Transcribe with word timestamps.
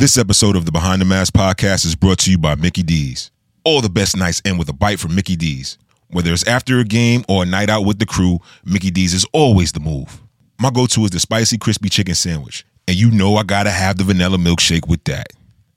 This 0.00 0.16
episode 0.16 0.56
of 0.56 0.64
the 0.64 0.72
Behind 0.72 0.98
the 0.98 1.04
Mask 1.04 1.34
podcast 1.34 1.84
is 1.84 1.94
brought 1.94 2.20
to 2.20 2.30
you 2.30 2.38
by 2.38 2.54
Mickey 2.54 2.82
D's. 2.82 3.30
All 3.64 3.82
the 3.82 3.90
best 3.90 4.16
nights 4.16 4.40
end 4.46 4.58
with 4.58 4.70
a 4.70 4.72
bite 4.72 4.98
from 4.98 5.14
Mickey 5.14 5.36
D's. 5.36 5.76
Whether 6.08 6.32
it's 6.32 6.46
after 6.46 6.78
a 6.78 6.84
game 6.84 7.22
or 7.28 7.42
a 7.42 7.46
night 7.46 7.68
out 7.68 7.84
with 7.84 7.98
the 7.98 8.06
crew, 8.06 8.38
Mickey 8.64 8.90
D's 8.90 9.12
is 9.12 9.26
always 9.34 9.72
the 9.72 9.80
move. 9.80 10.22
My 10.58 10.70
go 10.70 10.86
to 10.86 11.04
is 11.04 11.10
the 11.10 11.20
spicy 11.20 11.58
crispy 11.58 11.90
chicken 11.90 12.14
sandwich, 12.14 12.64
and 12.88 12.96
you 12.96 13.10
know 13.10 13.36
I 13.36 13.42
gotta 13.42 13.70
have 13.70 13.98
the 13.98 14.04
vanilla 14.04 14.38
milkshake 14.38 14.88
with 14.88 15.04
that. 15.04 15.26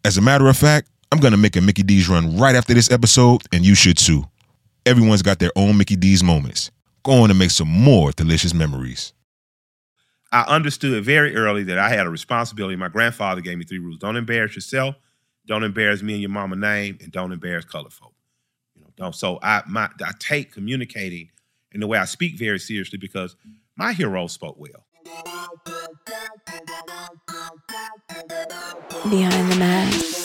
As 0.05 0.18
a 0.18 0.21
matter 0.21 0.48
of 0.48 0.55
fact, 0.55 0.88
I'm 1.12 1.20
gonna 1.20 1.36
make 1.36 1.58
a 1.58 1.62
Mickey 1.62 1.84
D's 1.84 2.08
run 2.08 2.38
right 2.38 2.55
after 2.55 2.74
this 2.74 2.90
episode, 2.92 3.42
and 3.52 3.66
you 3.66 3.76
should 3.76 3.98
too. 3.98 4.24
Everyone's 4.86 5.21
got 5.21 5.40
their 5.40 5.52
own 5.58 5.78
Mickey 5.78 5.98
D's 5.98 6.24
moments. 6.24 6.71
Go 7.04 7.12
on 7.24 7.30
and 7.30 7.38
make 7.38 7.52
some 7.52 7.68
more 7.68 8.14
delicious 8.14 8.54
memories. 8.54 9.12
I 10.34 10.41
understood 10.47 11.05
very 11.05 11.36
early 11.36 11.63
that 11.65 11.77
I 11.77 11.89
had 11.89 12.07
a 12.07 12.09
responsibility. 12.09 12.75
My 12.75 12.88
grandfather 12.88 13.39
gave 13.39 13.55
me 13.55 13.65
three 13.65 13.77
rules: 13.77 14.00
don't 14.00 14.15
embarrass 14.15 14.55
yourself, 14.55 14.95
don't 15.45 15.63
embarrass 15.63 16.01
me 16.01 16.14
and 16.14 16.24
your 16.24 16.32
mama 16.32 16.55
name, 16.55 16.97
and 17.01 17.11
don't 17.11 17.32
embarrass 17.32 17.65
colored 17.65 17.93
folk. 17.93 18.15
You 18.75 18.82
know, 18.82 18.88
don't. 18.97 19.14
So 19.14 19.38
I 19.43 19.61
my 19.68 19.89
I 20.04 20.11
take 20.18 20.51
communicating 20.51 21.29
and 21.71 21.83
the 21.83 21.88
way 21.88 22.00
I 22.00 22.05
speak 22.05 22.39
very 22.39 22.57
seriously 22.57 22.97
because 22.97 23.36
my 23.75 23.93
heroes 23.93 24.32
spoke 24.32 24.57
well. 24.57 24.88
Behind 29.04 29.52
the 29.52 29.55
mask. 29.60 30.19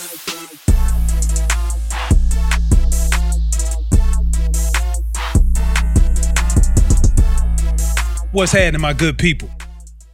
What's 8.32 8.52
happening, 8.52 8.80
my 8.80 8.94
good 8.94 9.18
people? 9.18 9.50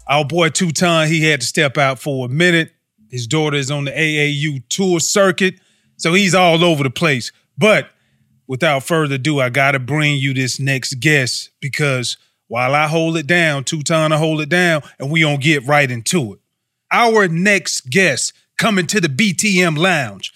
Our 0.07 0.25
boy 0.25 0.51
Tutan, 0.51 1.09
he 1.09 1.23
had 1.23 1.41
to 1.41 1.47
step 1.47 1.79
out 1.79 1.99
for 1.99 2.27
a 2.27 2.29
minute. 2.29 2.73
His 3.11 3.27
daughter 3.27 3.57
is 3.57 3.71
on 3.71 3.85
the 3.85 3.91
AAU 3.91 4.63
tour 4.69 5.01
circuit, 5.01 5.55
so 5.97 6.13
he's 6.13 6.35
all 6.35 6.63
over 6.63 6.83
the 6.83 6.91
place. 6.91 7.33
But 7.57 7.89
without 8.47 8.83
further 8.83 9.15
ado, 9.15 9.41
I 9.41 9.49
gotta 9.49 9.79
bring 9.79 10.19
you 10.19 10.35
this 10.35 10.61
next 10.61 10.95
guest 11.01 11.51
because 11.61 12.19
while 12.49 12.75
I 12.75 12.87
hold 12.87 13.17
it 13.17 13.27
down, 13.27 13.65
Tutan 13.65 14.11
to 14.11 14.19
hold 14.19 14.41
it 14.41 14.49
down, 14.49 14.83
and 14.99 15.11
we 15.11 15.23
gonna 15.23 15.39
get 15.39 15.67
right 15.67 15.91
into 15.91 16.35
it. 16.35 16.41
Our 16.91 17.29
next 17.29 17.89
guest 17.89 18.35
coming 18.59 18.87
to 18.89 19.01
the 19.01 19.09
BTM 19.09 19.79
Lounge. 19.79 20.33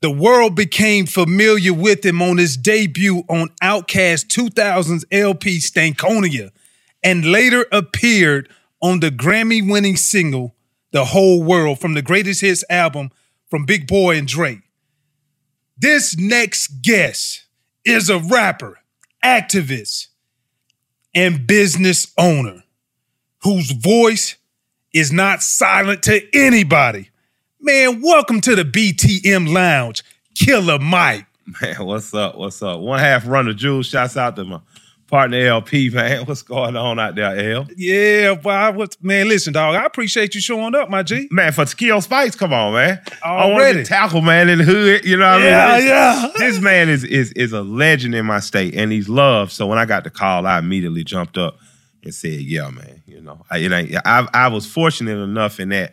The 0.00 0.10
world 0.10 0.56
became 0.56 1.06
familiar 1.06 1.72
with 1.72 2.04
him 2.04 2.20
on 2.20 2.38
his 2.38 2.56
debut 2.56 3.22
on 3.28 3.50
Outkast 3.62 4.26
2000's 4.26 5.04
LP 5.12 5.58
Stankonia 5.58 6.50
and 7.04 7.24
later 7.24 7.66
appeared 7.70 8.48
on 8.82 8.98
the 9.00 9.10
Grammy 9.10 9.66
winning 9.66 9.96
single 9.96 10.54
The 10.90 11.06
Whole 11.06 11.42
World 11.42 11.78
from 11.78 11.94
the 11.94 12.02
greatest 12.02 12.40
hits 12.40 12.64
album 12.68 13.10
from 13.48 13.64
Big 13.64 13.86
Boi 13.86 14.18
and 14.18 14.26
Drake. 14.26 14.62
This 15.78 16.18
next 16.18 16.82
guest 16.82 17.44
is 17.84 18.10
a 18.10 18.18
rapper, 18.18 18.80
activist, 19.24 20.08
and 21.14 21.46
business 21.46 22.12
owner 22.18 22.64
whose 23.42 23.70
voice 23.70 24.36
is 24.92 25.12
not 25.12 25.42
silent 25.42 26.02
to 26.02 26.20
anybody. 26.36 27.10
Man, 27.60 28.02
welcome 28.02 28.40
to 28.42 28.56
the 28.56 28.64
BTM 28.64 29.52
Lounge, 29.52 30.02
Killer 30.34 30.78
Mike. 30.78 31.26
Man, 31.60 31.84
what's 31.86 32.12
up? 32.14 32.36
What's 32.36 32.62
up? 32.62 32.80
One 32.80 32.98
half 32.98 33.26
Run 33.26 33.46
the 33.46 33.54
Jewels. 33.54 33.86
Shouts 33.86 34.16
out 34.16 34.36
to 34.36 34.44
my 34.44 34.60
partner 35.12 35.36
El-P, 35.46 35.90
man. 35.94 36.24
What's 36.24 36.40
going 36.42 36.74
on 36.74 36.98
out 36.98 37.14
there, 37.14 37.52
L? 37.52 37.68
Yeah, 37.76 38.32
well, 38.42 38.72
what's, 38.72 39.00
man, 39.02 39.28
listen, 39.28 39.52
dog. 39.52 39.74
I 39.76 39.84
appreciate 39.84 40.34
you 40.34 40.40
showing 40.40 40.74
up, 40.74 40.88
my 40.88 41.02
G. 41.02 41.28
Man, 41.30 41.52
for 41.52 41.66
Takeo 41.66 42.00
Spikes, 42.00 42.34
come 42.34 42.52
on, 42.54 42.72
man. 42.72 43.00
I 43.22 43.28
Already. 43.42 43.80
to 43.80 43.84
tackle 43.84 44.22
man 44.22 44.48
in 44.48 44.58
the 44.58 44.64
hood. 44.64 45.04
You 45.04 45.18
know 45.18 45.30
what 45.34 45.42
Yeah, 45.42 45.66
I 45.66 45.70
mean? 45.76 45.80
This- 45.80 45.88
yeah. 45.88 46.28
This 46.38 46.60
man 46.60 46.88
is 46.88 47.04
is 47.04 47.30
is 47.32 47.52
a 47.52 47.62
legend 47.62 48.14
in 48.14 48.24
my 48.26 48.40
state, 48.40 48.74
and 48.74 48.90
he's 48.90 49.08
loved. 49.08 49.52
So 49.52 49.66
when 49.66 49.78
I 49.78 49.84
got 49.84 50.04
the 50.04 50.10
call, 50.10 50.46
I 50.46 50.58
immediately 50.58 51.04
jumped 51.04 51.36
up 51.38 51.58
and 52.02 52.14
said, 52.14 52.40
"Yeah, 52.40 52.70
man." 52.70 53.02
You 53.06 53.20
know, 53.20 53.44
I, 53.50 53.58
it 53.58 53.70
ain't. 53.70 53.94
I 54.06 54.26
I 54.32 54.48
was 54.48 54.66
fortunate 54.66 55.18
enough 55.18 55.60
in 55.60 55.68
that 55.68 55.92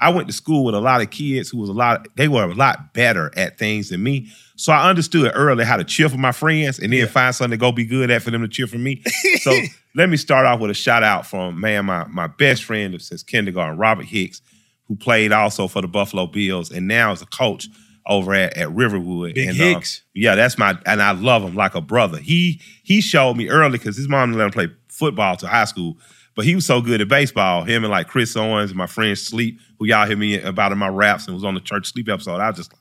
I 0.00 0.10
went 0.10 0.28
to 0.28 0.32
school 0.32 0.64
with 0.64 0.74
a 0.74 0.80
lot 0.80 1.00
of 1.00 1.10
kids 1.10 1.50
who 1.50 1.58
was 1.58 1.68
a 1.68 1.72
lot. 1.72 2.06
They 2.16 2.28
were 2.28 2.44
a 2.44 2.54
lot 2.54 2.92
better 2.94 3.32
at 3.36 3.58
things 3.58 3.88
than 3.88 4.02
me. 4.02 4.28
So 4.56 4.72
I 4.72 4.88
understood 4.88 5.30
early 5.34 5.64
how 5.64 5.76
to 5.76 5.84
cheer 5.84 6.08
for 6.08 6.18
my 6.18 6.32
friends, 6.32 6.78
and 6.78 6.92
then 6.92 7.06
find 7.08 7.34
something 7.34 7.58
to 7.58 7.60
go 7.60 7.72
be 7.72 7.84
good 7.84 8.10
at 8.10 8.22
for 8.22 8.30
them 8.30 8.42
to 8.42 8.48
cheer 8.48 8.66
for 8.66 8.78
me. 8.78 9.02
So 9.40 9.56
let 9.94 10.08
me 10.08 10.16
start 10.16 10.46
off 10.46 10.60
with 10.60 10.70
a 10.70 10.74
shout 10.74 11.02
out 11.02 11.26
from 11.26 11.60
man, 11.60 11.86
my 11.86 12.04
my 12.06 12.26
best 12.26 12.64
friend 12.64 13.00
since 13.00 13.22
kindergarten, 13.22 13.78
Robert 13.78 14.06
Hicks, 14.06 14.42
who 14.86 14.96
played 14.96 15.32
also 15.32 15.68
for 15.68 15.80
the 15.80 15.88
Buffalo 15.88 16.26
Bills, 16.26 16.70
and 16.70 16.88
now 16.88 17.12
is 17.12 17.22
a 17.22 17.26
coach 17.26 17.68
over 18.06 18.34
at, 18.34 18.56
at 18.56 18.72
Riverwood. 18.72 19.34
Big 19.34 19.48
and, 19.48 19.60
uh, 19.60 19.64
Hicks. 19.64 20.02
yeah, 20.14 20.34
that's 20.34 20.58
my 20.58 20.76
and 20.86 21.02
I 21.02 21.12
love 21.12 21.42
him 21.42 21.54
like 21.54 21.74
a 21.74 21.80
brother. 21.80 22.18
He 22.18 22.60
he 22.82 23.00
showed 23.00 23.36
me 23.36 23.48
early 23.48 23.78
because 23.78 23.96
his 23.96 24.08
mom 24.08 24.32
let 24.32 24.46
him 24.46 24.50
play 24.50 24.68
football 24.88 25.36
to 25.36 25.46
high 25.46 25.66
school, 25.66 25.96
but 26.38 26.44
he 26.44 26.54
was 26.54 26.64
so 26.64 26.80
good 26.80 27.00
at 27.00 27.08
baseball. 27.08 27.64
Him 27.64 27.82
and 27.82 27.90
like 27.90 28.06
Chris 28.06 28.36
Owens, 28.36 28.70
and 28.70 28.78
my 28.78 28.86
friend 28.86 29.18
Sleep, 29.18 29.58
who 29.76 29.86
y'all 29.86 30.06
hear 30.06 30.16
me 30.16 30.40
about 30.40 30.70
in 30.70 30.78
my 30.78 30.86
raps 30.86 31.26
and 31.26 31.34
was 31.34 31.42
on 31.42 31.54
the 31.54 31.60
church 31.60 31.90
sleep 31.90 32.08
episode. 32.08 32.36
I 32.36 32.46
was 32.46 32.58
just 32.58 32.72
like, 32.72 32.80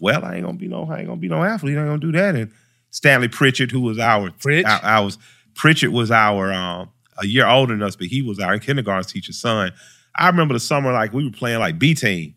well, 0.00 0.24
I 0.24 0.34
ain't 0.34 0.44
gonna 0.44 0.58
be 0.58 0.66
no, 0.66 0.90
I 0.90 0.98
ain't 0.98 1.06
gonna 1.06 1.20
be 1.20 1.28
no 1.28 1.44
athlete. 1.44 1.76
I 1.76 1.82
ain't 1.82 1.88
gonna 1.88 2.00
do 2.00 2.10
that. 2.10 2.34
And 2.34 2.50
Stanley 2.90 3.28
Pritchard, 3.28 3.70
who 3.70 3.80
was 3.80 4.00
our, 4.00 4.30
Pritch? 4.30 4.64
I, 4.64 4.80
I 4.82 5.00
was 5.02 5.18
Pritchard 5.54 5.90
was 5.90 6.10
our 6.10 6.52
um, 6.52 6.90
a 7.16 7.26
year 7.26 7.46
older 7.46 7.72
than 7.72 7.82
us, 7.84 7.94
but 7.94 8.08
he 8.08 8.22
was 8.22 8.40
our 8.40 8.58
kindergarten 8.58 9.08
teacher's 9.08 9.38
son. 9.38 9.70
I 10.16 10.26
remember 10.26 10.54
the 10.54 10.58
summer 10.58 10.92
like 10.92 11.12
we 11.12 11.24
were 11.24 11.30
playing 11.30 11.60
like 11.60 11.78
B 11.78 11.94
team. 11.94 12.34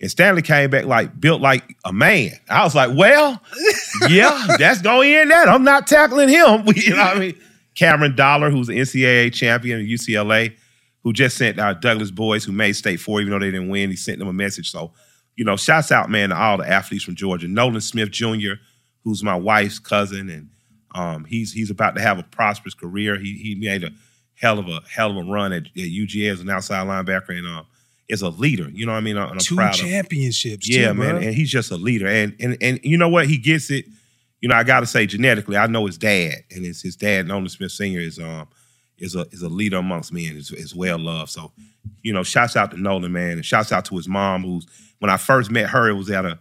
And 0.00 0.10
Stanley 0.10 0.42
came 0.42 0.68
back 0.68 0.84
like 0.84 1.20
built 1.20 1.40
like 1.40 1.76
a 1.84 1.92
man. 1.92 2.32
I 2.50 2.64
was 2.64 2.74
like, 2.74 2.90
well, 2.92 3.40
yeah, 4.08 4.56
that's 4.58 4.82
going 4.82 5.12
in 5.12 5.28
that. 5.28 5.48
I'm 5.48 5.62
not 5.62 5.86
tackling 5.86 6.28
him. 6.28 6.64
you 6.74 6.90
know 6.90 6.96
what 6.96 7.16
I 7.16 7.20
mean? 7.20 7.40
Cameron 7.74 8.14
Dollar, 8.14 8.50
who's 8.50 8.68
an 8.68 8.76
NCAA 8.76 9.32
champion 9.32 9.80
at 9.80 9.86
UCLA, 9.86 10.54
who 11.02 11.12
just 11.12 11.36
sent 11.36 11.58
our 11.58 11.74
Douglass 11.74 12.10
boys 12.10 12.44
who 12.44 12.52
made 12.52 12.74
state 12.74 13.00
four, 13.00 13.20
even 13.20 13.32
though 13.32 13.38
they 13.38 13.50
didn't 13.50 13.68
win. 13.68 13.90
He 13.90 13.96
sent 13.96 14.18
them 14.18 14.28
a 14.28 14.32
message. 14.32 14.70
So, 14.70 14.92
you 15.36 15.44
know, 15.44 15.56
shouts 15.56 15.90
out, 15.90 16.10
man, 16.10 16.28
to 16.30 16.36
all 16.36 16.58
the 16.58 16.68
athletes 16.68 17.04
from 17.04 17.14
Georgia. 17.16 17.48
Nolan 17.48 17.80
Smith 17.80 18.10
Jr., 18.10 18.52
who's 19.04 19.22
my 19.24 19.34
wife's 19.34 19.78
cousin, 19.78 20.28
and 20.30 20.48
um, 20.94 21.24
he's 21.24 21.52
he's 21.52 21.70
about 21.70 21.94
to 21.96 22.02
have 22.02 22.18
a 22.18 22.22
prosperous 22.22 22.74
career. 22.74 23.18
He 23.18 23.34
he 23.34 23.54
made 23.54 23.82
a 23.84 23.90
hell 24.34 24.58
of 24.58 24.68
a 24.68 24.80
hell 24.88 25.10
of 25.10 25.16
a 25.16 25.30
run 25.30 25.52
at, 25.52 25.64
at 25.66 25.70
UGA 25.74 26.30
as 26.30 26.40
an 26.40 26.50
outside 26.50 26.86
linebacker 26.86 27.30
and 27.36 27.46
um, 27.46 27.66
is 28.08 28.20
a 28.22 28.28
leader. 28.28 28.68
You 28.70 28.84
know 28.86 28.92
what 28.92 28.98
I 28.98 29.00
mean? 29.00 29.16
And 29.16 29.30
I'm 29.32 29.38
Two 29.38 29.56
proud 29.56 29.74
of 29.74 29.80
him. 29.80 29.88
championships. 29.90 30.68
Yeah, 30.68 30.88
too, 30.88 30.94
man, 30.94 31.14
bro. 31.16 31.20
and 31.26 31.34
he's 31.34 31.50
just 31.50 31.70
a 31.70 31.76
leader, 31.76 32.06
and 32.06 32.36
and 32.38 32.56
and 32.60 32.78
you 32.84 32.98
know 32.98 33.08
what? 33.08 33.26
He 33.26 33.38
gets 33.38 33.70
it. 33.70 33.86
You 34.42 34.48
know, 34.48 34.56
I 34.56 34.64
got 34.64 34.80
to 34.80 34.86
say 34.86 35.06
genetically, 35.06 35.56
I 35.56 35.66
know 35.68 35.86
his 35.86 35.96
dad, 35.96 36.44
and 36.50 36.66
it's 36.66 36.82
his 36.82 36.96
dad, 36.96 37.26
Nolan 37.26 37.48
Smith 37.48 37.72
Senior, 37.72 38.00
is 38.00 38.18
um 38.18 38.48
is 38.98 39.16
a 39.16 39.26
is 39.30 39.40
a 39.40 39.48
leader 39.48 39.78
amongst 39.78 40.12
men, 40.12 40.36
is 40.36 40.50
is 40.50 40.74
well 40.74 40.98
loved. 40.98 41.30
So, 41.30 41.52
you 42.02 42.12
know, 42.12 42.22
shouts 42.22 42.56
out 42.56 42.72
to 42.72 42.76
Nolan, 42.76 43.12
man, 43.12 43.32
and 43.32 43.46
shouts 43.46 43.72
out 43.72 43.84
to 43.86 43.96
his 43.96 44.08
mom, 44.08 44.42
who's 44.42 44.66
when 44.98 45.10
I 45.10 45.16
first 45.16 45.50
met 45.50 45.70
her, 45.70 45.88
it 45.88 45.94
was 45.94 46.10
at 46.10 46.26
a 46.26 46.38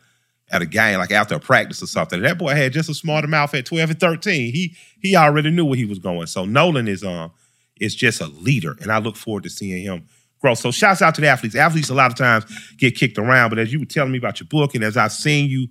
at 0.51 0.61
a 0.61 0.65
game, 0.65 0.97
like 0.97 1.11
after 1.11 1.35
a 1.35 1.39
practice 1.39 1.81
or 1.81 1.87
something. 1.87 2.21
That 2.21 2.37
boy 2.37 2.53
had 2.55 2.73
just 2.73 2.89
a 2.89 2.93
smarter 2.93 3.27
mouth 3.27 3.53
at 3.53 3.65
12 3.65 3.91
and 3.91 3.99
13. 3.99 4.51
He 4.51 4.75
he 4.99 5.15
already 5.15 5.49
knew 5.49 5.65
where 5.65 5.77
he 5.77 5.85
was 5.85 5.99
going. 5.99 6.27
So 6.27 6.45
Nolan 6.45 6.87
is 6.87 7.03
um 7.03 7.31
is 7.79 7.95
just 7.95 8.19
a 8.19 8.27
leader, 8.27 8.77
and 8.81 8.91
I 8.91 8.97
look 8.99 9.15
forward 9.15 9.43
to 9.43 9.49
seeing 9.49 9.83
him 9.83 10.07
grow. 10.41 10.55
So 10.55 10.71
shouts 10.71 11.01
out 11.01 11.15
to 11.15 11.21
the 11.21 11.27
athletes. 11.27 11.55
Athletes 11.55 11.89
a 11.89 11.93
lot 11.93 12.11
of 12.11 12.17
times 12.17 12.45
get 12.77 12.95
kicked 12.95 13.17
around, 13.17 13.49
but 13.51 13.59
as 13.59 13.71
you 13.71 13.79
were 13.79 13.85
telling 13.85 14.11
me 14.11 14.17
about 14.17 14.39
your 14.39 14.47
book, 14.47 14.75
and 14.75 14.83
as 14.83 14.97
I've 14.97 15.13
seen 15.13 15.49
you, 15.49 15.67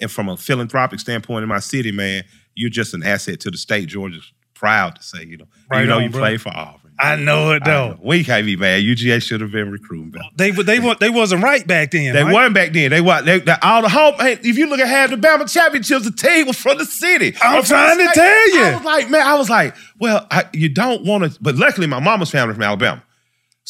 and 0.00 0.10
from 0.10 0.28
a 0.28 0.36
philanthropic 0.36 1.00
standpoint 1.00 1.42
in 1.42 1.48
my 1.48 1.60
city, 1.60 1.92
man, 1.92 2.24
you're 2.54 2.70
just 2.70 2.94
an 2.94 3.02
asset 3.02 3.40
to 3.40 3.50
the 3.50 3.58
state. 3.58 3.88
Georgia's 3.88 4.32
proud 4.54 4.96
to 4.96 5.02
say, 5.02 5.24
you 5.24 5.36
know, 5.38 5.46
Right 5.70 5.82
you 5.82 5.86
know, 5.86 5.96
on, 5.96 6.02
you 6.04 6.10
bro. 6.10 6.20
play 6.20 6.36
for 6.36 6.50
Auburn. 6.50 6.80
I 6.98 7.16
know 7.16 7.52
it 7.52 7.64
though. 7.64 7.92
know. 7.92 7.98
We 8.02 8.22
can't 8.24 8.44
be 8.44 8.56
mad. 8.56 8.82
UGA 8.82 9.22
should 9.22 9.40
have 9.40 9.50
been 9.50 9.70
recruiting 9.70 10.10
better. 10.10 10.26
They 10.36 10.50
they 10.50 10.78
they 11.00 11.08
wasn't 11.08 11.42
right 11.42 11.66
back 11.66 11.92
then. 11.92 12.12
They 12.14 12.22
right? 12.22 12.34
weren't 12.34 12.52
back 12.52 12.72
then. 12.74 12.90
They 12.90 13.00
what? 13.00 13.24
They, 13.24 13.38
they 13.38 13.54
all 13.62 13.80
the 13.80 13.88
home. 13.88 14.14
Hey, 14.18 14.32
if 14.42 14.58
you 14.58 14.68
look 14.68 14.80
at 14.80 14.88
half 14.88 15.08
the 15.08 15.16
Bama 15.16 15.50
championships, 15.50 16.04
the 16.04 16.10
team 16.12 16.46
was 16.46 16.58
from 16.58 16.76
the 16.76 16.84
city. 16.84 17.34
I'm 17.40 17.64
trying 17.64 17.96
to 17.96 18.12
tell 18.12 18.50
you. 18.54 18.64
I 18.64 18.74
was 18.74 18.84
like, 18.84 19.08
man, 19.10 19.26
I 19.26 19.34
was 19.38 19.48
like, 19.48 19.74
well, 19.98 20.26
I, 20.30 20.44
you 20.52 20.68
don't 20.68 21.02
want 21.06 21.24
to. 21.32 21.38
But 21.40 21.56
luckily, 21.56 21.86
my 21.86 22.00
mama's 22.00 22.30
family 22.30 22.52
from 22.52 22.64
Alabama, 22.64 23.02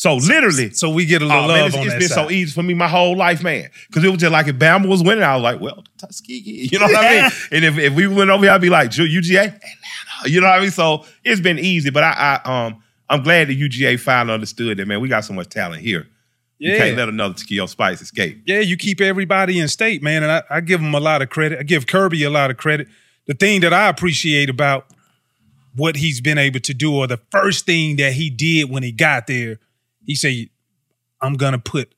so 0.01 0.15
literally. 0.17 0.71
So 0.71 0.89
we 0.89 1.05
get 1.05 1.21
a 1.21 1.27
little 1.27 1.45
Oh, 1.45 1.47
love 1.47 1.57
man, 1.59 1.67
it's, 1.67 1.77
on 1.77 1.85
it's 1.85 1.95
been 1.95 2.09
side. 2.09 2.29
so 2.29 2.31
easy 2.31 2.53
for 2.53 2.63
me 2.63 2.73
my 2.73 2.89
whole 2.89 3.17
life, 3.17 3.43
man. 3.43 3.69
Because 3.89 4.03
it 4.03 4.09
was 4.09 4.19
just 4.19 4.33
like 4.33 4.47
if 4.49 4.57
Bama 4.57 4.89
was 4.89 5.03
winning, 5.03 5.23
I 5.25 5.35
was 5.37 5.43
like, 5.43 5.61
well, 5.61 5.85
Tuskegee, 5.99 6.69
you 6.73 6.79
know 6.79 6.87
what 6.87 7.05
I 7.05 7.11
mean? 7.23 7.31
And 7.53 7.65
if, 7.67 7.77
if 7.79 7.93
we 7.95 8.07
went 8.07 8.31
over 8.31 8.45
here, 8.45 8.53
I'd 8.53 8.63
be 8.63 8.71
like, 8.71 8.91
UGA, 8.93 9.47
Atlanta, 9.47 10.31
you 10.31 10.41
know 10.41 10.47
what 10.49 10.59
I 10.59 10.61
mean? 10.63 10.71
So 10.71 11.05
it's 11.23 11.43
been 11.43 11.59
easy, 11.59 11.91
but 11.91 12.03
I, 12.03 12.41
I 12.45 12.67
um 12.67 12.83
I'm 13.11 13.23
glad 13.23 13.49
the 13.49 13.61
UGA 13.61 14.01
finally 14.01 14.33
understood 14.35 14.79
that, 14.79 14.87
man. 14.89 15.01
We 15.01 15.09
got 15.09 15.25
so 15.25 15.33
much 15.35 15.49
talent 15.51 15.83
here. 15.83 16.07
You 16.59 16.73
Yeah. 16.73 16.79
can't 16.79 16.97
let 16.97 17.09
another 17.11 17.35
Takeo 17.35 17.67
Spikes 17.67 18.01
escape. 18.01 18.43
yeah, 18.47 18.61
you 18.61 18.77
keep 18.77 19.01
everybody 19.03 19.59
in 19.59 19.69
state, 19.69 20.03
man, 20.03 20.23
and 20.23 20.33
I, 20.33 20.43
I 20.49 20.61
give 20.61 20.81
him 20.81 20.95
a 20.95 21.01
lot 21.01 21.21
of 21.21 21.29
credit. 21.29 21.59
I 21.59 21.63
give 21.63 21.87
Kirby 21.87 22.23
a 22.25 22.31
lot 22.31 22.51
of 22.51 22.57
credit. 22.57 22.89
The 23.27 23.35
thing 23.35 23.61
that 23.63 23.73
I 23.75 23.89
appreciate 23.89 24.49
about 24.49 24.87
what 25.75 25.97
he's 25.97 26.21
been 26.21 26.39
able 26.39 26.61
to 26.61 26.73
do, 26.75 26.95
or 26.95 27.07
the 27.07 27.21
first 27.31 27.67
thing 27.67 27.97
that 27.97 28.13
he 28.15 28.31
did 28.31 28.71
when 28.71 28.83
he 28.83 28.93
got 28.93 29.27
there, 29.27 29.59
he 30.11 30.17
said, 30.17 30.49
"I'm 31.21 31.35
gonna 31.35 31.59
put 31.59 31.95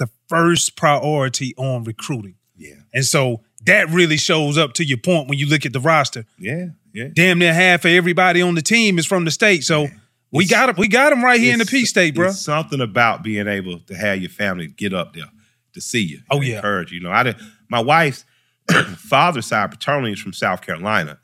the 0.00 0.08
first 0.28 0.74
priority 0.76 1.54
on 1.56 1.84
recruiting. 1.84 2.34
Yeah. 2.56 2.74
And 2.92 3.04
so 3.04 3.42
that 3.66 3.88
really 3.90 4.16
shows 4.16 4.58
up 4.58 4.72
to 4.74 4.84
your 4.84 4.98
point 4.98 5.28
when 5.28 5.38
you 5.38 5.46
look 5.46 5.64
at 5.64 5.72
the 5.72 5.80
roster. 5.80 6.24
Yeah. 6.38 6.68
Yeah. 6.92 7.08
Damn 7.14 7.38
near 7.38 7.54
half 7.54 7.84
of 7.84 7.92
everybody 7.92 8.42
on 8.42 8.54
the 8.54 8.62
team 8.62 8.98
is 8.98 9.06
from 9.06 9.24
the 9.24 9.30
state. 9.30 9.62
So 9.62 9.86
we 10.32 10.46
got 10.46 10.70
him. 10.70 10.76
We 10.78 10.88
got 10.88 11.12
him 11.12 11.22
right 11.22 11.38
here 11.38 11.52
in 11.52 11.58
the 11.58 11.66
Peach 11.66 11.88
State, 11.88 12.14
bro. 12.14 12.32
Something 12.32 12.80
about 12.80 13.22
being 13.22 13.46
able 13.46 13.78
to 13.80 13.94
have 13.94 14.20
your 14.20 14.30
family 14.30 14.66
get 14.66 14.94
up 14.94 15.14
there 15.14 15.26
to 15.74 15.80
see 15.80 16.02
you. 16.02 16.20
Oh, 16.30 16.40
yeah. 16.40 16.56
encourage 16.56 16.90
you. 16.90 16.98
You 16.98 17.04
know, 17.04 17.12
I 17.12 17.22
did, 17.22 17.36
my 17.68 17.80
wife's 17.80 18.24
father's 18.96 19.46
side 19.46 19.70
paternally 19.70 20.12
is 20.12 20.20
from 20.20 20.32
South 20.32 20.62
Carolina. 20.62 21.18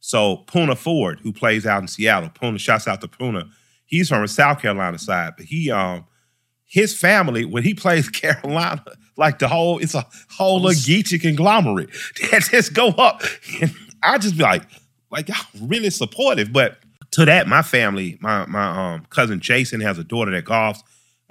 So 0.00 0.44
Poona 0.46 0.76
Ford, 0.76 1.20
who 1.20 1.32
plays 1.32 1.66
out 1.66 1.80
in 1.82 1.88
Seattle, 1.88 2.28
Poona 2.28 2.60
shouts 2.60 2.86
out 2.86 3.00
to 3.00 3.08
Poona. 3.08 3.50
He's 3.88 4.10
from 4.10 4.22
the 4.22 4.28
South 4.28 4.60
Carolina 4.60 4.98
side, 4.98 5.32
but 5.36 5.46
he 5.46 5.70
um 5.70 6.06
his 6.66 6.96
family 6.96 7.44
when 7.44 7.64
he 7.64 7.74
plays 7.82 8.08
Carolina, 8.08 8.84
like 9.16 9.40
the 9.40 9.48
whole 9.48 9.78
it's 9.78 9.94
a 9.94 10.06
whole 10.30 10.60
little 10.60 10.80
Geechee 10.80 11.20
conglomerate 11.20 11.90
that 12.30 12.42
just 12.50 12.74
go 12.74 12.88
up. 12.90 13.22
And 13.60 13.74
I 14.02 14.18
just 14.18 14.36
be 14.36 14.44
like, 14.44 14.62
like 15.10 15.28
y'all 15.28 15.36
really 15.62 15.90
supportive. 15.90 16.52
But 16.52 16.78
to 17.12 17.24
that, 17.24 17.48
my 17.48 17.62
family, 17.62 18.18
my 18.20 18.46
my 18.46 18.94
um 18.94 19.06
cousin 19.10 19.40
Jason 19.40 19.80
has 19.80 19.98
a 19.98 20.04
daughter 20.04 20.30
that 20.30 20.44
golfs. 20.44 20.80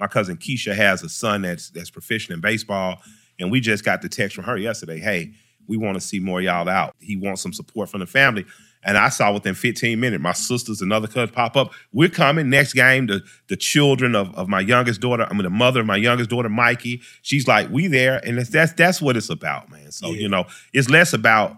My 0.00 0.08
cousin 0.08 0.36
Keisha 0.36 0.74
has 0.74 1.02
a 1.02 1.08
son 1.08 1.42
that's 1.42 1.70
that's 1.70 1.90
proficient 1.90 2.34
in 2.34 2.40
baseball, 2.40 3.00
and 3.38 3.50
we 3.50 3.60
just 3.60 3.84
got 3.84 4.02
the 4.02 4.08
text 4.08 4.34
from 4.34 4.44
her 4.44 4.56
yesterday. 4.56 4.98
Hey, 4.98 5.32
we 5.68 5.76
want 5.76 5.94
to 5.94 6.00
see 6.00 6.18
more 6.18 6.40
of 6.40 6.44
y'all 6.44 6.68
out. 6.68 6.96
He 6.98 7.16
wants 7.16 7.42
some 7.42 7.52
support 7.52 7.88
from 7.88 8.00
the 8.00 8.06
family. 8.06 8.44
And 8.84 8.96
I 8.96 9.08
saw 9.08 9.32
within 9.32 9.54
15 9.54 9.98
minutes, 9.98 10.22
my 10.22 10.32
sisters 10.32 10.80
and 10.80 10.92
other 10.92 11.08
cousins 11.08 11.32
pop 11.32 11.56
up. 11.56 11.72
We're 11.92 12.08
coming 12.08 12.48
next 12.48 12.74
game. 12.74 13.06
The 13.06 13.22
the 13.48 13.56
children 13.56 14.14
of, 14.14 14.34
of 14.34 14.48
my 14.48 14.60
youngest 14.60 15.00
daughter, 15.00 15.26
I 15.28 15.32
mean 15.34 15.42
the 15.42 15.50
mother 15.50 15.80
of 15.80 15.86
my 15.86 15.96
youngest 15.96 16.30
daughter, 16.30 16.48
Mikey. 16.48 17.02
She's 17.22 17.46
like, 17.48 17.68
we 17.70 17.86
there, 17.88 18.24
and 18.24 18.38
that's 18.38 18.50
that's, 18.50 18.72
that's 18.72 19.02
what 19.02 19.16
it's 19.16 19.30
about, 19.30 19.70
man. 19.70 19.90
So 19.90 20.08
Yeah. 20.10 20.20
you 20.20 20.28
know, 20.28 20.44
it's 20.72 20.88
less 20.88 21.12
about 21.12 21.56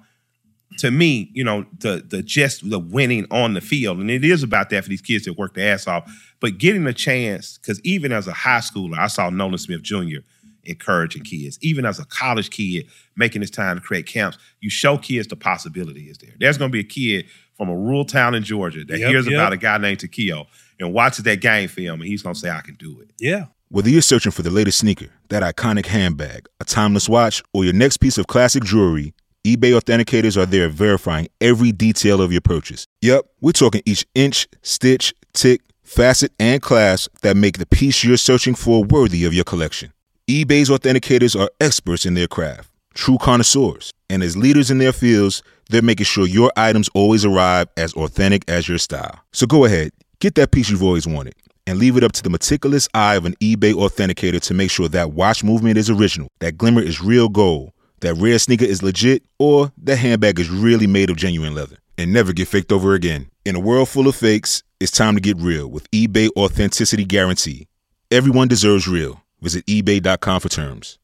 to 0.79 0.91
me, 0.91 1.31
you 1.35 1.45
know, 1.45 1.67
the 1.79 2.03
the 2.09 2.23
just 2.23 2.69
the 2.69 2.79
winning 2.79 3.27
on 3.31 3.55
the 3.55 3.61
field, 3.61 3.99
and 3.99 4.11
it 4.11 4.25
is 4.25 4.43
about 4.43 4.71
that 4.71 4.85
for 4.85 4.89
these 4.91 5.03
kids 5.03 5.25
that 5.27 5.37
work 5.37 5.55
their 5.55 5.75
ass 5.75 5.87
off. 5.87 6.11
But 6.41 6.57
getting 6.59 6.87
a 6.87 6.95
chance, 6.95 7.59
because 7.59 7.81
even 7.85 8.13
as 8.13 8.27
a 8.27 8.33
high 8.33 8.61
schooler, 8.61 8.97
I 8.97 9.09
saw 9.09 9.29
Nolan 9.29 9.59
Smith 9.59 9.83
Jr. 9.83 10.21
encouraging 10.65 11.23
kids. 11.23 11.59
Even 11.63 11.85
as 11.85 11.99
a 11.99 12.05
college 12.07 12.51
kid, 12.51 12.87
making 13.17 13.41
this 13.41 13.51
time 13.51 13.77
to 13.77 13.83
create 13.83 14.07
camps, 14.07 14.39
you 14.61 14.71
show 14.71 14.99
kids 14.99 15.29
the 15.29 15.37
possibility 15.37 16.09
is 16.09 16.19
there. 16.19 16.33
There's 16.39 16.59
going 16.59 16.71
to 16.71 16.73
be 16.73 16.81
a 16.81 16.85
kid 16.85 17.27
from 17.57 17.69
a 17.69 17.77
rural 17.77 18.05
town 18.05 18.35
in 18.35 18.43
Georgia 18.43 18.85
that 18.85 18.99
Yep, 18.99 19.09
hears 19.09 19.27
yep. 19.27 19.35
about 19.35 19.53
a 19.53 19.57
guy 19.57 19.79
named 19.79 20.01
Takeo 20.01 20.47
and 20.79 20.93
watches 20.93 21.25
that 21.25 21.41
game 21.41 21.69
film, 21.69 22.01
and 22.01 22.09
he's 22.09 22.23
going 22.23 22.35
to 22.35 22.41
say, 22.41 22.51
"I 22.51 22.61
can 22.61 22.75
do 22.77 23.01
it." 23.01 23.11
Yeah. 23.19 23.47
Whether 23.69 23.91
you're 23.91 24.03
searching 24.03 24.33
for 24.33 24.43
the 24.43 24.51
latest 24.51 24.79
sneaker, 24.79 25.07
that 25.29 25.43
iconic 25.43 25.87
handbag, 25.87 26.47
a 26.59 26.65
timeless 26.65 27.09
watch, 27.09 27.43
or 27.55 27.65
your 27.65 27.73
next 27.73 27.99
piece 27.99 28.19
of 28.19 28.27
classic 28.27 28.65
jewelry, 28.65 29.15
eBay 29.47 29.79
authenticators 29.79 30.37
are 30.37 30.47
there 30.47 30.69
verifying 30.69 31.29
every 31.41 31.71
detail 31.71 32.21
of 32.21 32.33
your 32.33 32.41
purchase. 32.41 32.87
Yep, 33.03 33.27
we're 33.41 33.53
talking 33.53 33.81
each 33.87 34.05
inch, 34.15 34.49
stitch, 34.63 35.15
tick, 35.35 35.61
facet, 35.83 36.33
and 36.39 36.61
class 36.61 37.09
that 37.23 37.37
make 37.37 37.59
the 37.59 37.67
piece 37.67 38.03
you're 38.05 38.17
searching 38.17 38.55
for 38.55 38.85
worthy 38.85 39.25
of 39.25 39.33
your 39.33 39.45
collection. 39.45 39.93
eBay's 40.31 40.71
authenticators 40.71 41.35
are 41.35 41.51
experts 41.61 42.07
in 42.07 42.15
their 42.15 42.29
craft, 42.29 42.71
true 42.95 43.19
connoisseurs, 43.19 43.93
and 44.09 44.23
as 44.23 44.37
leaders 44.37 44.71
in 44.71 44.79
their 44.79 44.93
fields, 44.93 45.43
they're 45.71 45.83
making 45.83 46.05
sure 46.05 46.25
your 46.25 46.53
items 46.57 46.89
always 46.95 47.25
arrive 47.25 47.67
as 47.77 47.93
authentic 47.95 48.49
as 48.49 48.69
your 48.69 48.79
style. 48.79 49.19
So 49.33 49.45
go 49.45 49.65
ahead, 49.65 49.91
get 50.21 50.37
that 50.37 50.53
piece 50.53 50.71
you've 50.71 50.85
always 50.85 51.05
wanted 51.05 51.35
and 51.67 51.81
leave 51.81 51.97
it 51.97 52.05
up 52.05 52.13
to 52.13 52.23
the 52.23 52.31
meticulous 52.31 52.87
eye 52.95 53.17
of 53.17 53.25
an 53.25 53.35
eBay 53.41 53.73
authenticator 53.73 54.41
to 54.43 54.55
make 54.55 54.71
sure 54.71 54.89
that 54.89 55.15
watch 55.15 55.43
movement 55.43 55.77
is 55.77 55.91
original, 55.91 56.29
that 56.39 56.57
glimmer 56.57 56.81
is 56.81 57.03
real 57.03 57.29
gold, 57.29 57.73
that 57.99 58.15
rare 58.15 58.39
sneaker 58.39 58.65
is 58.65 58.85
legit, 58.85 59.25
or 59.41 59.73
that 59.79 59.97
handbag 59.97 60.39
is 60.39 60.49
really 60.49 60.87
made 60.87 61.11
of 61.11 61.17
genuine 61.17 61.57
leather. 61.57 61.77
And 61.99 62.13
never 62.13 62.33
get 62.33 62.47
faked 62.47 62.71
over 62.71 62.95
again. 62.95 63.29
In 63.45 63.57
a 63.57 63.61
world 63.61 63.89
full 63.89 64.07
of 64.07 64.15
fakes, 64.15 64.63
it's 64.79 64.93
time 64.93 65.17
to 65.17 65.21
get 65.21 65.39
real 65.39 65.67
with 65.67 65.91
eBay 65.91 66.29
Authenticity 66.37 67.05
Guarantee. 67.05 67.67
Everyone 68.13 68.47
deserves 68.47 68.87
real. 68.87 69.20
Visit 69.41 69.67
eBay.com 69.67 70.41
for 70.41 70.49
terms. 70.49 70.99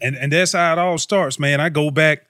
And 0.00 0.16
and 0.16 0.32
that's 0.32 0.52
how 0.52 0.72
it 0.72 0.78
all 0.78 0.98
starts, 0.98 1.38
man. 1.38 1.60
I 1.60 1.68
go 1.68 1.90
back 1.90 2.26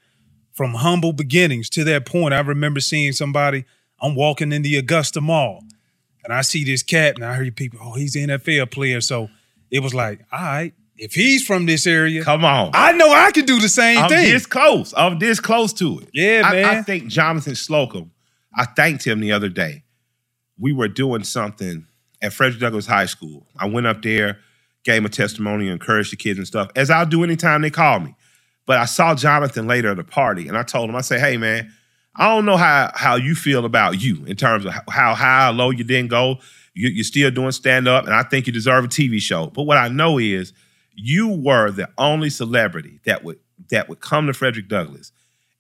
from 0.53 0.75
humble 0.75 1.13
beginnings 1.13 1.71
to 1.71 1.85
that 1.85 2.05
point. 2.07 2.35
I 2.35 2.41
remember 2.41 2.81
seeing 2.81 3.13
somebody. 3.13 3.65
I'm 4.01 4.15
walking 4.15 4.53
in 4.53 4.63
the 4.63 4.77
Augusta 4.77 5.21
Mall, 5.21 5.63
and 6.25 6.33
I 6.35 6.43
see 6.43 6.65
this 6.65 6.83
cat, 6.83 7.15
and 7.15 7.25
I 7.25 7.41
hear 7.43 7.51
people, 7.51 7.79
"Oh, 7.83 7.95
he's 7.95 8.15
an 8.17 8.29
NFL 8.29 8.71
player." 8.71 9.01
So 9.01 9.31
it 9.71 9.81
was 9.81 9.95
like, 9.95 10.21
all 10.31 10.41
right, 10.41 10.75
if 10.99 11.15
he's 11.15 11.47
from 11.47 11.67
this 11.67 11.87
area, 11.87 12.23
Come 12.23 12.45
on. 12.45 12.71
I 12.75 12.93
know 12.93 13.11
I 13.11 13.31
can 13.33 13.45
do 13.47 13.59
the 13.59 13.69
same 13.69 13.99
I'm 13.99 14.09
thing. 14.11 14.31
this 14.31 14.45
close. 14.45 14.93
I'm 14.97 15.19
this 15.19 15.41
close 15.41 15.73
to 15.75 16.01
it. 16.01 16.11
Yeah, 16.13 16.43
I, 16.45 16.49
I 16.49 16.63
man. 16.63 16.85
think 16.85 17.07
Jonathan 17.09 17.55
Slocumb, 17.55 18.11
I 18.57 18.67
thanked 18.67 19.07
him 19.07 19.21
the 19.21 19.33
other 19.33 19.49
day. 19.49 19.83
We 20.59 20.73
were 20.73 20.89
doing 20.89 21.25
something 21.25 21.87
at 22.21 22.33
Frederick 22.33 22.61
Douglass 22.61 22.87
High 22.87 23.07
School. 23.07 23.47
I 23.59 23.67
went 23.67 23.87
up 23.87 24.03
there, 24.03 24.39
gave 24.85 25.05
a 25.05 25.09
testimony, 25.09 25.69
encouraged 25.69 26.13
the 26.13 26.17
kids 26.17 26.39
and 26.39 26.47
stuff, 26.47 26.71
as 26.77 26.91
I'll 26.91 27.07
do 27.07 27.23
anytime 27.25 27.63
they 27.63 27.71
call 27.71 28.01
me. 28.01 28.15
But 28.67 28.79
I 28.79 28.85
saw 28.85 29.15
Jonathan 29.15 29.67
later 29.67 29.91
at 29.91 29.99
a 29.99 30.05
party, 30.05 30.49
and 30.49 30.57
I 30.57 30.63
told 30.63 30.89
him, 30.89 30.97
I 30.97 31.01
said, 31.01 31.21
hey, 31.21 31.37
man, 31.37 31.73
I 32.15 32.29
don't 32.29 32.45
know 32.45 32.57
how, 32.57 32.91
how 32.95 33.17
you 33.17 33.35
feel 33.35 33.65
about 33.65 34.01
you 34.01 34.25
in 34.27 34.37
terms 34.37 34.65
of 34.65 34.73
how 34.89 35.15
high 35.15 35.49
or 35.49 35.53
low 35.53 35.71
you 35.71 35.85
didn't 35.85 36.11
go. 36.11 36.37
You, 36.75 36.89
you're 36.89 37.05
still 37.05 37.31
doing 37.31 37.53
stand 37.53 37.89
up, 37.89 38.05
and 38.05 38.15
I 38.15 38.23
think 38.23 38.47
you 38.47 38.53
deserve 38.53 38.85
a 38.85 38.89
TV 38.89 39.21
show. 39.21 39.47
But 39.47 39.65
what 39.65 39.79
I 39.79 39.89
know 39.89 40.19
is 40.19 40.53
you 40.95 41.29
were 41.29 41.71
the 41.71 41.89
only 41.99 42.31
celebrity 42.31 43.01
that 43.05 43.25
would 43.25 43.39
that 43.71 43.89
would 43.89 44.01
come 44.01 44.27
to 44.27 44.35
Frederick 44.35 44.69
Douglass 44.69 45.13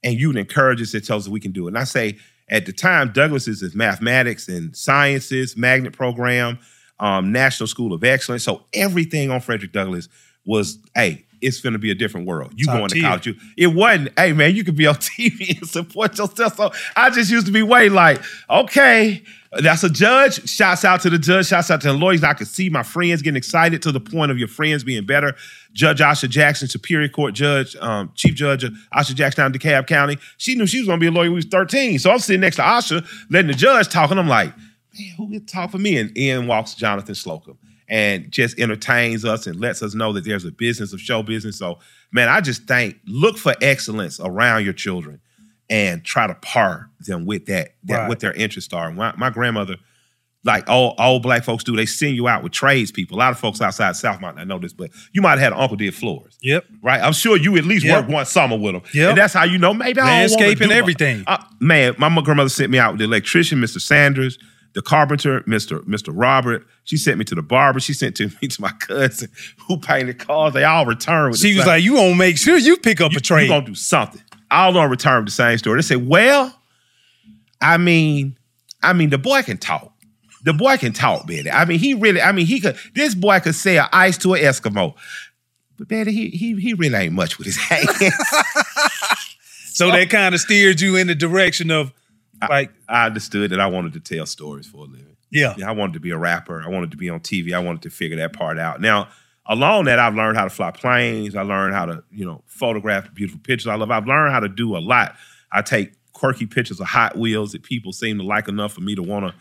and 0.03 0.19
you 0.19 0.29
would 0.29 0.37
encourage 0.37 0.83
us 0.83 0.95
and 0.95 1.05
tell 1.05 1.17
us 1.17 1.29
we 1.29 1.41
can 1.41 1.53
do 1.53 1.67
it. 1.67 1.69
And 1.69 1.79
I 1.79 1.85
say 1.85 2.19
at 2.49 2.67
the 2.67 2.73
time, 2.73 3.13
Douglass 3.13 3.49
is 3.49 3.75
mathematics 3.75 4.49
and 4.49 4.77
sciences 4.77 5.57
magnet 5.57 5.93
program, 5.93 6.59
um, 7.03 7.33
National 7.33 7.67
School 7.67 7.93
of 7.93 8.05
Excellence. 8.05 8.45
So 8.45 8.63
everything 8.73 9.31
on 9.31 9.41
Frederick 9.41 9.73
Douglass 9.73 10.09
was, 10.47 10.79
hey, 10.95 11.25
it's 11.43 11.61
going 11.61 11.73
to 11.73 11.79
be 11.79 11.91
a 11.91 11.95
different 11.97 12.29
world. 12.29 12.53
You 12.57 12.67
Top 12.67 12.77
going 12.77 12.89
to 12.89 12.95
tier. 12.95 13.03
college? 13.03 13.27
You, 13.27 13.35
it 13.57 13.67
wasn't, 13.67 14.17
hey 14.17 14.33
man, 14.33 14.55
you 14.55 14.63
could 14.63 14.77
be 14.77 14.87
on 14.87 14.95
TV 14.95 15.59
and 15.59 15.69
support 15.69 16.17
yourself. 16.17 16.57
So 16.57 16.73
I 16.97 17.11
just 17.11 17.31
used 17.31 17.47
to 17.47 17.53
be 17.53 17.63
way 17.63 17.89
like, 17.89 18.23
okay, 18.49 19.23
that's 19.51 19.83
a 19.83 19.91
judge. 19.91 20.49
Shouts 20.49 20.85
out 20.85 21.01
to 21.03 21.11
the 21.11 21.19
judge. 21.19 21.49
Shouts 21.49 21.71
out 21.73 21.81
to 21.81 21.89
the 21.89 21.93
lawyers. 21.95 22.23
I 22.23 22.35
could 22.35 22.47
see 22.47 22.71
my 22.71 22.85
friends 22.85 23.21
getting 23.21 23.37
excited 23.37 23.83
to 23.83 23.93
the 23.93 24.01
point 24.01 24.31
of 24.31 24.39
your 24.39 24.49
friends 24.49 24.85
being 24.85 25.05
better. 25.05 25.35
Judge 25.73 25.99
Asha 25.99 26.29
Jackson, 26.29 26.69
Superior 26.69 27.09
Court 27.09 27.35
Judge, 27.35 27.75
um, 27.77 28.13
Chief 28.15 28.35
Judge 28.35 28.63
of 28.63 28.73
Asha 28.95 29.15
Jackson 29.15 29.43
down 29.43 29.53
in 29.53 29.59
DeKalb 29.59 29.89
County. 29.89 30.19
She 30.39 30.55
knew 30.55 30.67
she 30.67 30.79
was 30.79 30.87
going 30.87 31.01
to 31.01 31.05
be 31.05 31.09
a 31.09 31.11
lawyer 31.11 31.25
when 31.25 31.33
we 31.33 31.37
was 31.37 31.47
13. 31.47 31.99
So 31.99 32.13
I'm 32.13 32.21
sitting 32.21 32.41
next 32.41 32.57
to 32.57 32.63
Asha, 32.63 33.05
letting 33.29 33.49
the 33.49 33.55
judge 33.55 33.89
talk, 33.89 34.11
and 34.13 34.21
I'm 34.21 34.29
like, 34.29 34.55
man, 34.99 35.09
who 35.17 35.27
would 35.27 35.49
talk 35.49 35.71
for 35.71 35.79
me? 35.79 35.99
And 35.99 36.11
in 36.17 36.47
walks 36.47 36.75
Jonathan 36.75 37.15
Slocumb 37.15 37.57
and 37.89 38.31
just 38.31 38.59
entertains 38.59 39.25
us 39.25 39.47
and 39.47 39.61
lets 39.61 39.83
us 39.83 39.95
know 39.95 40.13
that 40.13 40.25
there's 40.25 40.45
a 40.45 40.53
business 40.53 40.93
of 40.93 41.01
show 41.01 41.23
business. 41.23 41.59
So, 41.59 41.79
man, 42.13 42.29
I 42.29 42.41
just 42.41 42.65
think 42.65 42.97
look 43.07 43.37
for 43.39 43.55
excellence 43.61 44.19
around 44.21 44.65
your 44.65 44.73
children 44.73 45.21
and 45.71 46.05
try 46.05 46.27
to 46.27 46.35
par 46.37 46.91
them 47.01 47.27
with 47.27 47.47
that, 47.47 47.75
that 47.85 47.99
Right. 48.01 48.09
what 48.09 48.21
their 48.21 48.33
interests 48.33 48.73
are. 48.75 48.91
My, 48.93 49.15
my 49.17 49.31
grandmother, 49.31 49.77
like 50.45 50.69
all, 50.69 50.95
all 50.99 51.21
black 51.21 51.45
folks 51.45 51.63
do, 51.65 51.77
they 51.77 51.87
send 51.87 52.17
you 52.17 52.27
out 52.29 52.43
with 52.43 52.51
tradespeople. 52.53 53.17
A 53.17 53.21
lot 53.21 53.31
of 53.31 53.39
folks 53.39 53.61
outside 53.61 53.95
South 53.95 54.21
might 54.21 54.35
not 54.35 54.49
know 54.49 54.59
this, 54.59 54.73
but 54.73 54.91
you 55.13 55.23
might 55.23 55.31
have 55.33 55.39
had 55.41 55.53
an 55.53 55.59
uncle 55.61 55.77
did 55.77 55.95
floors. 55.95 56.37
Yep. 56.43 56.65
Right, 56.83 57.01
I'm 57.01 57.13
sure 57.13 57.37
you 57.37 57.57
at 57.57 57.65
least 57.65 57.85
Yep. 57.85 57.97
worked 57.97 58.11
one 58.11 58.27
summer 58.27 58.57
with 58.59 58.73
them, 58.75 58.83
Yep. 58.93 59.09
and 59.11 59.19
that's 59.19 59.35
how 59.35 59.45
you 59.45 59.59
know 59.59 59.73
maybe 59.73 60.01
I 60.01 60.25
don't 60.29 60.39
Landscaping, 60.39 60.73
everything. 60.73 61.23
uh, 61.29 61.39
man, 61.61 61.95
my 61.99 62.09
grandmother 62.23 62.49
sent 62.51 62.71
me 62.71 62.79
out 62.79 62.93
with 62.95 62.99
the 62.99 63.05
electrician, 63.05 63.61
Mr. 63.61 63.81
Sanders, 63.81 64.37
the 64.75 64.83
carpenter, 64.83 65.41
Mr. 65.43 65.81
Mr. 65.85 66.13
Robert. 66.15 66.67
She 66.85 66.97
sent 66.97 67.19
me 67.19 67.25
to 67.27 67.35
the 67.35 67.43
barber. 67.43 67.79
She 67.81 67.93
sent 67.93 68.17
to 68.17 68.29
me 68.43 68.49
to 68.49 68.61
my 68.63 68.71
cousin 68.81 69.29
who 69.69 69.79
painted 69.79 70.19
cars. 70.19 70.55
They 70.55 70.65
all 70.65 70.87
returned 70.87 71.33
with 71.33 71.41
She 71.41 71.55
was 71.55 71.65
same- 71.65 71.69
like, 71.69 71.83
"You 71.83 71.95
gonna 71.95 72.15
make 72.15 72.39
sure 72.39 72.57
you 72.59 72.77
pick 72.77 73.01
up 73.01 73.13
you, 73.13 73.19
a 73.19 73.21
trade." 73.21 73.45
you 73.45 73.49
gonna 73.51 73.67
do 73.67 73.75
something. 73.75 74.23
All 74.51 74.77
on 74.77 74.91
return 74.91 75.17
with 75.25 75.27
the 75.27 75.31
same 75.33 75.57
story. 75.59 75.79
They 75.79 75.83
say, 75.83 75.97
well, 75.97 76.55
I 77.63 77.79
mean, 77.79 78.37
I 78.83 78.93
mean, 78.93 79.09
the 79.11 79.17
boy 79.19 79.43
can 79.43 79.57
talk. 79.57 79.91
The 80.45 80.53
boy 80.53 80.77
can 80.77 80.93
talk, 80.93 81.27
Betty. 81.27 81.51
I 81.51 81.65
mean, 81.65 81.79
he 81.79 81.95
really, 81.95 82.21
I 82.21 82.33
mean, 82.33 82.45
he 82.47 82.61
could, 82.61 82.77
this 82.95 83.15
boy 83.15 83.41
could 83.41 83.55
sell 83.55 83.89
ice 83.93 84.19
to 84.19 84.35
an 84.35 84.43
Eskimo. 84.43 84.95
But 85.79 85.89
Betty, 85.89 86.13
he 86.13 86.29
he 86.31 86.61
he 86.61 86.75
really 86.75 86.97
ain't 86.99 87.15
much 87.15 87.39
with 87.39 87.47
his 87.47 87.57
hands. 87.69 87.89
so 89.73 89.91
that 89.91 90.11
kind 90.11 90.35
of 90.35 90.41
steered 90.41 90.81
you 90.81 90.97
in 90.97 91.07
the 91.07 91.15
direction 91.15 91.71
of 91.71 91.93
like, 92.49 92.73
I 92.89 93.07
understood 93.07 93.51
that 93.51 93.61
I 93.61 93.67
wanted 93.67 93.93
to 93.95 94.01
tell 94.01 94.27
stories 94.27 94.67
for 94.67 94.79
a 94.79 94.89
living. 94.89 95.17
yeah, 95.31 95.55
Yeah, 95.57 95.69
I 95.69 95.73
wanted 95.73 95.95
to 95.95 96.01
be 96.01 96.11
a 96.11 96.19
rapper. 96.19 96.63
I 96.63 96.69
wanted 96.69 96.91
to 96.93 96.97
be 96.97 97.09
on 97.09 97.21
TV. 97.21 97.53
I 97.53 97.59
wanted 97.59 97.83
to 97.83 97.91
figure 97.91 98.17
that 98.19 98.33
part 98.33 98.59
out. 98.59 98.81
Now, 98.81 99.09
along 99.47 99.85
that, 99.87 99.99
I've 99.99 100.15
learned 100.15 100.37
how 100.37 100.45
to 100.45 100.51
fly 100.51 100.71
planes. 100.71 101.35
I 101.35 101.43
learned 101.43 101.75
how 101.75 101.87
to, 101.87 102.05
you 102.11 102.25
know, 102.25 102.43
photograph 102.47 103.13
beautiful 103.15 103.41
pictures. 103.41 103.67
I 103.67 103.75
love. 103.75 103.91
I've 103.91 104.07
learned 104.07 104.33
how 104.33 104.41
to 104.41 104.49
do 104.49 104.77
a 104.77 104.79
lot. 104.79 105.17
I 105.51 105.63
take 105.63 105.93
quirky 106.13 106.47
pictures 106.47 106.81
of 106.81 106.87
Hot 106.87 107.17
Wheels 107.17 107.53
that 107.53 107.63
people 107.63 107.93
seem 107.93 108.19
to 108.19 108.25
like 108.25 108.49
enough 108.49 108.73
for 108.73 108.81
me 108.81 108.95
to 108.95 109.03
want 109.03 109.27
to 109.27 109.35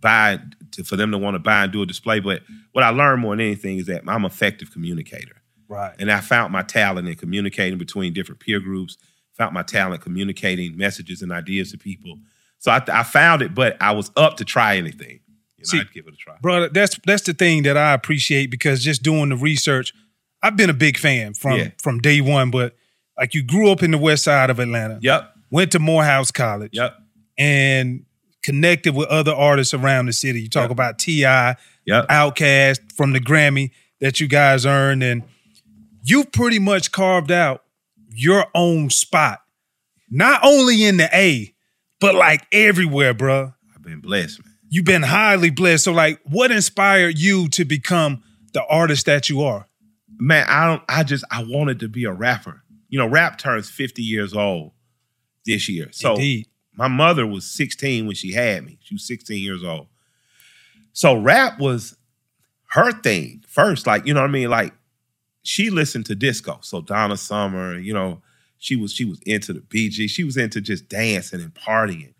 buy, 0.00 0.38
to, 0.72 0.84
for 0.84 0.96
them 0.96 1.10
to 1.12 1.18
want 1.18 1.34
to 1.34 1.38
buy 1.38 1.64
and 1.64 1.72
do 1.72 1.82
a 1.82 1.86
display. 1.86 2.20
But 2.20 2.42
what 2.72 2.84
I 2.84 2.90
learned 2.90 3.22
more 3.22 3.36
than 3.36 3.44
anything 3.44 3.78
is 3.78 3.86
that 3.86 4.02
I'm 4.06 4.24
an 4.24 4.30
effective 4.30 4.70
communicator. 4.70 5.36
Right. 5.68 5.94
And 5.98 6.10
I 6.10 6.20
found 6.20 6.52
my 6.52 6.62
talent 6.62 7.08
in 7.08 7.14
communicating 7.16 7.78
between 7.78 8.12
different 8.12 8.40
peer 8.40 8.60
groups, 8.60 8.96
found 9.32 9.54
my 9.54 9.62
talent 9.62 10.02
communicating 10.02 10.76
messages 10.76 11.22
and 11.22 11.32
ideas 11.32 11.72
to 11.72 11.78
people. 11.78 12.18
So 12.64 12.70
I, 12.70 12.82
I 12.88 13.02
found 13.02 13.42
it, 13.42 13.54
but 13.54 13.76
I 13.78 13.92
was 13.92 14.10
up 14.16 14.38
to 14.38 14.44
try 14.46 14.78
anything. 14.78 15.20
You 15.58 15.64
know, 15.64 15.64
See, 15.64 15.80
I'd 15.80 15.92
give 15.92 16.06
it 16.06 16.14
a 16.14 16.16
try. 16.16 16.36
brother. 16.40 16.70
That's 16.70 16.98
that's 17.04 17.22
the 17.24 17.34
thing 17.34 17.64
that 17.64 17.76
I 17.76 17.92
appreciate 17.92 18.50
because 18.50 18.82
just 18.82 19.02
doing 19.02 19.28
the 19.28 19.36
research, 19.36 19.92
I've 20.42 20.56
been 20.56 20.70
a 20.70 20.74
big 20.74 20.96
fan 20.96 21.34
from 21.34 21.58
Yeah. 21.58 21.68
from 21.82 21.98
day 22.00 22.22
one. 22.22 22.50
But 22.50 22.74
like 23.18 23.34
you 23.34 23.42
grew 23.42 23.70
up 23.70 23.82
in 23.82 23.90
the 23.90 23.98
west 23.98 24.22
side 24.24 24.48
of 24.48 24.58
Atlanta, 24.60 24.98
Yep. 25.02 25.30
went 25.50 25.72
to 25.72 25.78
Morehouse 25.78 26.30
College, 26.30 26.70
Yep. 26.72 26.96
and 27.36 28.06
connected 28.42 28.94
with 28.94 29.08
other 29.08 29.34
artists 29.34 29.74
around 29.74 30.06
the 30.06 30.14
city. 30.14 30.40
You 30.40 30.48
talk 30.48 30.62
Yep. 30.64 30.70
about 30.70 30.98
T.I., 30.98 31.56
Yep. 31.84 32.08
Outkast 32.08 32.78
from 32.96 33.12
the 33.12 33.20
Grammy 33.20 33.72
that 34.00 34.20
you 34.20 34.26
guys 34.26 34.64
earned, 34.64 35.02
and 35.02 35.22
you've 36.02 36.32
pretty 36.32 36.58
much 36.58 36.92
carved 36.92 37.30
out 37.30 37.62
your 38.10 38.46
own 38.54 38.88
spot, 38.88 39.40
not 40.10 40.40
only 40.42 40.82
in 40.82 40.96
the 40.96 41.10
A, 41.14 41.53
but 42.04 42.14
like 42.14 42.46
everywhere, 42.52 43.14
bruh. 43.14 43.54
I've 43.74 43.82
been 43.82 44.00
blessed, 44.00 44.44
man. 44.44 44.54
You've 44.68 44.84
been 44.84 45.02
highly 45.02 45.50
blessed. 45.50 45.84
So, 45.84 45.92
like, 45.92 46.20
what 46.24 46.50
inspired 46.50 47.18
you 47.18 47.48
to 47.50 47.64
become 47.64 48.22
the 48.52 48.64
artist 48.66 49.06
that 49.06 49.28
you 49.28 49.42
are? 49.42 49.68
Man, 50.18 50.46
I 50.48 50.66
don't 50.66 50.82
I 50.88 51.02
just 51.02 51.24
I 51.30 51.44
wanted 51.44 51.80
to 51.80 51.88
be 51.88 52.04
a 52.04 52.12
rapper. 52.12 52.62
You 52.88 52.98
know, 52.98 53.06
rap 53.06 53.38
turns 53.38 53.70
50 53.70 54.02
years 54.02 54.34
old 54.34 54.72
this 55.46 55.68
year. 55.68 55.88
So 55.92 56.12
Indeed. 56.14 56.46
my 56.76 56.88
mother 56.88 57.26
was 57.26 57.44
16 57.46 58.06
when 58.06 58.14
she 58.14 58.32
had 58.32 58.64
me. 58.64 58.78
She 58.82 58.94
was 58.94 59.06
16 59.06 59.42
years 59.42 59.64
old. 59.64 59.88
So 60.92 61.14
rap 61.14 61.58
was 61.58 61.96
her 62.70 62.92
thing 62.92 63.42
first. 63.48 63.86
Like, 63.86 64.06
you 64.06 64.14
know 64.14 64.20
what 64.20 64.30
I 64.30 64.32
mean? 64.32 64.50
Like 64.50 64.72
she 65.42 65.70
listened 65.70 66.06
to 66.06 66.14
disco. 66.14 66.58
So 66.62 66.80
Donna 66.80 67.16
Summer, 67.16 67.78
you 67.78 67.92
know, 67.92 68.22
she 68.58 68.76
was 68.76 68.92
she 68.92 69.04
was 69.04 69.20
into 69.26 69.52
the 69.52 69.60
BG. 69.60 70.08
She 70.08 70.24
was 70.24 70.36
into 70.36 70.60
just 70.60 70.88
dancing 70.88 71.40
and 71.40 71.54
partying. 71.54 72.14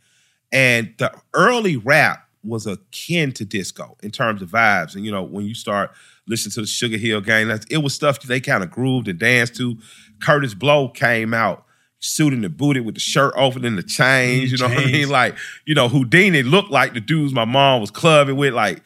And 0.52 0.94
the 0.98 1.12
early 1.32 1.76
rap 1.76 2.28
was 2.44 2.66
akin 2.66 3.32
to 3.32 3.44
disco 3.44 3.96
in 4.02 4.10
terms 4.10 4.42
of 4.42 4.50
vibes. 4.50 4.94
And 4.94 5.04
you 5.04 5.10
know, 5.10 5.22
when 5.22 5.46
you 5.46 5.54
start 5.54 5.90
listening 6.26 6.52
to 6.52 6.60
the 6.60 6.66
Sugar 6.66 6.96
Hill 6.96 7.20
Gang, 7.20 7.50
it 7.70 7.78
was 7.78 7.94
stuff 7.94 8.20
they 8.20 8.40
kind 8.40 8.62
of 8.62 8.70
grooved 8.70 9.08
and 9.08 9.18
danced 9.18 9.56
to. 9.56 9.76
Kurtis 10.18 10.56
Blow 10.58 10.88
came 10.88 11.34
out 11.34 11.64
suited 12.04 12.44
and 12.44 12.56
booted 12.56 12.84
with 12.84 12.94
the 12.94 13.00
shirt 13.00 13.32
open 13.36 13.64
and 13.64 13.78
the 13.78 13.82
chains. 13.82 14.52
You 14.52 14.58
know 14.58 14.68
what 14.68 14.78
I 14.78 14.86
mean? 14.86 15.08
Like, 15.08 15.36
you 15.64 15.74
know, 15.74 15.88
Houdini 15.88 16.42
looked 16.42 16.70
like 16.70 16.92
the 16.92 17.00
dudes 17.00 17.32
my 17.32 17.46
mom 17.46 17.80
was 17.80 17.90
clubbing 17.90 18.36
with. 18.36 18.52
Like, 18.52 18.82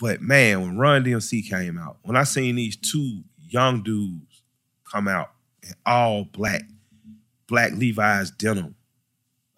but 0.00 0.20
man, 0.20 0.62
when 0.62 0.76
Run 0.76 1.04
DMC 1.04 1.48
came 1.48 1.78
out, 1.78 1.98
when 2.02 2.16
I 2.16 2.24
seen 2.24 2.56
these 2.56 2.76
two 2.76 3.22
young 3.48 3.82
dudes 3.82 4.42
come 4.90 5.06
out 5.06 5.30
in 5.62 5.72
all 5.86 6.24
black, 6.24 6.62
black 7.46 7.72
Levi's 7.72 8.30
denim, 8.30 8.74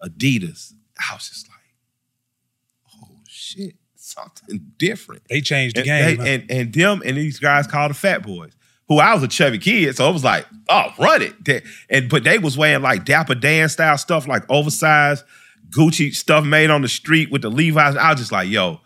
Adidas, 0.03 0.73
I 0.99 1.13
was 1.15 1.29
just 1.29 1.47
like, 1.47 2.99
oh 3.01 3.17
shit, 3.27 3.75
something 3.95 4.71
different. 4.77 5.23
They 5.29 5.41
changed 5.41 5.75
the 5.77 5.81
And, 5.81 5.85
game. 5.85 6.17
they- 6.17 6.23
huh? 6.23 6.29
and, 6.29 6.51
and 6.51 6.73
them 6.73 7.01
and 7.05 7.17
these 7.17 7.39
guys 7.39 7.67
called 7.67 7.91
the 7.91 7.95
Fat 7.95 8.23
Boys, 8.23 8.53
who 8.87 8.99
I 8.99 9.13
was 9.13 9.23
a 9.23 9.27
chubby 9.27 9.57
kid, 9.57 9.95
so 9.95 10.07
I 10.07 10.11
was 10.11 10.23
like, 10.23 10.45
oh, 10.69 10.89
run 10.99 11.21
it. 11.23 11.63
And 11.89 12.09
but 12.09 12.23
they 12.23 12.37
was 12.37 12.57
wearing 12.57 12.83
like 12.83 13.03
Dapper 13.05 13.35
Dan 13.35 13.67
style 13.69 13.97
stuff, 13.97 14.27
like 14.27 14.43
oversized 14.49 15.23
Gucci 15.69 16.13
stuff 16.13 16.45
made 16.45 16.69
on 16.69 16.81
the 16.83 16.87
street 16.87 17.31
with 17.31 17.41
the 17.41 17.49
Levi's. 17.49 17.95
I 17.95 18.11
was 18.11 18.19
just 18.19 18.31
like, 18.31 18.47
yo, 18.47 18.81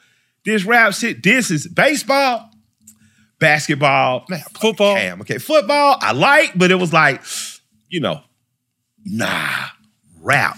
this 0.46 0.64
rap 0.64 0.94
shit, 0.94 1.22
this 1.22 1.52
is 1.52 1.68
baseball, 1.68 2.49
basketball, 3.40 4.26
man, 4.30 4.42
Football. 4.60 4.96
Cam, 4.96 5.22
okay, 5.22 5.38
football. 5.38 5.98
I 6.00 6.12
like, 6.12 6.58
but 6.58 6.72
it 6.72 6.76
was 6.76 6.94
like, 6.94 7.22
you 7.88 8.00
know, 8.00 8.22
nah, 9.06 9.66
rap. 10.22 10.58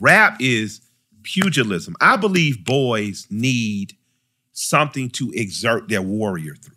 Rap 0.00 0.36
is 0.40 0.80
pugilism. 1.22 1.94
I 2.00 2.16
believe 2.16 2.64
boys 2.64 3.26
need 3.30 3.96
something 4.52 5.10
to 5.10 5.30
exert 5.34 5.88
their 5.88 6.02
warrior 6.02 6.54
through. 6.54 6.76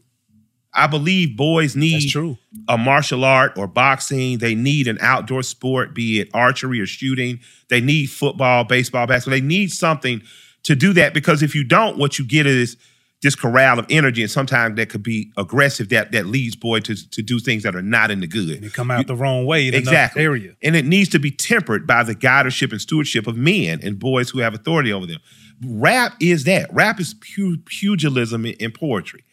I 0.76 0.88
believe 0.88 1.38
boys 1.38 1.76
need 1.76 2.10
true. 2.10 2.38
a 2.68 2.78
martial 2.78 3.24
art 3.24 3.54
or 3.58 3.68
boxing. 3.68 4.40
They 4.40 4.56
need 4.56 4.88
an 4.88 4.98
outdoor 5.02 5.44
sport, 5.44 5.94
be 5.94 6.20
it 6.20 6.30
archery 6.34 6.80
or 6.80 6.88
shooting. 6.88 7.40
They 7.70 7.80
need 7.80 8.08
football, 8.08 8.64
baseball, 8.64 9.06
basketball. 9.06 9.40
They 9.40 9.46
need 9.46 9.72
something 9.72 10.24
to 10.64 10.76
do 10.76 10.94
that 10.94 11.14
because 11.14 11.44
if 11.44 11.54
you 11.54 11.64
don't, 11.64 11.98
what 11.98 12.18
you 12.18 12.26
get 12.26 12.48
is 12.48 12.76
this 13.24 13.36
corral 13.36 13.80
of 13.80 13.86
energy, 13.90 14.22
and 14.22 14.30
sometimes 14.30 14.76
that 14.76 14.90
could 14.90 15.02
be 15.02 15.32
aggressive. 15.38 15.90
That 15.90 16.12
that 16.12 16.28
leads 16.28 16.56
boy 16.56 16.82
to 16.82 17.10
to 17.10 17.22
do 17.24 17.40
things 17.40 17.64
that 17.64 17.76
are 17.76 17.82
not 17.82 18.12
in 18.12 18.20
the 18.20 18.28
good. 18.28 18.62
They 18.62 18.70
come 18.70 18.92
out 18.92 19.08
the 19.08 19.16
wrong 19.16 19.46
way 19.46 19.68
in 19.68 19.74
Exactly. 19.74 20.22
area. 20.22 20.56
And 20.62 20.76
it 20.76 20.86
needs 20.86 21.10
to 21.10 21.20
be 21.20 21.32
tempered 21.32 21.88
by 21.88 22.04
the 22.04 22.14
guidership 22.14 22.72
and 22.72 22.82
stewardship 22.82 23.26
of 23.26 23.36
men 23.36 23.80
and 23.82 23.98
boys 23.98 24.30
who 24.30 24.40
have 24.40 24.54
authority 24.54 24.94
over 24.94 25.08
them. 25.08 25.20
Rap 25.66 26.14
is 26.20 26.44
that. 26.44 26.72
Rap 26.74 27.00
is 27.00 27.16
pu- 27.16 27.58
pugilism 27.66 28.46
in, 28.46 28.54
in 28.56 28.72
poetry 28.72 29.24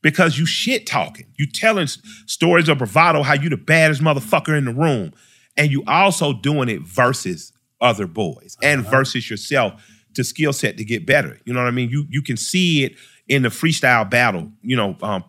because 0.00 0.38
you 0.38 0.46
shit 0.46 0.86
talking. 0.86 1.26
You 1.36 1.46
telling 1.46 1.88
stories 2.26 2.68
of 2.68 2.78
bravado, 2.78 3.22
how 3.22 3.34
you 3.34 3.48
the 3.48 3.56
baddest 3.56 4.00
motherfucker 4.00 4.56
in 4.56 4.64
the 4.64 4.72
room. 4.72 5.12
And 5.56 5.70
you 5.70 5.82
also 5.86 6.32
doing 6.32 6.68
it 6.68 6.82
versus 6.82 7.52
other 7.80 8.06
boys 8.06 8.56
and 8.62 8.82
uh-huh. 8.82 8.90
versus 8.90 9.28
yourself 9.28 9.82
to 10.14 10.24
skill 10.24 10.52
set 10.52 10.76
to 10.76 10.84
get 10.84 11.06
better. 11.06 11.38
You 11.44 11.52
know 11.52 11.60
what 11.60 11.68
I 11.68 11.72
mean? 11.72 11.90
You 11.90 12.06
you 12.08 12.22
can 12.22 12.36
see 12.36 12.84
it 12.84 12.96
in 13.30 13.42
the 13.42 13.48
freestyle 13.48 14.10
battle, 14.10 14.50
you 14.60 14.76
know, 14.76 14.96
um, 15.00 15.24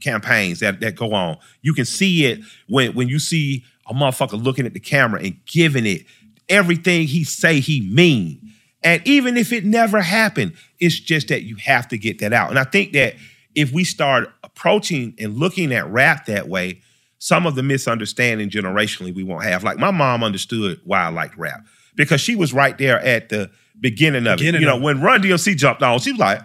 campaigns 0.00 0.60
that, 0.60 0.80
that 0.80 0.96
go 0.96 1.14
on. 1.14 1.38
You 1.62 1.72
can 1.72 1.86
see 1.86 2.26
it 2.26 2.40
when 2.68 2.92
when 2.94 3.08
you 3.08 3.18
see 3.18 3.64
a 3.88 3.94
motherfucker 3.94 4.42
looking 4.42 4.66
at 4.66 4.74
the 4.74 4.80
camera 4.80 5.22
and 5.22 5.38
giving 5.46 5.86
it 5.86 6.04
everything 6.48 7.06
he 7.06 7.24
say 7.24 7.60
he 7.60 7.80
mean. 7.80 8.52
And 8.82 9.06
even 9.06 9.36
if 9.36 9.52
it 9.52 9.64
never 9.64 10.00
happened, 10.00 10.54
it's 10.78 10.98
just 10.98 11.28
that 11.28 11.42
you 11.42 11.56
have 11.56 11.88
to 11.88 11.98
get 11.98 12.18
that 12.18 12.32
out. 12.32 12.50
And 12.50 12.58
I 12.58 12.64
think 12.64 12.92
that 12.92 13.14
if 13.54 13.72
we 13.72 13.84
start 13.84 14.28
approaching 14.44 15.14
and 15.18 15.36
looking 15.36 15.72
at 15.72 15.88
rap 15.90 16.26
that 16.26 16.48
way, 16.48 16.82
some 17.18 17.46
of 17.46 17.54
the 17.54 17.62
misunderstanding 17.62 18.50
generationally 18.50 19.14
we 19.14 19.22
won't 19.22 19.44
have. 19.44 19.64
Like 19.64 19.78
my 19.78 19.92
mom 19.92 20.22
understood 20.22 20.80
why 20.84 21.02
I 21.02 21.08
liked 21.08 21.36
rap 21.38 21.64
because 21.94 22.20
she 22.20 22.36
was 22.36 22.52
right 22.52 22.76
there 22.76 23.00
at 23.00 23.28
the 23.28 23.50
beginning 23.80 24.26
of 24.26 24.38
Beginning 24.38 24.60
it. 24.60 24.64
You 24.64 24.66
know, 24.66 24.76
of 24.76 24.82
when 24.82 25.00
Run 25.00 25.22
DMC 25.22 25.56
jumped 25.56 25.82
on, 25.82 25.98
she 26.00 26.12
was 26.12 26.20
like, 26.20 26.40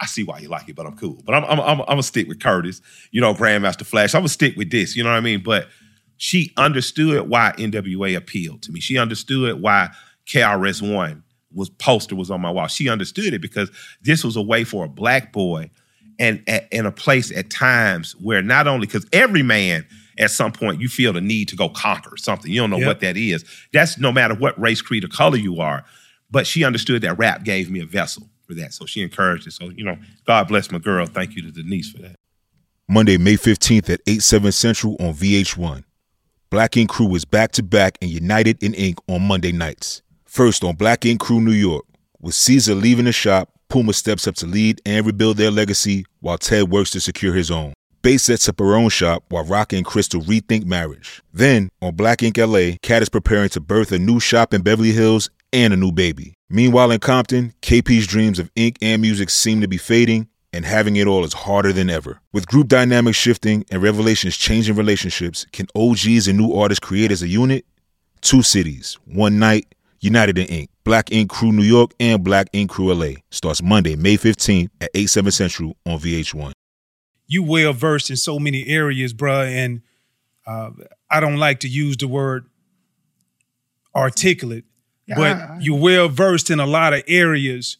I 0.00 0.06
see 0.06 0.24
why 0.24 0.38
you 0.40 0.48
like 0.48 0.68
it, 0.68 0.74
but 0.76 0.86
I'm 0.86 0.96
cool. 0.96 1.22
But 1.24 1.34
I'm 1.34 1.44
I'm 1.44 1.60
I'm, 1.60 1.80
I'm 1.80 1.86
gonna 1.86 2.02
stick 2.02 2.26
with 2.28 2.38
Kurtis, 2.40 2.80
you 3.12 3.20
know, 3.20 3.34
Grandmaster 3.34 3.86
Flash. 3.86 4.14
I'm 4.14 4.20
gonna 4.22 4.28
stick 4.28 4.56
with 4.56 4.70
this, 4.70 4.96
you 4.96 5.02
know 5.04 5.10
what 5.10 5.16
I 5.16 5.20
mean? 5.20 5.42
But 5.42 5.68
she 6.16 6.52
understood 6.56 7.28
why 7.28 7.52
NWA 7.58 8.16
appealed 8.16 8.62
to 8.62 8.72
me. 8.72 8.80
She 8.80 8.98
understood 8.98 9.60
why 9.60 9.90
KRS 10.26 10.80
One 10.94 11.22
was 11.52 11.68
poster 11.70 12.16
was 12.16 12.30
on 12.30 12.40
my 12.40 12.50
wall. 12.50 12.66
She 12.66 12.88
understood 12.88 13.32
it 13.34 13.40
because 13.42 13.70
this 14.02 14.24
was 14.24 14.36
a 14.36 14.42
way 14.42 14.64
for 14.64 14.84
a 14.84 14.88
black 14.88 15.32
boy 15.32 15.70
and 16.18 16.42
in 16.70 16.86
a 16.86 16.92
place 16.92 17.30
at 17.36 17.50
times 17.50 18.12
where 18.20 18.42
not 18.42 18.66
only 18.66 18.86
because 18.86 19.06
every 19.12 19.42
man 19.42 19.84
at 20.18 20.30
some 20.30 20.52
point 20.52 20.80
you 20.80 20.88
feel 20.88 21.12
the 21.12 21.20
need 21.20 21.48
to 21.48 21.56
go 21.56 21.68
conquer 21.68 22.16
something. 22.16 22.50
You 22.50 22.60
don't 22.60 22.70
know 22.70 22.78
Yep. 22.78 22.86
what 22.86 23.00
that 23.00 23.16
is. 23.16 23.44
That's 23.72 23.98
no 23.98 24.12
matter 24.12 24.34
what 24.34 24.58
race, 24.60 24.80
creed, 24.80 25.04
or 25.04 25.08
color 25.08 25.36
you 25.36 25.60
are. 25.60 25.84
But 26.30 26.46
she 26.46 26.64
understood 26.64 27.02
that 27.02 27.18
rap 27.18 27.44
gave 27.44 27.70
me 27.70 27.80
a 27.80 27.86
vessel 27.86 28.28
for 28.46 28.54
that. 28.54 28.72
So 28.72 28.86
she 28.86 29.02
encouraged 29.02 29.46
it. 29.46 29.52
So, 29.52 29.70
you 29.70 29.84
know, 29.84 29.96
God 30.26 30.48
bless 30.48 30.70
my 30.70 30.78
girl. 30.78 31.06
Thank 31.06 31.36
you 31.36 31.42
to 31.42 31.50
Denise 31.50 31.90
for 31.90 32.02
that. 32.02 32.16
Monday, 32.88 33.16
May 33.16 33.34
15th 33.34 33.88
at 33.90 34.00
8, 34.06 34.22
7 34.22 34.52
Central 34.52 34.96
on 35.00 35.14
VH1. 35.14 35.84
Black 36.50 36.76
Ink 36.76 36.90
Crew 36.90 37.14
is 37.14 37.24
back 37.24 37.52
to 37.52 37.62
back 37.62 37.98
and 38.00 38.10
united 38.10 38.62
in 38.62 38.74
ink 38.74 38.98
on 39.08 39.22
Monday 39.22 39.52
nights. 39.52 40.02
First 40.26 40.62
on 40.62 40.76
Black 40.76 41.04
Ink 41.04 41.20
Crew 41.20 41.40
New 41.40 41.52
York. 41.52 41.84
With 42.20 42.34
Caesar 42.34 42.74
leaving 42.74 43.06
the 43.06 43.12
shop, 43.12 43.50
Puma 43.68 43.92
steps 43.92 44.28
up 44.28 44.34
to 44.36 44.46
lead 44.46 44.80
and 44.86 45.04
rebuild 45.04 45.36
their 45.36 45.50
legacy 45.50 46.04
while 46.20 46.38
Ted 46.38 46.70
works 46.70 46.90
to 46.90 47.00
secure 47.00 47.34
his 47.34 47.50
own. 47.50 47.72
Bass 48.02 48.24
sets 48.24 48.48
up 48.48 48.58
her 48.58 48.74
own 48.76 48.90
shop 48.90 49.24
while 49.30 49.44
Rock 49.44 49.72
and 49.72 49.84
Crystal 49.84 50.20
rethink 50.20 50.66
marriage. 50.66 51.22
Then, 51.32 51.70
on 51.80 51.96
Black 51.96 52.22
Ink 52.22 52.36
LA, 52.36 52.72
Cat 52.82 53.00
is 53.00 53.08
preparing 53.08 53.48
to 53.48 53.60
birth 53.60 53.92
a 53.92 53.98
new 53.98 54.20
shop 54.20 54.52
in 54.52 54.60
Beverly 54.62 54.92
Hills 54.92 55.30
and 55.54 55.72
a 55.72 55.76
new 55.76 55.90
baby. 55.90 56.34
Meanwhile, 56.54 56.92
in 56.92 57.00
Compton, 57.00 57.52
KP's 57.62 58.06
dreams 58.06 58.38
of 58.38 58.48
ink 58.54 58.78
and 58.80 59.02
music 59.02 59.28
seem 59.28 59.60
to 59.60 59.66
be 59.66 59.76
fading, 59.76 60.28
and 60.52 60.64
having 60.64 60.94
it 60.94 61.08
all 61.08 61.24
is 61.24 61.32
harder 61.32 61.72
than 61.72 61.90
ever. 61.90 62.20
With 62.32 62.46
group 62.46 62.68
dynamics 62.68 63.18
shifting 63.18 63.64
and 63.72 63.82
revelations 63.82 64.36
changing 64.36 64.76
relationships, 64.76 65.46
can 65.52 65.66
OGs 65.74 66.28
and 66.28 66.38
new 66.38 66.52
artists 66.52 66.78
create 66.78 67.10
as 67.10 67.22
a 67.22 67.26
unit? 67.26 67.66
Two 68.20 68.40
cities, 68.42 68.96
one 69.04 69.40
night, 69.40 69.74
united 69.98 70.38
in 70.38 70.46
ink. 70.46 70.70
Black 70.84 71.10
Ink 71.10 71.28
Crew 71.28 71.50
New 71.50 71.64
York 71.64 71.90
and 71.98 72.22
Black 72.22 72.46
Ink 72.52 72.70
Crew 72.70 72.94
LA 72.94 73.14
starts 73.32 73.60
Monday, 73.60 73.96
May 73.96 74.16
15th 74.16 74.70
at 74.80 74.90
8, 74.94 75.06
7 75.06 75.32
Central 75.32 75.76
on 75.84 75.98
VH1. 75.98 76.52
you 77.26 77.42
well 77.42 77.72
versed 77.72 78.10
in 78.10 78.16
so 78.16 78.38
many 78.38 78.68
areas, 78.68 79.12
bruh, 79.12 79.44
and 79.44 79.82
uh, 80.46 80.70
I 81.10 81.18
don't 81.18 81.38
like 81.38 81.58
to 81.60 81.68
use 81.68 81.96
the 81.96 82.06
word 82.06 82.46
articulate, 83.92 84.66
Yeah, 85.06 85.14
but 85.16 85.36
I- 85.36 85.40
I- 85.56 85.58
you're 85.60 85.78
well 85.78 86.08
versed 86.08 86.50
in 86.50 86.60
a 86.60 86.66
lot 86.66 86.92
of 86.94 87.02
areas 87.06 87.76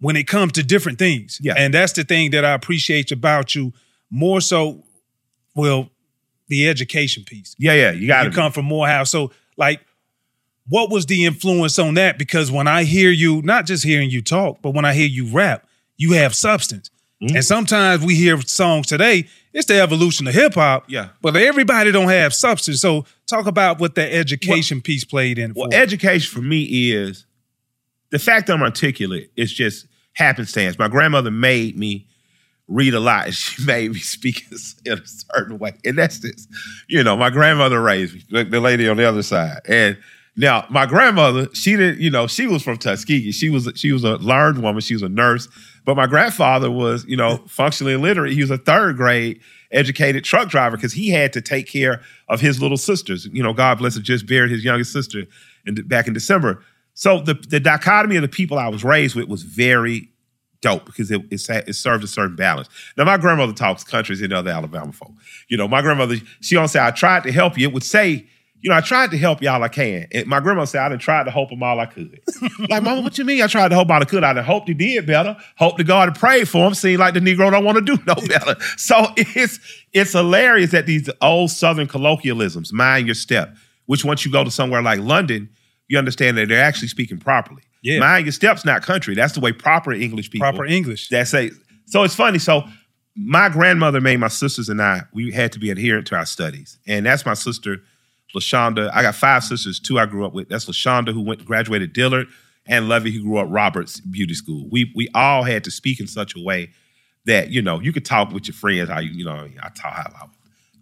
when 0.00 0.16
it 0.16 0.26
comes 0.26 0.52
to 0.52 0.62
different 0.62 0.98
things. 0.98 1.38
Yeah. 1.40 1.54
And 1.56 1.72
that's 1.74 1.92
the 1.92 2.04
thing 2.04 2.30
that 2.32 2.44
I 2.44 2.52
appreciate 2.54 3.12
about 3.12 3.54
you 3.54 3.72
more 4.10 4.40
so, 4.40 4.84
well, 5.54 5.90
the 6.48 6.68
education 6.68 7.24
piece. 7.24 7.54
Yeah, 7.58 7.74
yeah, 7.74 7.90
you 7.92 8.06
got 8.06 8.24
You 8.24 8.30
to. 8.30 8.36
come 8.36 8.52
from 8.52 8.64
Morehouse. 8.66 9.10
So, 9.10 9.30
like, 9.56 9.80
what 10.68 10.90
was 10.90 11.06
the 11.06 11.24
influence 11.24 11.78
on 11.78 11.94
that? 11.94 12.18
Because 12.18 12.50
when 12.50 12.66
I 12.68 12.84
hear 12.84 13.10
you, 13.10 13.42
not 13.42 13.66
just 13.66 13.84
hearing 13.84 14.10
you 14.10 14.22
talk, 14.22 14.60
but 14.62 14.70
when 14.72 14.84
I 14.84 14.92
hear 14.94 15.06
you 15.08 15.26
rap, 15.26 15.66
you 15.96 16.12
have 16.12 16.34
substance. 16.34 16.90
Mm-hmm. 17.22 17.36
And 17.36 17.44
sometimes 17.44 18.04
we 18.04 18.14
hear 18.16 18.40
songs 18.42 18.86
today, 18.86 19.26
it's 19.52 19.66
the 19.66 19.80
evolution 19.80 20.26
of 20.26 20.34
hip 20.34 20.54
hop. 20.54 20.84
Yeah. 20.88 21.08
But 21.20 21.36
everybody 21.36 21.92
don't 21.92 22.08
have 22.08 22.32
substance. 22.34 22.80
So 22.80 23.04
talk 23.26 23.46
about 23.46 23.80
what 23.80 23.94
the 23.94 24.14
education 24.14 24.80
piece 24.80 25.04
played 25.04 25.38
in. 25.38 25.52
Well, 25.54 25.70
for. 25.70 25.76
education 25.76 26.30
for 26.32 26.42
me 26.42 26.92
is 26.92 27.26
the 28.10 28.18
fact 28.18 28.46
that 28.46 28.54
I'm 28.54 28.62
articulate 28.62 29.30
is 29.36 29.52
just 29.52 29.86
happenstance. 30.14 30.78
My 30.78 30.88
grandmother 30.88 31.30
made 31.30 31.76
me 31.76 32.06
read 32.68 32.94
a 32.94 33.00
lot 33.00 33.26
and 33.26 33.34
she 33.34 33.64
made 33.64 33.92
me 33.92 33.98
speak 33.98 34.44
in 34.84 34.92
a 34.98 35.06
certain 35.06 35.58
way. 35.58 35.74
And 35.84 35.98
that's 35.98 36.20
this. 36.20 36.46
You 36.88 37.02
know, 37.02 37.16
my 37.16 37.30
grandmother 37.30 37.80
raised 37.80 38.14
me, 38.14 38.22
the 38.30 38.44
the 38.44 38.60
lady 38.60 38.88
on 38.88 38.96
the 38.96 39.08
other 39.08 39.22
side. 39.22 39.60
And 39.68 39.98
now 40.36 40.66
my 40.70 40.86
grandmother, 40.86 41.48
she 41.52 41.76
didn't, 41.76 42.00
you 42.00 42.10
know, 42.10 42.26
she 42.26 42.46
was 42.46 42.62
from 42.62 42.78
Tuskegee. 42.78 43.32
She 43.32 43.50
was 43.50 43.70
she 43.74 43.92
was 43.92 44.04
a 44.04 44.16
learned 44.16 44.62
woman, 44.62 44.80
she 44.80 44.94
was 44.94 45.02
a 45.02 45.08
nurse. 45.08 45.48
But 45.84 45.96
my 45.96 46.06
grandfather 46.06 46.70
was, 46.70 47.04
you 47.06 47.16
know, 47.16 47.38
functionally 47.48 47.94
illiterate. 47.94 48.32
He 48.32 48.40
was 48.40 48.50
a 48.50 48.58
third 48.58 48.96
grade 48.96 49.40
educated 49.70 50.22
truck 50.22 50.48
driver 50.48 50.76
because 50.76 50.92
he 50.92 51.08
had 51.10 51.32
to 51.32 51.40
take 51.40 51.66
care 51.66 52.02
of 52.28 52.40
his 52.40 52.60
little 52.60 52.76
sisters. 52.76 53.26
You 53.26 53.42
know, 53.42 53.52
God 53.52 53.78
bless 53.78 53.96
her, 53.96 54.02
just 54.02 54.26
buried 54.26 54.50
his 54.50 54.64
youngest 54.64 54.92
sister 54.92 55.24
in, 55.66 55.74
back 55.86 56.06
in 56.06 56.12
December. 56.12 56.62
So 56.94 57.20
the, 57.20 57.34
the 57.34 57.58
dichotomy 57.58 58.16
of 58.16 58.22
the 58.22 58.28
people 58.28 58.58
I 58.58 58.68
was 58.68 58.84
raised 58.84 59.16
with 59.16 59.28
was 59.28 59.42
very 59.42 60.08
dope 60.60 60.84
because 60.86 61.10
it, 61.10 61.22
it, 61.30 61.48
it 61.66 61.74
served 61.74 62.04
a 62.04 62.06
certain 62.06 62.36
balance. 62.36 62.68
Now, 62.96 63.04
my 63.04 63.16
grandmother 63.16 63.52
talks 63.52 63.82
countries 63.82 64.22
and 64.22 64.32
other 64.32 64.50
Alabama 64.50 64.92
folk. 64.92 65.12
You 65.48 65.56
know, 65.56 65.66
my 65.66 65.82
grandmother, 65.82 66.16
she 66.40 66.54
don't 66.54 66.68
say, 66.68 66.80
I 66.80 66.90
tried 66.90 67.24
to 67.24 67.32
help 67.32 67.58
you. 67.58 67.66
It 67.66 67.74
would 67.74 67.82
say, 67.82 68.26
you 68.62 68.70
know, 68.70 68.76
I 68.76 68.80
tried 68.80 69.10
to 69.10 69.18
help 69.18 69.42
y'all 69.42 69.62
I 69.62 69.68
can. 69.68 70.06
And 70.12 70.26
my 70.26 70.38
grandma 70.38 70.64
said, 70.64 70.82
I 70.82 70.88
done 70.88 71.00
tried 71.00 71.24
to 71.24 71.32
help 71.32 71.50
them 71.50 71.62
all 71.62 71.80
I 71.80 71.86
could. 71.86 72.20
like, 72.70 72.82
mama, 72.82 73.02
what 73.02 73.18
you 73.18 73.24
mean 73.24 73.42
I 73.42 73.48
tried 73.48 73.68
to 73.68 73.74
help 73.74 73.90
all 73.90 74.00
I 74.00 74.04
could? 74.04 74.22
I 74.22 74.32
done 74.32 74.44
hoped 74.44 74.68
he 74.68 74.74
did 74.74 75.04
better. 75.04 75.36
Hope 75.56 75.76
to 75.78 75.84
God 75.84 76.14
prayed 76.14 76.48
for 76.48 76.66
him. 76.66 76.74
Seemed 76.74 77.00
like 77.00 77.14
the 77.14 77.20
Negro 77.20 77.50
don't 77.50 77.64
want 77.64 77.84
to 77.84 77.96
do 77.96 78.02
no 78.06 78.14
better. 78.14 78.56
So 78.76 79.06
it's 79.16 79.58
it's 79.92 80.12
hilarious 80.12 80.70
that 80.70 80.86
these 80.86 81.08
old 81.20 81.50
Southern 81.50 81.86
colloquialisms, 81.86 82.72
mind 82.72 83.06
your 83.06 83.14
step, 83.14 83.54
which 83.86 84.04
once 84.04 84.24
you 84.24 84.32
go 84.32 84.44
to 84.44 84.50
somewhere 84.50 84.82
like 84.82 85.00
London, 85.00 85.48
you 85.88 85.98
understand 85.98 86.36
that 86.38 86.48
they're 86.48 86.62
actually 86.62 86.88
speaking 86.88 87.18
properly. 87.18 87.62
Yeah. 87.82 87.98
Mind 87.98 88.24
your 88.26 88.32
steps, 88.32 88.64
not 88.64 88.82
country. 88.82 89.14
That's 89.14 89.34
the 89.34 89.40
way 89.40 89.52
proper 89.52 89.92
English 89.92 90.30
people 90.30 90.48
proper 90.48 90.64
English. 90.64 91.08
that 91.08 91.28
say. 91.28 91.50
So 91.86 92.02
it's 92.02 92.14
funny. 92.14 92.38
So 92.38 92.64
my 93.16 93.48
grandmother 93.48 94.00
made 94.00 94.18
my 94.18 94.28
sisters 94.28 94.68
and 94.68 94.80
I, 94.80 95.02
we 95.12 95.32
had 95.32 95.52
to 95.52 95.58
be 95.58 95.70
adherent 95.70 96.06
to 96.08 96.16
our 96.16 96.26
studies. 96.26 96.78
And 96.86 97.04
that's 97.04 97.26
my 97.26 97.34
sister, 97.34 97.78
LaShonda. 98.34 98.90
I 98.92 99.02
got 99.02 99.14
five 99.14 99.44
sisters, 99.44 99.78
two 99.80 99.98
I 99.98 100.06
grew 100.06 100.24
up 100.24 100.32
with. 100.32 100.48
That's 100.48 100.66
LaShonda, 100.66 101.12
who 101.12 101.20
went 101.22 101.44
graduated 101.44 101.92
Dillard, 101.92 102.28
and 102.66 102.88
Levy, 102.88 103.10
who 103.12 103.22
grew 103.22 103.38
up 103.38 103.48
Roberts 103.50 104.00
Beauty 104.00 104.34
School. 104.34 104.68
We 104.70 104.92
we 104.94 105.08
all 105.14 105.42
had 105.42 105.64
to 105.64 105.70
speak 105.70 106.00
in 106.00 106.06
such 106.06 106.34
a 106.36 106.40
way 106.42 106.70
that, 107.26 107.50
you 107.50 107.62
know, 107.62 107.80
you 107.80 107.92
could 107.92 108.04
talk 108.04 108.32
with 108.32 108.48
your 108.48 108.54
friends 108.54 108.88
how 108.88 108.98
you, 108.98 109.10
you 109.10 109.24
know, 109.24 109.48
I 109.62 109.68
talk 109.70 109.92
how 109.92 110.10
I 110.14 110.26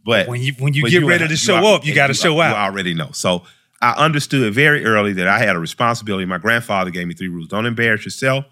but 0.04 0.28
When 0.28 0.40
you 0.40 0.52
when 0.59 0.73
you 0.73 0.88
get 0.88 1.04
ready 1.04 1.28
to 1.28 1.37
show 1.37 1.57
up, 1.75 1.85
you 1.85 1.95
got 1.95 2.07
to 2.09 2.14
show 2.14 2.35
You 2.37 2.42
out. 2.42 2.57
already 2.57 2.95
know. 2.95 3.11
So 3.12 3.42
I 3.83 3.92
understood 3.92 4.52
very 4.54 4.85
early 4.85 5.12
that 5.14 5.28
I 5.28 5.38
had 5.38 5.57
a 5.57 5.59
responsibility. 5.59 6.25
My 6.25 6.38
grandfather 6.38 6.90
gave 6.90 7.07
me 7.07 7.14
three 7.14 7.28
rules: 7.28 7.49
don't 7.49 7.66
embarrass 7.66 8.04
yourself, 8.04 8.45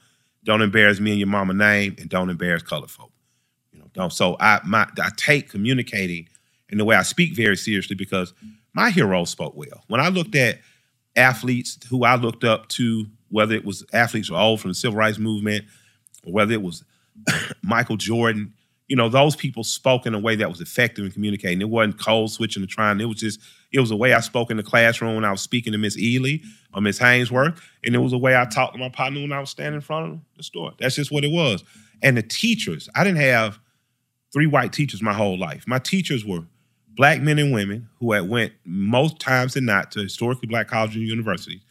don't 0.45 0.63
embarrass 0.63 1.01
me 1.01 1.13
and 1.13 1.19
your 1.19 1.29
mama 1.29 1.55
name, 1.55 1.97
and 1.99 2.09
don't 2.09 2.31
embarrass 2.31 2.63
colored 2.63 2.91
folk. 2.91 3.13
You 3.73 3.81
know, 3.81 3.87
don't. 3.95 4.13
So 4.13 4.37
I 4.39 4.61
my 4.65 4.87
I 5.01 5.11
take 5.17 5.49
communicating 5.49 6.29
and 6.71 6.79
the 6.79 6.85
way 6.85 6.97
I 6.97 7.03
speak 7.03 7.35
very 7.35 7.57
seriously 7.57 7.97
because 7.97 8.35
my 8.79 8.91
heroes 8.91 9.29
spoke 9.29 9.57
well. 9.57 9.83
When 9.89 10.01
I 10.01 10.07
looked 10.07 10.37
at 10.37 10.61
athletes 11.17 11.81
who 11.91 12.05
I 12.05 12.15
looked 12.15 12.45
up 12.45 12.69
to, 12.69 13.07
whether 13.29 13.57
it 13.57 13.65
was 13.65 13.85
athletes 13.93 14.31
old 14.31 14.61
from 14.61 14.71
the 14.71 14.77
civil 14.77 14.97
rights 14.97 15.19
movement, 15.19 15.65
or 16.25 16.33
whether 16.33 16.53
it 16.53 16.63
was 16.63 16.85
Michael 17.63 17.97
Jordan, 17.97 18.55
you 18.87 18.95
know, 18.95 19.09
those 19.09 19.35
people 19.35 19.65
spoke 19.65 20.07
in 20.07 20.15
a 20.15 20.19
way 20.21 20.37
that 20.37 20.49
was 20.49 20.61
effective 20.61 21.05
in 21.05 21.11
communicating. 21.11 21.61
It 21.61 21.69
wasn't 21.69 21.99
code 21.99 22.31
switching 22.31 22.63
to 22.63 22.69
trying. 22.69 23.01
It 23.01 23.07
was 23.07 23.19
just, 23.19 23.41
it 23.73 23.81
was 23.81 23.91
a 23.91 23.97
way 23.97 24.13
I 24.13 24.21
spoke 24.21 24.49
in 24.49 24.57
the 24.57 24.63
classroom 24.63 25.17
when 25.17 25.25
I 25.25 25.33
was 25.33 25.41
speaking 25.41 25.73
to 25.73 25.79
Miss 25.79 25.99
Ely 25.99 26.37
or 26.73 26.81
Miss 26.81 27.01
Hainsworth. 27.01 27.61
And 27.85 27.97
it 27.97 27.99
was 27.99 28.13
a 28.13 28.19
way 28.19 28.37
I 28.37 28.45
talked 28.45 28.75
to 28.75 28.79
my 28.79 28.91
partner 28.91 29.21
when 29.21 29.33
I 29.33 29.41
was 29.41 29.51
standing 29.51 29.75
in 29.75 29.81
front 29.81 30.13
of 30.13 30.21
the 30.37 30.45
store. 30.45 30.71
That's 30.79 30.95
just 30.95 31.11
what 31.11 31.25
it 31.25 31.33
was. 31.33 31.65
And 32.01 32.17
the 32.17 32.23
teachers, 32.23 32.89
I 32.95 33.03
didn't 33.03 33.23
have 33.23 33.59
three 34.33 34.47
white 34.47 34.73
teachers 34.73 35.03
my 35.03 35.15
whole 35.15 35.37
life. 35.37 35.65
My 35.67 35.81
teachers 35.81 36.25
were 36.25 36.45
black 36.99 37.23
men 37.23 37.39
and 37.39 37.55
women 37.55 37.89
who 38.01 38.13
had 38.13 38.29
went 38.29 38.53
most 38.65 39.21
times 39.21 39.55
than 39.55 39.65
not 39.65 39.93
to 39.93 40.01
historically 40.01 40.49
black 40.49 40.67
colleges 40.67 40.97
and 40.97 41.07
universities. 41.07 41.63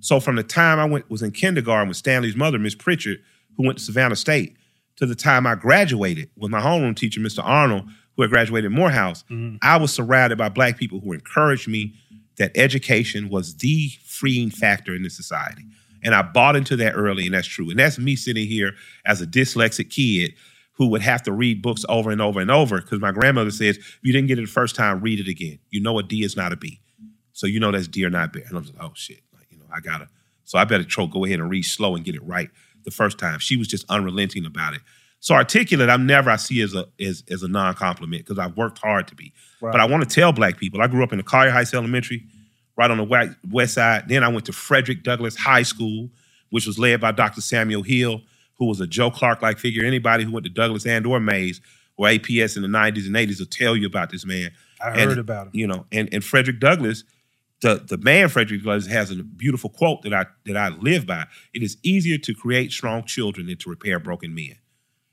So 0.00 0.18
from 0.18 0.36
the 0.36 0.42
time 0.42 0.78
I 0.78 0.86
went 0.86 1.08
was 1.10 1.22
in 1.22 1.32
kindergarten 1.32 1.86
with 1.86 1.98
Stanley's 1.98 2.34
mother, 2.34 2.58
Miss 2.58 2.74
Pritchard, 2.74 3.22
who 3.56 3.66
went 3.66 3.78
to 3.78 3.84
Savannah 3.84 4.16
State, 4.16 4.56
to 4.96 5.04
the 5.04 5.14
time 5.14 5.46
I 5.46 5.54
graduated 5.54 6.30
with 6.36 6.50
my 6.50 6.60
homeroom 6.60 6.96
teacher, 6.96 7.20
Mr. 7.20 7.44
Arnold, 7.44 7.84
who 8.16 8.22
had 8.22 8.30
graduated 8.30 8.72
Morehouse, 8.72 9.22
mm-hmm. 9.24 9.56
I 9.60 9.76
was 9.76 9.92
surrounded 9.92 10.38
by 10.38 10.48
black 10.48 10.78
people 10.78 11.00
who 11.00 11.12
encouraged 11.12 11.68
me 11.68 11.94
that 12.38 12.50
education 12.54 13.28
was 13.28 13.56
the 13.56 13.90
freeing 14.02 14.50
factor 14.50 14.94
in 14.94 15.02
this 15.02 15.14
society. 15.14 15.64
And 16.02 16.14
I 16.14 16.22
bought 16.22 16.56
into 16.56 16.76
that 16.76 16.92
early, 16.92 17.26
and 17.26 17.34
that's 17.34 17.46
true. 17.46 17.68
And 17.68 17.78
that's 17.78 17.98
me 17.98 18.16
sitting 18.16 18.48
here 18.48 18.72
as 19.04 19.20
a 19.20 19.26
dyslexic 19.26 19.90
kid 19.90 20.32
who 20.80 20.86
would 20.86 21.02
have 21.02 21.22
to 21.22 21.30
read 21.30 21.60
books 21.60 21.84
over 21.90 22.10
and 22.10 22.22
over 22.22 22.40
and 22.40 22.50
over 22.50 22.80
because 22.80 23.00
my 23.00 23.12
grandmother 23.12 23.50
says, 23.50 23.76
if 23.76 23.98
you 24.00 24.14
didn't 24.14 24.28
get 24.28 24.38
it 24.38 24.46
the 24.46 24.50
first 24.50 24.74
time, 24.74 25.02
read 25.02 25.20
it 25.20 25.28
again. 25.28 25.58
You 25.68 25.78
know 25.82 25.98
a 25.98 26.02
D 26.02 26.24
is 26.24 26.38
not 26.38 26.54
a 26.54 26.56
B. 26.56 26.80
So 27.34 27.46
you 27.46 27.60
know 27.60 27.70
that's 27.70 27.86
D 27.86 28.02
or 28.02 28.08
not 28.08 28.32
bear. 28.32 28.44
And 28.48 28.56
I'm 28.56 28.64
like, 28.64 28.72
oh 28.80 28.92
shit. 28.94 29.20
Like, 29.34 29.44
you 29.50 29.58
know, 29.58 29.66
I 29.70 29.80
gotta, 29.80 30.08
so 30.44 30.56
I 30.56 30.64
better 30.64 30.82
tro- 30.82 31.06
go 31.06 31.26
ahead 31.26 31.38
and 31.38 31.50
read 31.50 31.66
slow 31.66 31.96
and 31.96 32.02
get 32.02 32.14
it 32.14 32.24
right 32.24 32.48
the 32.86 32.90
first 32.90 33.18
time. 33.18 33.40
She 33.40 33.58
was 33.58 33.68
just 33.68 33.84
unrelenting 33.90 34.46
about 34.46 34.72
it. 34.72 34.80
So 35.20 35.34
articulate, 35.34 35.90
I'm 35.90 36.06
never 36.06 36.30
I 36.30 36.36
see 36.36 36.62
as 36.62 36.74
a 36.74 36.86
as, 36.98 37.24
as 37.30 37.42
a 37.42 37.48
non-compliment 37.48 38.24
because 38.24 38.38
I've 38.38 38.56
worked 38.56 38.78
hard 38.78 39.06
to 39.08 39.14
be. 39.14 39.34
Right. 39.60 39.72
But 39.72 39.82
I 39.82 39.84
want 39.84 40.08
to 40.08 40.08
tell 40.08 40.32
black 40.32 40.56
people, 40.56 40.80
I 40.80 40.86
grew 40.86 41.04
up 41.04 41.12
in 41.12 41.18
the 41.18 41.24
Collier 41.24 41.50
Heights 41.50 41.74
Elementary, 41.74 42.24
right 42.78 42.90
on 42.90 42.96
the 42.96 43.36
west 43.50 43.74
side. 43.74 44.08
Then 44.08 44.24
I 44.24 44.28
went 44.28 44.46
to 44.46 44.54
Frederick 44.54 45.02
Douglass 45.02 45.36
High 45.36 45.62
School, 45.62 46.08
which 46.48 46.66
was 46.66 46.78
led 46.78 47.02
by 47.02 47.12
Dr. 47.12 47.42
Samuel 47.42 47.82
Hill, 47.82 48.22
who 48.60 48.66
was 48.66 48.80
a 48.80 48.86
Joe 48.86 49.10
Clark-like 49.10 49.58
figure. 49.58 49.84
Anybody 49.84 50.22
who 50.22 50.30
went 50.30 50.44
to 50.44 50.50
Douglass 50.50 50.86
and 50.86 51.04
or 51.06 51.18
Mays 51.18 51.60
or 51.96 52.06
APS 52.06 52.56
in 52.56 52.62
the 52.62 52.68
90s 52.68 53.06
and 53.06 53.16
80s 53.16 53.40
will 53.40 53.46
tell 53.46 53.74
you 53.74 53.86
about 53.86 54.10
this 54.10 54.24
man. 54.24 54.52
I 54.80 54.90
And, 54.90 55.10
heard 55.10 55.18
about 55.18 55.46
him. 55.46 55.52
You 55.54 55.66
know, 55.66 55.86
and, 55.90 56.08
and 56.12 56.22
Frederick 56.22 56.60
Douglass, 56.60 57.02
the, 57.62 57.76
the 57.76 57.96
man 57.96 58.28
Frederick 58.28 58.60
Douglass 58.62 58.86
has 58.86 59.10
a 59.10 59.16
beautiful 59.16 59.70
quote 59.70 60.02
that 60.02 60.12
I 60.12 60.26
that 60.44 60.56
I 60.56 60.68
live 60.68 61.06
by. 61.06 61.24
It 61.54 61.62
is 61.62 61.78
easier 61.82 62.18
to 62.18 62.34
create 62.34 62.70
strong 62.70 63.04
children 63.04 63.46
than 63.46 63.56
to 63.56 63.70
repair 63.70 63.98
broken 63.98 64.34
men. 64.34 64.56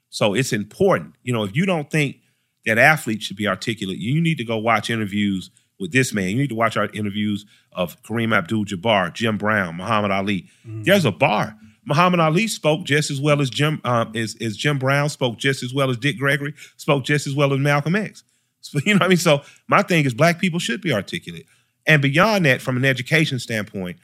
So 0.09 0.33
it's 0.33 0.51
important. 0.51 1.15
You 1.23 1.31
know, 1.33 1.43
if 1.43 1.55
you 1.55 1.65
don't 1.65 1.89
think 1.89 2.17
that 2.65 2.77
athletes 2.77 3.25
should 3.25 3.37
be 3.37 3.47
articulate, 3.47 3.97
you 3.97 4.19
need 4.21 4.37
to 4.37 4.45
go 4.45 4.57
watch 4.57 4.89
interviews 4.89 5.51
with 5.79 5.93
this 5.93 6.13
man. 6.13 6.29
You 6.29 6.37
need 6.37 6.49
to 6.49 6.55
watch 6.55 6.75
our 6.75 6.89
interviews 6.91 7.45
of 7.71 8.01
Kareem 8.03 8.35
Abdul-Jabbar, 8.35 9.13
Jim 9.13 9.37
Brown, 9.37 9.75
Muhammad 9.75 10.11
Ali. 10.11 10.49
Mm. 10.67 10.83
There's 10.83 11.05
a 11.05 11.11
bar. 11.11 11.55
Muhammad 11.87 12.19
Ali 12.19 12.47
spoke 12.47 12.83
just 12.83 13.09
as 13.09 13.21
well 13.21 13.41
as 13.41 13.49
Jim 13.49 13.79
um, 13.85 14.11
as, 14.13 14.35
as 14.41 14.57
Jim 14.57 14.77
Brown 14.77 15.07
spoke 15.09 15.37
just 15.37 15.63
as 15.63 15.73
well 15.73 15.89
as 15.89 15.97
Dick 15.97 16.17
Gregory 16.19 16.53
spoke 16.75 17.05
just 17.05 17.25
as 17.25 17.33
well 17.33 17.53
as 17.53 17.59
Malcolm 17.59 17.95
X. 17.95 18.23
So, 18.61 18.79
you 18.85 18.93
know 18.93 18.99
what 18.99 19.05
I 19.05 19.09
mean? 19.09 19.17
So 19.17 19.41
my 19.67 19.81
thing 19.81 20.05
is 20.05 20.13
black 20.13 20.39
people 20.39 20.59
should 20.59 20.81
be 20.81 20.91
articulate. 20.91 21.45
And 21.85 22.01
beyond 22.01 22.45
that, 22.45 22.61
from 22.61 22.75
an 22.75 22.83
education 22.83 23.39
standpoint, 23.39 23.97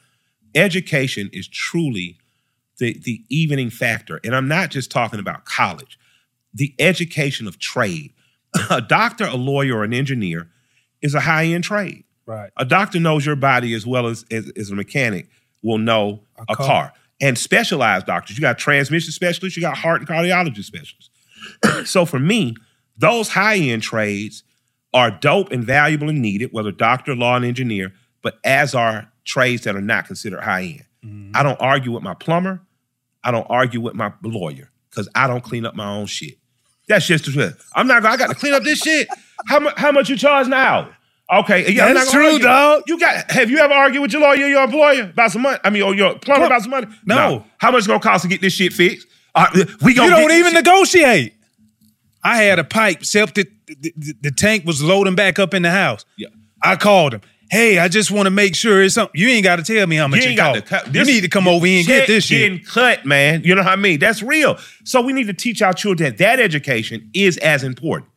education 0.56 1.30
is 1.34 1.48
truly 1.48 2.18
the, 2.78 2.98
the 3.04 3.24
evening 3.30 3.70
factor. 3.70 4.22
And 4.24 4.34
I'm 4.34 4.48
not 4.48 4.72
just 4.72 4.90
talking 4.90 5.20
about 5.20 5.44
college, 5.44 6.00
the 6.54 6.74
education 6.80 7.48
of 7.48 7.60
trade. 7.60 8.14
a 8.70 8.82
doctor, 8.82 9.26
a 9.26 9.36
lawyer, 9.36 9.80
or 9.80 9.84
an 9.84 9.94
engineer 9.94 10.48
is 11.02 11.16
a 11.16 11.20
high-end 11.20 11.66
trade. 11.66 12.06
Right. 12.26 12.52
A 12.56 12.64
doctor 12.64 13.00
knows 13.00 13.26
your 13.26 13.36
body 13.36 13.74
as 13.74 13.86
well 13.86 14.08
as, 14.08 14.24
as, 14.32 14.50
as 14.56 14.70
a 14.70 14.76
mechanic 14.76 15.28
will 15.62 15.80
know 15.80 16.22
A 16.38 16.44
a, 16.50 16.56
car. 16.56 16.66
car. 16.66 16.94
And 17.22 17.38
specialized 17.38 18.06
doctors, 18.06 18.38
you 18.38 18.42
got 18.42 18.58
transmission 18.58 19.12
specialists, 19.12 19.56
you 19.56 19.62
got 19.62 19.78
heart 19.78 20.02
and 20.02 20.10
cardiology 20.10 20.64
specialists. 20.64 21.10
so 21.86 22.06
for 22.06 22.20
me, 22.20 22.56
those 22.98 23.30
high-end 23.30 23.84
trades 23.84 24.44
are 24.94 25.12
dope 25.12 25.52
and 25.52 25.64
valuable 25.64 26.10
and 26.10 26.22
needed, 26.22 26.52
whether 26.52 26.72
doctor, 26.72 27.16
law, 27.16 27.36
and 27.36 27.46
engineer, 27.46 27.94
but 28.22 28.40
as 28.44 28.76
are 28.76 29.12
trades 29.26 29.64
that 29.64 29.76
are 29.76 29.82
not 29.82 30.06
considered 30.06 30.42
high-end. 30.42 30.86
Mm-hmm. 31.06 31.32
I 31.36 31.44
don't 31.44 31.60
argue 31.60 31.92
with 31.92 32.04
my 32.04 32.14
plumber. 32.14 32.62
I 33.24 33.32
don't 33.32 33.48
argue 33.50 33.82
with 33.82 33.96
my 33.96 34.12
lawyer 34.22 34.70
because 34.90 35.10
I 35.16 35.28
don't 35.28 35.44
clean 35.44 35.66
up 35.66 35.76
my 35.76 35.90
own 35.90 36.06
shit. 36.06 36.36
That's 36.88 37.08
just 37.08 37.26
the 37.26 37.32
truth. 37.32 37.70
I'm 37.74 37.88
not. 37.88 38.06
I 38.06 38.18
got 38.18 38.28
to 38.28 38.36
clean 38.36 38.54
up 38.54 38.64
this 38.64 38.80
shit. 38.80 39.08
How 39.48 39.60
much? 39.60 39.78
How 39.78 39.92
much 39.92 40.10
you 40.10 40.18
charge 40.18 40.48
now? 40.48 40.90
Okay, 41.32 41.72
yeah, 41.72 41.94
That's 41.94 42.12
true, 42.12 42.26
argue. 42.26 42.40
dog. 42.40 42.84
You 42.88 43.00
got? 43.00 43.32
Have 43.32 43.50
you 43.50 43.58
ever 43.60 43.74
argued 43.74 44.02
with 44.02 44.12
your 44.12 44.22
lawyer, 44.22 44.46
your 44.48 44.64
employer 44.64 45.04
about 45.04 45.32
some 45.32 45.42
money? 45.44 45.58
I 45.64 45.70
mean, 45.70 45.82
or 45.82 45.96
your 45.96 46.20
plumber 46.20 46.46
about 46.46 46.62
some 46.62 46.72
money? 46.72 46.88
No. 47.06 47.46
How 47.58 47.72
much 47.72 47.88
gonna 47.88 48.00
cost 48.00 48.24
to 48.24 48.28
get 48.28 48.42
this 48.42 48.54
shit 48.54 48.74
fixed? 48.74 49.08
Uh, 49.34 49.48
we 49.82 49.92
You 49.94 49.98
gonna 49.98 50.12
don't 50.12 50.32
even 50.32 50.54
negotiate. 50.54 51.34
I 52.24 52.38
had 52.44 52.60
a 52.60 52.64
pipe, 52.64 53.04
septic, 53.06 53.50
the, 53.68 53.94
the, 53.98 54.14
the 54.22 54.32
tank 54.32 54.66
was 54.66 54.82
loading 54.84 55.16
back 55.16 55.40
up 55.40 55.54
in 55.54 55.62
the 55.62 55.72
house. 55.72 56.06
Yeah. 56.18 56.28
I 56.62 56.76
called 56.76 57.14
him. 57.16 57.22
Hey, 57.52 57.78
I 57.80 57.88
just 57.88 58.10
want 58.12 58.26
to 58.28 58.32
make 58.32 58.56
sure 58.56 58.82
it's 58.82 58.96
something. 58.96 59.20
You 59.20 59.28
ain't 59.30 59.44
got 59.44 59.58
to 59.58 59.64
tell 59.64 59.86
me 59.88 59.98
how 59.98 60.08
much 60.08 60.26
You 60.26 60.36
got 60.36 60.56
cost. 60.56 60.66
to 60.68 60.70
cut. 60.86 60.96
You 60.96 61.06
need 61.06 61.22
to 61.22 61.30
come 61.30 61.48
over 61.48 61.66
here 61.66 61.80
and 61.80 61.88
get 61.88 62.08
this 62.08 62.26
shit. 62.26 62.40
Getting 62.40 62.66
cut, 62.66 63.06
man. 63.06 63.44
You 63.44 63.54
know 63.56 63.62
what 63.64 63.72
I 63.72 63.76
mean? 63.76 64.00
That's 64.00 64.24
real. 64.24 64.58
So 64.86 65.02
we 65.02 65.14
need 65.14 65.28
to 65.28 65.34
teach 65.34 65.62
our 65.62 65.74
children 65.74 66.12
that 66.12 66.18
that 66.20 66.40
education 66.40 67.10
is 67.14 67.38
as 67.40 67.64
important. 67.64 68.10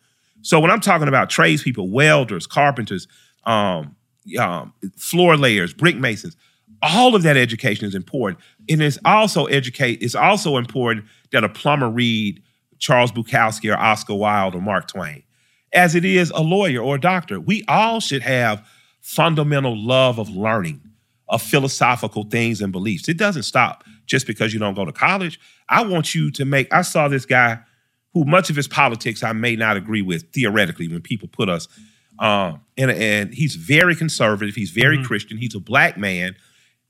So 0.46 0.60
when 0.60 0.70
I'm 0.70 0.78
talking 0.78 1.08
about 1.08 1.28
tradespeople, 1.28 1.90
welders, 1.90 2.46
carpenters, 2.46 3.08
um, 3.46 3.96
um, 4.38 4.72
floor 4.96 5.36
layers, 5.36 5.74
brick 5.74 5.96
masons, 5.96 6.36
all 6.82 7.16
of 7.16 7.24
that 7.24 7.36
education 7.36 7.84
is 7.84 7.96
important. 7.96 8.38
And 8.70 8.80
it's 8.80 8.96
also 9.04 9.46
educate. 9.46 10.02
It's 10.02 10.14
also 10.14 10.56
important 10.56 11.06
that 11.32 11.42
a 11.42 11.48
plumber 11.48 11.90
read 11.90 12.40
Charles 12.78 13.10
Bukowski 13.10 13.74
or 13.74 13.76
Oscar 13.76 14.14
Wilde 14.14 14.54
or 14.54 14.60
Mark 14.60 14.86
Twain, 14.86 15.24
as 15.72 15.96
it 15.96 16.04
is 16.04 16.30
a 16.30 16.42
lawyer 16.42 16.80
or 16.80 16.94
a 16.94 17.00
doctor. 17.00 17.40
We 17.40 17.64
all 17.66 17.98
should 17.98 18.22
have 18.22 18.64
fundamental 19.00 19.76
love 19.76 20.20
of 20.20 20.28
learning, 20.28 20.80
of 21.28 21.42
philosophical 21.42 22.22
things 22.22 22.60
and 22.60 22.70
beliefs. 22.70 23.08
It 23.08 23.16
doesn't 23.16 23.42
stop 23.42 23.82
just 24.06 24.28
because 24.28 24.54
you 24.54 24.60
don't 24.60 24.74
go 24.74 24.84
to 24.84 24.92
college. 24.92 25.40
I 25.68 25.84
want 25.84 26.14
you 26.14 26.30
to 26.30 26.44
make. 26.44 26.72
I 26.72 26.82
saw 26.82 27.08
this 27.08 27.26
guy 27.26 27.58
who 28.16 28.24
much 28.24 28.48
of 28.48 28.56
his 28.56 28.66
politics 28.66 29.22
I 29.22 29.34
may 29.34 29.56
not 29.56 29.76
agree 29.76 30.00
with 30.00 30.32
theoretically 30.32 30.88
when 30.88 31.02
people 31.02 31.28
put 31.28 31.50
us. 31.50 31.68
Um, 32.18 32.62
and, 32.78 32.90
and 32.90 33.34
he's 33.34 33.56
very 33.56 33.94
conservative. 33.94 34.54
He's 34.54 34.70
very 34.70 35.04
Christian. 35.04 35.36
He's 35.36 35.54
a 35.54 35.60
black 35.60 35.98
man, 35.98 36.34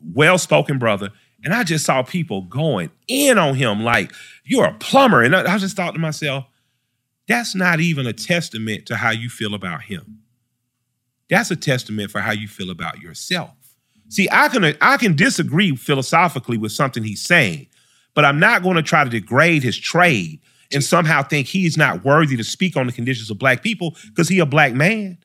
well 0.01 0.39
spoken 0.39 0.79
brother. 0.79 1.11
And 1.43 1.53
I 1.53 1.65
just 1.65 1.85
saw 1.85 2.05
people 2.05 2.43
going 2.43 2.93
in 3.09 3.39
on 3.39 3.57
him 3.57 3.83
like, 3.83 4.13
you're 4.45 4.67
a 4.67 4.75
plumber. 4.75 5.21
And 5.25 5.35
I, 5.35 5.55
I 5.55 5.59
just 5.59 5.75
thought 5.75 5.95
to 5.95 5.99
myself, 5.99 6.45
that's 7.27 7.57
not 7.57 7.81
even 7.81 8.07
a 8.07 8.13
testament 8.13 8.87
to 8.87 8.95
how 8.95 9.11
you 9.11 9.29
feel 9.29 9.55
about 9.55 9.83
him. 9.83 10.21
That's 11.29 11.51
a 11.51 11.57
testament 11.57 12.13
for 12.13 12.21
how 12.21 12.31
you 12.31 12.47
feel 12.47 12.71
about 12.71 13.01
yourself. 13.01 13.51
See, 14.11 14.29
I 14.31 14.47
can 14.47 14.77
I 14.81 14.97
can 14.97 15.17
disagree 15.17 15.75
philosophically 15.75 16.57
with 16.57 16.71
something 16.71 17.03
he's 17.03 17.23
saying, 17.23 17.67
but 18.15 18.25
I'm 18.25 18.39
not 18.39 18.63
going 18.63 18.77
to 18.77 18.83
try 18.83 19.03
to 19.03 19.11
degrade 19.11 19.65
his 19.65 19.77
trade 19.77 20.41
and 20.73 20.83
somehow 20.83 21.23
think 21.23 21.47
he's 21.47 21.77
not 21.77 22.05
worthy 22.05 22.37
to 22.37 22.45
speak 22.45 22.77
on 22.77 22.87
the 22.87 22.93
conditions 22.93 23.31
of 23.31 23.39
black 23.39 23.63
people 23.63 23.97
because 24.09 24.29
he 24.29 24.39
a 24.39 24.47
black 24.47 24.75
man. 24.75 25.19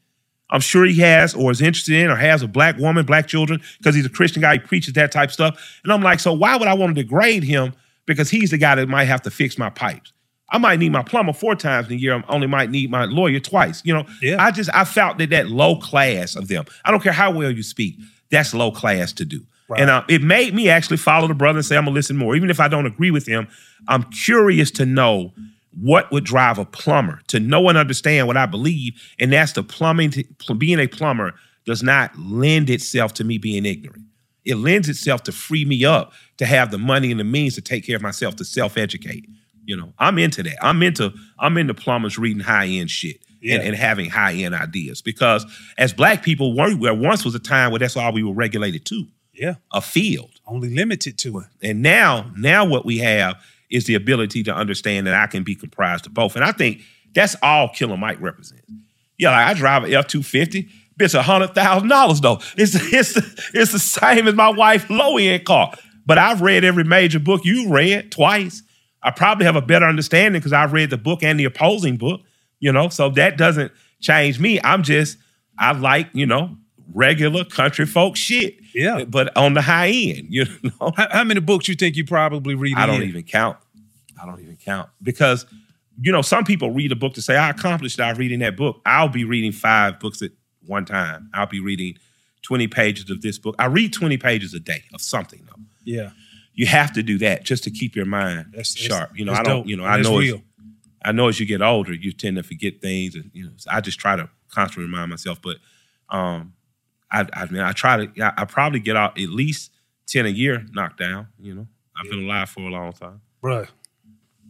I'm 0.50 0.60
sure 0.60 0.86
he 0.86 1.00
has 1.00 1.34
or 1.34 1.50
is 1.52 1.62
interested 1.62 1.96
in 1.96 2.12
or 2.12 2.16
has 2.16 2.42
a 2.42 2.48
black 2.48 2.78
woman, 2.78 3.06
black 3.06 3.28
children, 3.28 3.62
because 3.78 3.96
he's 3.96 4.06
a 4.06 4.10
Christian 4.10 4.42
guy, 4.42 4.54
he 4.54 4.60
preaches 4.60 4.94
that 4.94 5.12
type 5.12 5.32
stuff. 5.32 5.80
And 5.84 5.94
I'm 5.94 6.02
like, 6.02 6.20
so 6.20 6.34
why 6.34 6.58
would 6.58 6.68
I 6.68 6.74
want 6.74 6.96
to 6.96 7.02
degrade 7.02 7.44
him 7.44 7.74
because 8.06 8.30
he's 8.30 8.52
the 8.52 8.58
guy 8.58 8.76
that 8.76 8.90
might 8.90 9.06
have 9.06 9.22
to 9.22 9.32
fix 9.32 9.58
my 9.58 9.70
pipes? 9.70 10.12
I 10.50 10.58
might 10.58 10.80
need 10.80 10.92
my 10.92 11.04
plumber 11.04 11.32
four 11.32 11.56
times 11.56 11.88
in 11.88 11.94
a 11.94 11.96
year. 11.96 12.14
I 12.14 12.24
only 12.28 12.48
might 12.48 12.70
need 12.70 12.92
my 12.92 13.06
lawyer 13.06 13.40
twice. 13.40 13.82
You 13.86 13.94
know, 13.94 14.06
Yeah. 14.22 14.44
I 14.44 14.52
just 14.52 14.70
I 14.74 14.84
felt 14.84 15.18
that 15.20 15.30
that 15.30 15.48
low 15.48 15.78
class 15.78 16.36
of 16.36 16.50
them. 16.50 16.66
I 16.84 16.92
don't 16.92 17.02
care 17.02 17.14
how 17.14 17.32
well 17.32 17.50
you 17.50 17.64
speak. 17.64 17.98
That's 18.30 18.54
low 18.54 18.72
class 18.72 19.14
to 19.14 19.26
do. 19.26 19.46
And 19.80 19.90
uh, 19.90 20.04
it 20.08 20.22
made 20.22 20.54
me 20.54 20.70
actually 20.70 20.98
follow 20.98 21.28
the 21.28 21.34
brother 21.34 21.60
and 21.60 21.66
say 21.66 21.78
I'm 21.78 21.86
gonna 21.86 21.96
listen 21.96 22.18
more, 22.18 22.36
even 22.36 22.50
if 22.50 22.60
I 22.60 22.68
don't 22.68 22.86
agree 22.86 23.12
with 23.12 23.28
him. 23.28 23.48
I'm 23.88 24.04
curious 24.04 24.72
to 24.72 24.86
know 24.86 25.34
what 25.80 26.12
would 26.12 26.26
drive 26.26 26.58
a 26.58 26.66
plumber 26.66 27.22
to 27.28 27.40
know 27.40 27.70
and 27.70 27.78
understand 27.78 28.28
what 28.28 28.38
I 28.38 28.46
believe, 28.46 28.94
and 29.20 29.32
that's 29.32 29.54
the 29.54 29.64
plumbing. 29.64 30.12
To, 30.12 30.54
being 30.56 30.80
a 30.80 30.88
plumber 30.88 31.34
does 31.66 31.82
not 31.84 32.18
lend 32.18 32.70
itself 32.70 33.14
to 33.16 33.24
me 33.24 33.38
being 33.38 33.66
ignorant. 33.66 34.04
It 34.44 34.56
lends 34.56 34.90
itself 34.90 35.24
to 35.24 35.32
free 35.32 35.66
me 35.66 35.86
up 35.86 36.14
to 36.38 36.46
have 36.46 36.72
the 36.72 36.78
money 36.80 37.12
and 37.12 37.20
the 37.20 37.24
means 37.24 37.56
to 37.56 37.62
take 37.62 37.86
care 37.86 37.96
of 37.96 38.02
myself 38.02 38.36
to 38.38 38.46
self 38.46 38.78
educate. 38.78 39.30
You 39.64 39.78
know, 39.78 39.94
I'm 40.00 40.18
into 40.18 40.42
that. 40.44 40.58
I'm 40.62 40.82
into 40.84 41.14
I'm 41.40 41.58
into 41.58 41.74
plumbers 41.74 42.18
reading 42.18 42.42
high 42.42 42.66
end 42.66 42.90
shit 42.90 43.18
Yeah. 43.42 43.56
and, 43.56 43.68
and 43.68 43.76
having 43.76 44.10
high 44.10 44.34
end 44.34 44.56
ideas 44.56 45.02
because 45.04 45.46
as 45.78 45.94
black 45.94 46.24
people, 46.24 46.56
were, 46.58 46.74
there 46.74 46.94
once 46.96 47.24
was 47.24 47.36
a 47.36 47.40
time 47.40 47.72
where 47.72 47.80
that's 47.80 47.96
all 47.96 48.12
we 48.12 48.24
were 48.24 48.34
regulated 48.34 48.86
to 48.86 49.06
Yeah. 49.42 49.56
a 49.74 49.82
field. 49.82 50.40
Only 50.46 50.70
limited 50.70 51.18
to 51.20 51.40
it. 51.40 51.48
And 51.64 51.82
now, 51.82 52.32
now 52.38 52.64
what 52.64 52.86
we 52.86 53.00
have 53.00 53.44
is 53.72 53.86
the 53.86 53.96
ability 53.96 54.44
to 54.44 54.54
understand 54.54 55.08
that 55.08 55.16
I 55.16 55.26
can 55.26 55.44
be 55.44 55.56
comprised 55.56 56.06
of 56.06 56.14
both. 56.14 56.36
And 56.36 56.46
I 56.46 56.52
think 56.52 56.82
that's 57.16 57.36
all 57.42 57.68
Killer 57.70 57.98
Mike 57.98 58.22
represents. 58.22 58.70
Yeah, 59.18 59.32
like 59.32 59.48
I 59.48 59.54
drive 59.56 59.84
an 59.86 59.94
F 59.94 60.06
two 60.06 60.22
fifty. 60.22 60.70
Bitch, 61.00 61.16
a 61.16 61.24
hundred 61.24 61.56
thousand 61.56 61.90
dollars 61.90 62.22
though. 62.22 62.40
It's 62.56 62.76
it's 62.94 63.18
it's 63.54 63.72
the 63.72 63.80
same 63.80 64.28
as 64.28 64.36
my 64.36 64.50
wife 64.50 64.88
low 64.92 65.18
end 65.18 65.46
car. 65.46 65.74
But 66.06 66.20
I've 66.20 66.42
read 66.42 66.64
every 66.64 66.84
major 66.84 67.20
book 67.20 67.42
you 67.44 67.70
read 67.70 68.12
twice. 68.12 68.62
I 69.02 69.10
probably 69.10 69.46
have 69.46 69.56
a 69.56 69.62
better 69.62 69.86
understanding 69.88 70.40
because 70.40 70.54
I've 70.54 70.74
read 70.74 70.92
the 70.92 70.98
book 70.98 71.24
and 71.24 71.40
the 71.40 71.46
opposing 71.46 71.98
book. 71.98 72.22
You 72.60 72.72
know, 72.72 72.90
so 72.90 73.10
that 73.12 73.38
doesn't 73.38 73.72
change 74.02 74.40
me. 74.40 74.60
I'm 74.64 74.84
just 74.84 75.18
I 75.58 75.72
like 75.72 76.10
you 76.14 76.28
know 76.28 76.58
regular 76.94 77.44
country 77.44 77.86
folk 77.86 78.16
shit. 78.16 78.56
Yeah. 78.74 79.04
but 79.06 79.36
on 79.38 79.54
the 79.54 79.62
high 79.62 79.90
end. 79.90 80.28
You 80.30 80.46
know, 80.64 80.92
How, 80.96 81.08
how 81.12 81.24
many 81.24 81.40
books 81.40 81.68
you 81.68 81.76
think 81.76 81.96
you 81.96 82.06
probably 82.06 82.56
read? 82.56 82.78
I 82.78 82.86
don't 82.86 82.98
year? 83.00 83.06
even 83.06 83.24
count. 83.24 83.58
I 84.22 84.26
don't 84.26 84.40
even 84.40 84.56
count 84.58 84.90
because 85.02 85.46
you 86.00 86.12
know 86.12 86.22
some 86.22 86.44
people 86.46 86.72
read 86.72 86.92
a 86.92 86.96
book 86.96 87.14
to 87.16 87.22
say 87.22 87.36
I 87.38 87.50
accomplished 87.50 87.98
that 87.98 88.18
reading 88.18 88.40
that 88.40 88.56
book. 88.56 88.82
I'll 88.86 89.10
be 89.10 89.24
reading 89.26 89.52
five 89.52 90.00
books 90.00 90.22
at 90.22 90.32
one 90.66 90.86
time. 90.86 91.30
I'll 91.34 91.48
be 91.48 91.60
reading 91.60 91.96
twenty 92.44 92.68
pages 92.68 93.10
of 93.10 93.22
this 93.22 93.38
book. 93.40 93.56
I 93.60 93.66
read 93.66 93.92
twenty 93.94 94.18
pages 94.18 94.54
a 94.54 94.60
day 94.60 94.84
of 94.94 95.02
something 95.02 95.42
though. 95.48 95.62
Yeah. 95.84 96.12
You 96.54 96.66
have 96.68 96.92
to 96.94 97.02
do 97.04 97.18
that 97.20 97.44
just 97.46 97.64
to 97.64 97.72
keep 97.72 97.96
your 97.96 98.06
mind 98.06 98.48
That's- 98.52 98.76
sharp. 98.76 99.18
You 99.18 99.26
know, 99.26 99.32
I 99.34 99.42
don't. 99.42 99.58
dope. 99.62 99.68
You 99.68 99.78
know, 99.78 99.86
And 99.86 99.94
I 99.94 100.02
know. 100.02 100.20
As, 100.20 100.26
real. 100.32 100.42
I 101.04 101.12
know 101.12 101.28
as 101.30 101.40
you 101.40 101.46
get 101.48 101.62
older, 101.64 101.94
you 101.94 102.12
tend 102.12 102.38
to 102.38 102.44
forget 102.44 102.80
things, 102.82 103.16
and 103.16 103.32
you 103.34 103.46
know, 103.46 103.52
so 103.58 103.72
I 103.74 103.82
just 103.82 104.00
try 104.00 104.16
to 104.16 104.30
constantly 104.54 104.84
remind 104.86 105.10
myself. 105.10 105.42
But 105.42 105.58
um, 106.10 106.54
I, 107.12 107.28
I 107.34 107.46
mean, 107.48 107.62
I 107.62 107.72
try 107.74 108.06
to. 108.06 108.24
I, 108.24 108.34
I 108.42 108.46
probably 108.46 108.80
get 108.80 108.96
out 108.96 109.20
at 109.20 109.30
least 109.30 109.72
ten 110.08 110.26
a 110.26 110.30
year 110.30 110.66
knocked 110.72 111.00
down. 111.00 111.28
You 111.40 111.56
know, 111.56 111.68
I've 111.98 112.10
been 112.10 112.24
alive 112.26 112.50
for 112.50 112.62
a 112.62 112.70
long 112.70 112.94
time. 112.94 113.22
Bruh. 113.44 113.68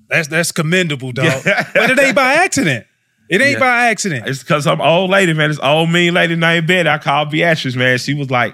That's 0.10 0.28
that's 0.28 0.52
commendable, 0.52 1.12
dog. 1.12 1.44
but 1.74 1.90
it 1.90 2.00
ain't 2.00 2.16
by 2.16 2.34
accident. 2.34 2.86
It 3.30 3.42
ain't 3.42 3.54
Yeah. 3.54 3.60
by 3.60 3.86
accident. 3.88 4.28
It's 4.28 4.40
because 4.44 4.68
I'm 4.68 4.82
old 4.82 5.10
lady, 5.10 5.34
man. 5.34 5.50
This 5.50 5.60
old 5.60 5.90
mean 5.90 6.14
lady 6.14 6.36
named 6.36 6.68
Betty. 6.68 6.90
I 6.90 6.98
called 6.98 7.32
Beatrice, 7.32 7.76
man. 7.78 7.98
She 7.98 8.14
was 8.14 8.30
like, 8.30 8.54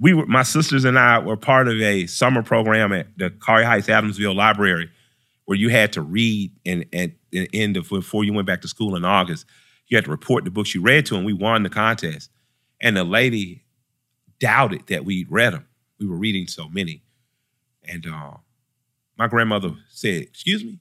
we 0.00 0.12
were 0.12 0.26
my 0.26 0.42
sisters 0.42 0.84
and 0.84 0.98
I 0.98 1.18
were 1.18 1.36
part 1.36 1.66
of 1.66 1.80
a 1.80 2.06
summer 2.06 2.42
program 2.42 2.92
at 2.92 3.06
the 3.16 3.30
Collier 3.30 3.64
Heights 3.64 3.86
Adamsville 3.88 4.34
Library, 4.36 4.90
where 5.46 5.56
you 5.56 5.70
had 5.70 5.94
to 5.94 6.02
read 6.02 6.52
and 6.66 6.84
and 6.92 7.12
at 7.12 7.50
the 7.50 7.50
end 7.54 7.76
of 7.78 7.88
before 7.88 8.22
you 8.24 8.32
went 8.34 8.46
back 8.46 8.60
to 8.62 8.68
school 8.68 8.94
in 8.94 9.04
August, 9.04 9.46
you 9.86 9.96
had 9.96 10.04
to 10.04 10.10
report 10.10 10.44
the 10.44 10.50
books 10.50 10.74
you 10.74 10.82
read 10.82 11.06
to, 11.06 11.16
and 11.16 11.24
we 11.24 11.32
won 11.32 11.62
the 11.62 11.70
contest. 11.70 12.30
And 12.80 12.96
the 12.96 13.04
lady 13.04 13.64
doubted 14.38 14.86
that 14.88 15.04
we 15.04 15.26
read 15.28 15.52
them. 15.52 15.66
We 15.98 16.06
were 16.06 16.16
reading 16.16 16.46
so 16.46 16.68
many, 16.68 17.02
and 17.82 18.06
uh, 18.06 18.34
my 19.18 19.26
grandmother 19.26 19.74
said, 19.88 20.22
"Excuse 20.22 20.64
me." 20.64 20.78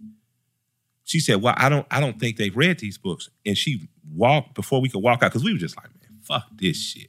She 1.04 1.20
said, 1.20 1.42
"Well, 1.42 1.56
I 1.58 1.70
don't, 1.70 1.88
I 1.90 2.00
don't 2.00 2.20
think 2.20 2.38
they've 2.38 2.56
read 2.56 2.80
these 2.80 2.98
books." 2.98 3.30
And 3.46 3.58
she 3.58 3.90
walked 4.14 4.54
before 4.54 4.80
we 4.80 4.90
could 4.90 5.02
walk 5.02 5.24
out 5.24 5.32
because 5.32 5.44
we 5.44 5.54
were 5.54 5.60
just 5.60 5.76
like, 5.76 5.90
"Man, 6.00 6.20
fuck 6.22 6.44
this 6.56 6.78
shit." 6.78 7.08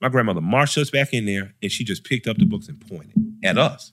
My 0.00 0.08
grandmother 0.08 0.42
marched 0.42 0.76
us 0.76 0.90
back 0.90 1.14
in 1.14 1.24
there, 1.24 1.54
and 1.62 1.72
she 1.72 1.84
just 1.84 2.04
picked 2.04 2.26
up 2.26 2.36
the 2.36 2.44
books 2.44 2.68
and 2.68 2.78
pointed 2.86 3.14
at 3.42 3.56
us, 3.56 3.92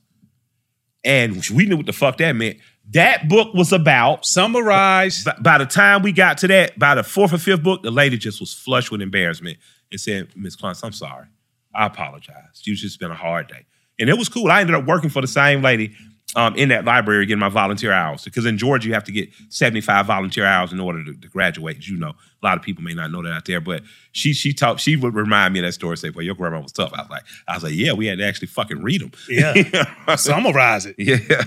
and 1.05 1.41
we 1.53 1.65
knew 1.65 1.77
what 1.77 1.85
the 1.85 1.93
fuck 1.93 2.17
that 2.17 2.33
meant. 2.33 2.57
That 2.91 3.29
book 3.29 3.53
was 3.53 3.71
about. 3.71 4.25
Summarize. 4.25 5.23
By, 5.23 5.37
by 5.41 5.57
the 5.59 5.65
time 5.65 6.03
we 6.03 6.11
got 6.11 6.39
to 6.39 6.47
that, 6.49 6.77
by 6.77 6.93
the 6.93 7.03
fourth 7.03 7.33
or 7.33 7.37
fifth 7.37 7.63
book, 7.63 7.83
the 7.83 7.89
lady 7.89 8.17
just 8.17 8.39
was 8.39 8.53
flushed 8.53 8.91
with 8.91 9.01
embarrassment 9.01 9.57
and 9.91 9.99
said, 9.99 10.29
"Miss 10.35 10.55
Clunce, 10.55 10.83
I'm 10.83 10.91
sorry. 10.91 11.27
I 11.73 11.85
apologize. 11.85 12.61
It's 12.65 12.81
just 12.81 12.99
been 12.99 13.11
a 13.11 13.15
hard 13.15 13.47
day." 13.47 13.65
And 13.99 14.09
it 14.09 14.17
was 14.17 14.29
cool. 14.29 14.51
I 14.51 14.61
ended 14.61 14.75
up 14.75 14.85
working 14.85 15.09
for 15.09 15.21
the 15.21 15.27
same 15.27 15.61
lady 15.61 15.95
um, 16.35 16.55
in 16.55 16.69
that 16.69 16.85
library 16.85 17.25
getting 17.25 17.39
my 17.39 17.49
volunteer 17.49 17.91
hours 17.91 18.23
because 18.23 18.45
in 18.45 18.57
Georgia 18.57 18.87
you 18.87 18.93
have 18.93 19.03
to 19.05 19.11
get 19.11 19.29
75 19.49 20.05
volunteer 20.05 20.45
hours 20.45 20.73
in 20.73 20.79
order 20.79 21.03
to, 21.05 21.13
to 21.13 21.27
graduate. 21.29 21.77
As 21.77 21.87
you 21.87 21.97
know, 21.97 22.09
a 22.09 22.45
lot 22.45 22.57
of 22.57 22.63
people 22.63 22.83
may 22.83 22.93
not 22.93 23.11
know 23.11 23.23
that 23.23 23.31
out 23.31 23.45
there, 23.45 23.61
but 23.61 23.83
she 24.11 24.33
she 24.33 24.53
taught 24.53 24.79
she 24.79 24.95
would 24.95 25.13
remind 25.13 25.53
me 25.53 25.59
of 25.59 25.65
that 25.65 25.71
story. 25.73 25.97
Say, 25.97 26.09
"Well, 26.09 26.25
your 26.25 26.35
grandma 26.35 26.61
was 26.61 26.71
tough." 26.71 26.91
I 26.93 27.01
was 27.01 27.09
like, 27.09 27.23
I 27.47 27.53
was 27.55 27.63
like, 27.63 27.73
"Yeah, 27.73 27.93
we 27.93 28.07
had 28.07 28.17
to 28.17 28.25
actually 28.25 28.47
fucking 28.47 28.83
read 28.83 29.01
them." 29.01 29.11
Yeah. 29.29 30.15
Summarize 30.15 30.85
it. 30.85 30.95
yeah. 30.97 31.43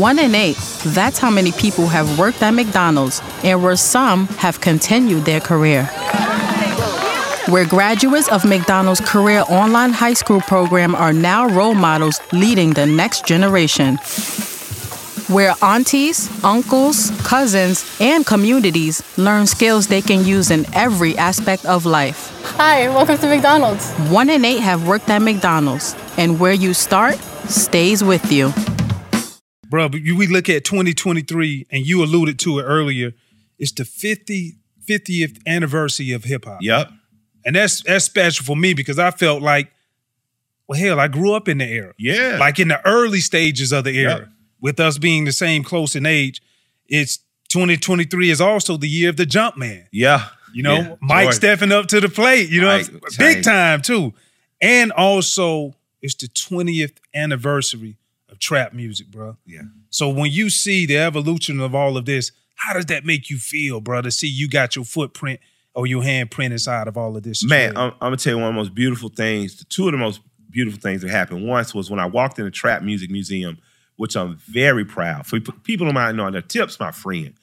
One 0.00 0.18
in 0.18 0.34
eight. 0.34 0.56
That's 0.84 1.18
how 1.18 1.30
many 1.30 1.52
people 1.52 1.86
have 1.88 2.18
worked 2.18 2.42
at 2.42 2.50
McDonald's 2.50 3.22
and 3.42 3.62
where 3.62 3.76
some 3.76 4.26
have 4.28 4.60
continued 4.60 5.24
their 5.24 5.40
career. 5.40 5.88
Where 7.48 7.66
graduates 7.66 8.28
of 8.28 8.44
McDonald's 8.44 9.00
Career 9.00 9.42
Online 9.48 9.90
High 9.90 10.12
School 10.12 10.40
program 10.42 10.94
are 10.94 11.14
now 11.14 11.48
role 11.48 11.74
models 11.74 12.20
leading 12.30 12.74
the 12.74 12.84
next 12.84 13.24
generation. 13.24 13.96
Where 15.32 15.54
aunties, 15.62 16.28
uncles, 16.44 17.10
cousins, 17.22 17.84
and 18.00 18.26
communities 18.26 19.02
learn 19.16 19.46
skills 19.46 19.86
they 19.86 20.02
can 20.02 20.26
use 20.26 20.50
in 20.50 20.66
every 20.74 21.16
aspect 21.16 21.64
of 21.64 21.86
life. 21.86 22.30
Hi, 22.56 22.88
welcome 22.90 23.16
to 23.16 23.26
McDonald's. 23.26 23.90
One 24.10 24.28
in 24.28 24.44
eight 24.44 24.60
have 24.60 24.86
worked 24.86 25.08
at 25.08 25.22
McDonald's, 25.22 25.96
and 26.18 26.38
where 26.38 26.52
you 26.52 26.74
start 26.74 27.16
stays 27.48 28.04
with 28.04 28.30
you. 28.30 28.52
bro. 29.70 29.88
We 29.88 30.26
look 30.26 30.50
at 30.50 30.64
2023, 30.64 31.66
and 31.70 31.86
you 31.86 32.02
alluded 32.02 32.38
to 32.40 32.58
it 32.58 32.64
earlier. 32.64 33.12
It's 33.58 33.72
the 33.72 33.86
50 33.86 34.56
50th 34.88 35.38
anniversary 35.46 36.12
of 36.12 36.24
hip 36.24 36.46
hop, 36.46 36.58
Yep. 36.62 36.90
And 37.48 37.56
that's 37.56 37.82
that's 37.82 38.04
special 38.04 38.44
for 38.44 38.54
me 38.56 38.74
because 38.74 38.98
I 38.98 39.10
felt 39.10 39.42
like, 39.42 39.72
well, 40.68 40.78
hell, 40.78 41.00
I 41.00 41.08
grew 41.08 41.32
up 41.32 41.48
in 41.48 41.58
the 41.58 41.64
era, 41.66 41.94
Yeah. 41.98 42.36
like 42.38 42.58
in 42.60 42.68
the 42.68 42.86
early 42.86 43.20
stages 43.20 43.72
of 43.72 43.84
the 43.84 43.92
era. 43.98 44.18
Yep. 44.18 44.28
With 44.60 44.80
us 44.80 44.98
being 44.98 45.24
the 45.24 45.32
same 45.32 45.64
close 45.64 45.96
in 45.96 46.04
age, 46.04 46.42
it's 46.88 47.18
2023 47.48 48.30
is 48.30 48.40
also 48.40 48.76
the 48.76 48.88
year 48.88 49.08
of 49.08 49.16
the 49.16 49.26
jump 49.26 49.56
man. 49.56 49.86
yeah. 49.92 50.28
You 50.54 50.62
know, 50.62 50.76
Yeah. 50.76 50.94
Mike 51.00 51.24
Jordan. 51.24 51.32
stepping 51.32 51.72
up 51.72 51.86
to 51.88 52.00
the 52.00 52.08
plate, 52.08 52.48
you 52.50 52.60
know, 52.62 52.78
Mike 52.78 52.90
big 53.18 53.42
time 53.44 53.82
too. 53.82 54.14
And 54.60 54.90
also, 54.92 55.74
it's 56.02 56.14
the 56.14 56.26
20th 56.28 56.96
anniversary 57.14 57.96
of 58.30 58.38
trap 58.38 58.72
music, 58.72 59.08
bro. 59.10 59.36
Yeah. 59.46 59.62
So 59.90 60.08
when 60.08 60.30
you 60.32 60.48
see 60.50 60.86
the 60.86 60.96
evolution 60.98 61.60
of 61.60 61.74
all 61.74 61.96
of 61.96 62.04
this, 62.06 62.32
how 62.56 62.72
does 62.72 62.86
that 62.86 63.04
make 63.04 63.30
you 63.30 63.36
feel, 63.38 63.80
bro? 63.80 64.00
To 64.02 64.10
see 64.10 64.26
you 64.26 64.48
got 64.48 64.74
your 64.74 64.84
footprint 64.86 65.40
or 65.74 65.86
your 65.86 66.02
handprint 66.02 66.52
inside 66.52 66.88
of 66.88 66.96
all 66.96 67.16
of 67.16 67.22
this. 67.22 67.44
Man. 67.44 67.76
I'm, 67.76 67.92
I'm 67.92 67.98
gonna 68.00 68.16
tell 68.16 68.34
you 68.34 68.38
one 68.38 68.48
of 68.48 68.54
the 68.54 68.60
most 68.60 68.74
beautiful 68.74 69.08
things. 69.08 69.64
Two 69.66 69.86
of 69.86 69.92
the 69.92 69.98
most 69.98 70.20
beautiful 70.50 70.80
things 70.80 71.02
that 71.02 71.10
happened. 71.10 71.46
Once 71.46 71.74
was 71.74 71.90
when 71.90 72.00
I 72.00 72.06
walked 72.06 72.38
in 72.38 72.44
the 72.44 72.50
Trap 72.50 72.82
Music 72.82 73.10
Museum, 73.10 73.58
which 73.96 74.16
I'm 74.16 74.36
very 74.38 74.84
proud. 74.84 75.26
For 75.26 75.40
people 75.40 75.86
who 75.86 75.92
might 75.92 76.12
know, 76.12 76.30
the 76.30 76.42
tip's 76.42 76.80
my 76.80 76.90
friend. 76.90 77.34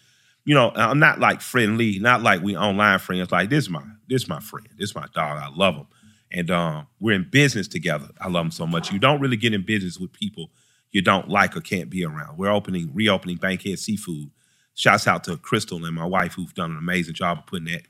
You 0.43 0.53
know, 0.53 0.71
I'm 0.75 0.99
not 0.99 1.19
like 1.19 1.41
friendly, 1.41 1.99
not 1.99 2.21
like 2.21 2.41
we 2.41 2.55
online 2.55 2.99
friends. 2.99 3.31
Like 3.31 3.49
this 3.49 3.65
is 3.65 3.69
my 3.69 3.83
this 4.07 4.23
is 4.23 4.29
my 4.29 4.39
friend. 4.39 4.67
This 4.77 4.89
is 4.89 4.95
my 4.95 5.07
dog. 5.13 5.41
I 5.41 5.49
love 5.55 5.75
him, 5.75 5.87
and 6.31 6.51
um, 6.51 6.87
we're 6.99 7.15
in 7.15 7.27
business 7.29 7.67
together. 7.67 8.09
I 8.21 8.29
love 8.29 8.45
him 8.45 8.51
so 8.51 8.67
much. 8.67 8.91
You 8.91 8.99
don't 8.99 9.19
really 9.19 9.37
get 9.37 9.53
in 9.53 9.63
business 9.63 9.99
with 9.99 10.13
people 10.13 10.51
you 10.95 11.01
don't 11.01 11.27
like 11.27 11.57
or 11.57 11.59
can't 11.59 11.89
be 11.89 12.05
around. 12.05 12.37
We're 12.37 12.53
opening, 12.53 12.89
reopening 12.93 13.35
Bankhead 13.35 13.79
Seafood. 13.79 14.31
Shouts 14.75 15.07
out 15.07 15.25
to 15.25 15.35
Crystal 15.35 15.83
and 15.83 15.93
my 15.93 16.05
wife 16.05 16.35
who've 16.35 16.53
done 16.53 16.71
an 16.71 16.77
amazing 16.77 17.15
job 17.15 17.39
of 17.39 17.45
putting 17.47 17.65
that 17.65 17.81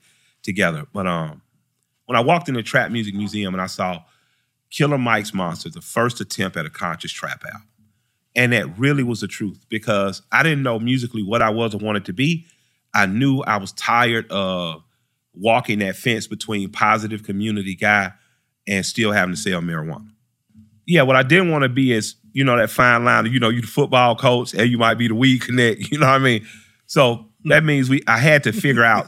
together. 0.46 0.86
But 0.94 1.08
um, 1.08 1.42
when 2.06 2.16
I 2.16 2.22
walked 2.22 2.48
in 2.48 2.56
the 2.56 2.64
Trap 2.64 2.92
Music 2.92 3.14
Museum 3.14 3.54
and 3.54 3.62
I 3.62 3.68
saw 3.68 4.04
Killer 4.70 4.98
Mike's 4.98 5.34
Monster, 5.34 5.70
the 5.70 5.82
first 5.82 6.22
attempt 6.22 6.56
at 6.56 6.66
a 6.66 6.70
conscious 6.70 7.12
trap 7.12 7.44
album. 7.46 7.68
And 8.36 8.54
that 8.54 8.78
really 8.78 9.04
was 9.04 9.22
the 9.22 9.28
truth 9.28 9.66
because 9.70 10.22
I 10.32 10.44
didn't 10.44 10.64
know 10.64 10.80
musically 10.80 11.24
what 11.24 11.42
I 11.42 11.50
was 11.50 11.74
or 11.74 11.78
wanted 11.78 12.06
to 12.06 12.14
be. 12.14 12.46
I 12.94 13.06
knew 13.06 13.42
I 13.42 13.58
was 13.58 13.72
tired 13.74 14.30
of 14.32 14.84
walking 15.34 15.80
that 15.80 15.96
fence 15.96 16.28
between 16.28 16.70
positive 16.72 17.24
community 17.24 17.76
guy 17.76 18.14
and 18.68 18.86
still 18.86 19.12
having 19.12 19.36
to 19.36 19.40
sell 19.40 19.62
marijuana. 19.62 20.10
Yeah, 20.86 21.04
what 21.04 21.16
I 21.16 21.24
didn't 21.24 21.52
want 21.52 21.64
to 21.64 21.70
be 21.70 21.92
is, 21.92 22.16
you 22.34 22.44
know, 22.44 22.58
that 22.58 22.70
fine 22.70 23.06
line 23.06 23.26
of, 23.26 23.34
you 23.34 23.40
know, 23.40 23.50
you 23.50 23.62
the 23.62 23.68
football 23.68 24.16
coach 24.16 24.54
and 24.54 24.70
you 24.70 24.78
might 24.78 24.96
be 24.96 25.08
the 25.08 25.16
weed 25.16 25.42
connect, 25.42 25.80
you 25.92 25.98
know 25.98 26.08
what 26.08 26.16
I 26.16 26.20
mean? 26.20 26.46
So 26.88 27.26
that 27.46 27.64
means 27.64 27.90
we 27.90 28.04
I 28.08 28.18
had 28.18 28.44
to 28.44 28.52
figure 28.52 28.84
out 28.84 29.08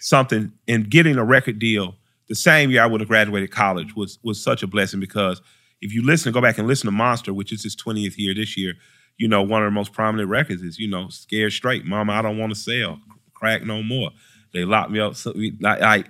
something 0.00 0.52
and 0.66 0.90
getting 0.90 1.16
a 1.16 1.24
record 1.24 1.58
deal 1.58 1.96
the 2.28 2.34
same 2.34 2.70
year 2.70 2.82
I 2.82 2.86
would 2.86 3.00
have 3.00 3.08
graduated 3.08 3.50
college 3.50 3.96
was 3.96 4.18
was 4.22 4.42
such 4.42 4.62
a 4.62 4.66
blessing 4.66 5.00
because 5.00 5.40
if 5.80 5.92
you 5.92 6.02
listen, 6.02 6.32
go 6.32 6.40
back 6.40 6.58
and 6.58 6.66
listen 6.66 6.86
to 6.86 6.92
Monster, 6.92 7.32
which 7.32 7.52
is 7.52 7.62
his 7.62 7.76
20th 7.76 8.18
year 8.18 8.34
this 8.34 8.56
year, 8.56 8.74
you 9.16 9.28
know, 9.28 9.42
one 9.42 9.62
of 9.62 9.66
the 9.66 9.74
most 9.74 9.92
prominent 9.92 10.28
records 10.28 10.62
is, 10.62 10.78
you 10.78 10.88
know, 10.88 11.08
Scared 11.08 11.52
Straight, 11.52 11.84
Mama, 11.84 12.12
I 12.12 12.22
don't 12.22 12.38
want 12.38 12.52
to 12.52 12.58
sell, 12.58 13.00
crack 13.32 13.64
no 13.64 13.82
more. 13.82 14.10
They 14.52 14.64
locked 14.64 14.90
me 14.90 15.00
up. 15.00 15.14
So 15.14 15.32
we, 15.34 15.56
like, 15.60 15.80
I, 15.80 16.04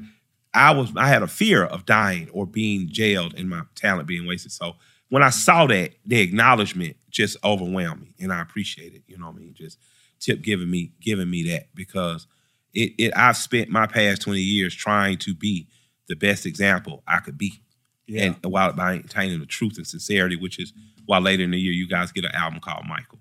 I 0.55 0.73
was, 0.73 0.93
I 0.97 1.09
had 1.09 1.23
a 1.23 1.27
fear 1.27 1.65
of 1.65 1.85
dying 1.85 2.29
or 2.33 2.47
being 2.47 2.89
jailed 2.89 3.35
and 3.35 3.49
my 3.51 3.63
talent 3.75 4.09
being 4.09 4.27
wasted. 4.27 4.53
So 4.53 4.77
when 5.11 5.23
I 5.23 5.31
saw 5.31 5.67
that, 5.67 5.93
the 6.07 6.21
acknowledgement 6.21 6.97
just 7.11 7.37
overwhelmed 7.45 8.03
me, 8.03 8.15
and 8.21 8.33
I 8.33 8.41
appreciate 8.41 8.95
it. 8.95 9.03
You 9.07 9.19
know 9.19 9.27
what 9.27 9.37
I 9.37 9.39
mean? 9.39 9.55
Just 9.55 9.79
Tip 10.21 10.43
giving 10.43 10.69
me 10.69 10.93
giving 11.01 11.31
me 11.31 11.45
that 11.51 11.69
because 11.77 12.27
it, 12.75 12.93
it 12.99 13.13
I've 13.17 13.37
spent 13.37 13.69
my 13.71 13.87
past 13.87 14.23
20 14.23 14.41
years 14.41 14.75
trying 14.75 15.19
to 15.19 15.35
be 15.35 15.67
the 16.09 16.17
best 16.17 16.47
example 16.47 17.03
I 17.07 17.19
could 17.21 17.37
be. 17.39 17.63
Yeah. 18.07 18.25
And 18.25 18.37
while 18.45 18.73
maintaining 18.73 19.41
the 19.41 19.47
truth 19.47 19.77
and 19.77 19.87
sincerity, 19.87 20.37
which 20.37 20.59
is 20.59 20.73
why 21.07 21.19
later 21.19 21.43
in 21.45 21.51
the 21.51 21.59
year 21.61 21.73
you 21.73 21.87
guys 21.89 22.13
get 22.13 22.25
an 22.25 22.35
album 22.35 22.61
called 22.61 22.85
Michael. 22.89 23.19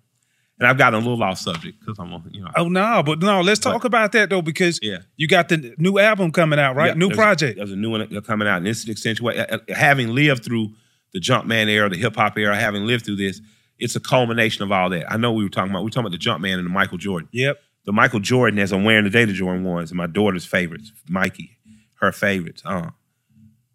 And 0.59 0.67
I've 0.67 0.77
gotten 0.77 0.95
a 1.03 1.07
little 1.07 1.21
off 1.21 1.37
subject 1.37 1.79
because 1.79 1.99
I'm 1.99 2.11
on, 2.13 2.23
you 2.31 2.41
know. 2.41 2.49
Oh 2.55 2.67
no, 2.67 3.03
but 3.05 3.19
no, 3.19 3.41
let's 3.41 3.59
talk 3.59 3.83
about 3.83 4.11
that 4.13 4.29
though 4.29 4.41
because 4.41 4.79
Yeah. 4.81 4.99
you 5.15 5.27
got 5.27 5.49
the 5.49 5.75
new 5.77 5.99
album 5.99 6.31
coming 6.31 6.57
out, 6.57 6.75
right? 6.75 6.87
Yeah, 6.87 6.93
new 6.95 7.07
there's- 7.09 7.17
project. 7.17 7.57
There's 7.57 7.71
a 7.71 7.75
new 7.75 7.91
one 7.91 8.21
coming 8.21 8.47
out, 8.47 8.57
and 8.57 8.65
this 8.65 8.79
is 8.79 8.85
an 8.85 8.91
accentuate. 8.91 9.37
uh, 9.37 9.57
uh, 9.69 9.73
Having 9.75 10.15
lived 10.15 10.43
through 10.43 10.69
the 11.13 11.19
Jumpman 11.19 11.67
era, 11.69 11.89
the 11.89 11.97
hip 11.97 12.15
hop 12.15 12.37
era, 12.37 12.55
having 12.55 12.85
lived 12.87 13.05
through 13.05 13.17
this, 13.17 13.39
it's 13.77 13.95
a 13.95 13.99
culmination 13.99 14.63
of 14.63 14.71
all 14.71 14.89
that. 14.89 15.11
I 15.11 15.17
know 15.17 15.31
we 15.31 15.43
were 15.43 15.49
talking 15.49 15.69
about. 15.69 15.81
We 15.81 15.85
were 15.85 15.89
talking 15.91 16.07
about 16.07 16.19
the 16.19 16.25
Jumpman 16.47 16.55
and 16.57 16.65
the 16.65 16.69
Michael 16.71 16.97
Jordan. 16.97 17.29
Yep. 17.31 17.59
The 17.87 17.93
Michael 17.93 18.19
Jordan, 18.19 18.59
as 18.59 18.71
I'm 18.73 18.83
wearing 18.83 19.05
today, 19.05 19.23
the 19.25 19.31
Jordan 19.33 19.63
ones, 19.63 19.89
and 19.91 19.97
my 19.97 20.07
daughter's 20.07 20.45
favorites, 20.45 20.91
Mikey, 21.09 21.57
her 22.01 22.11
favorites. 22.11 22.61
Uh, 22.65 22.89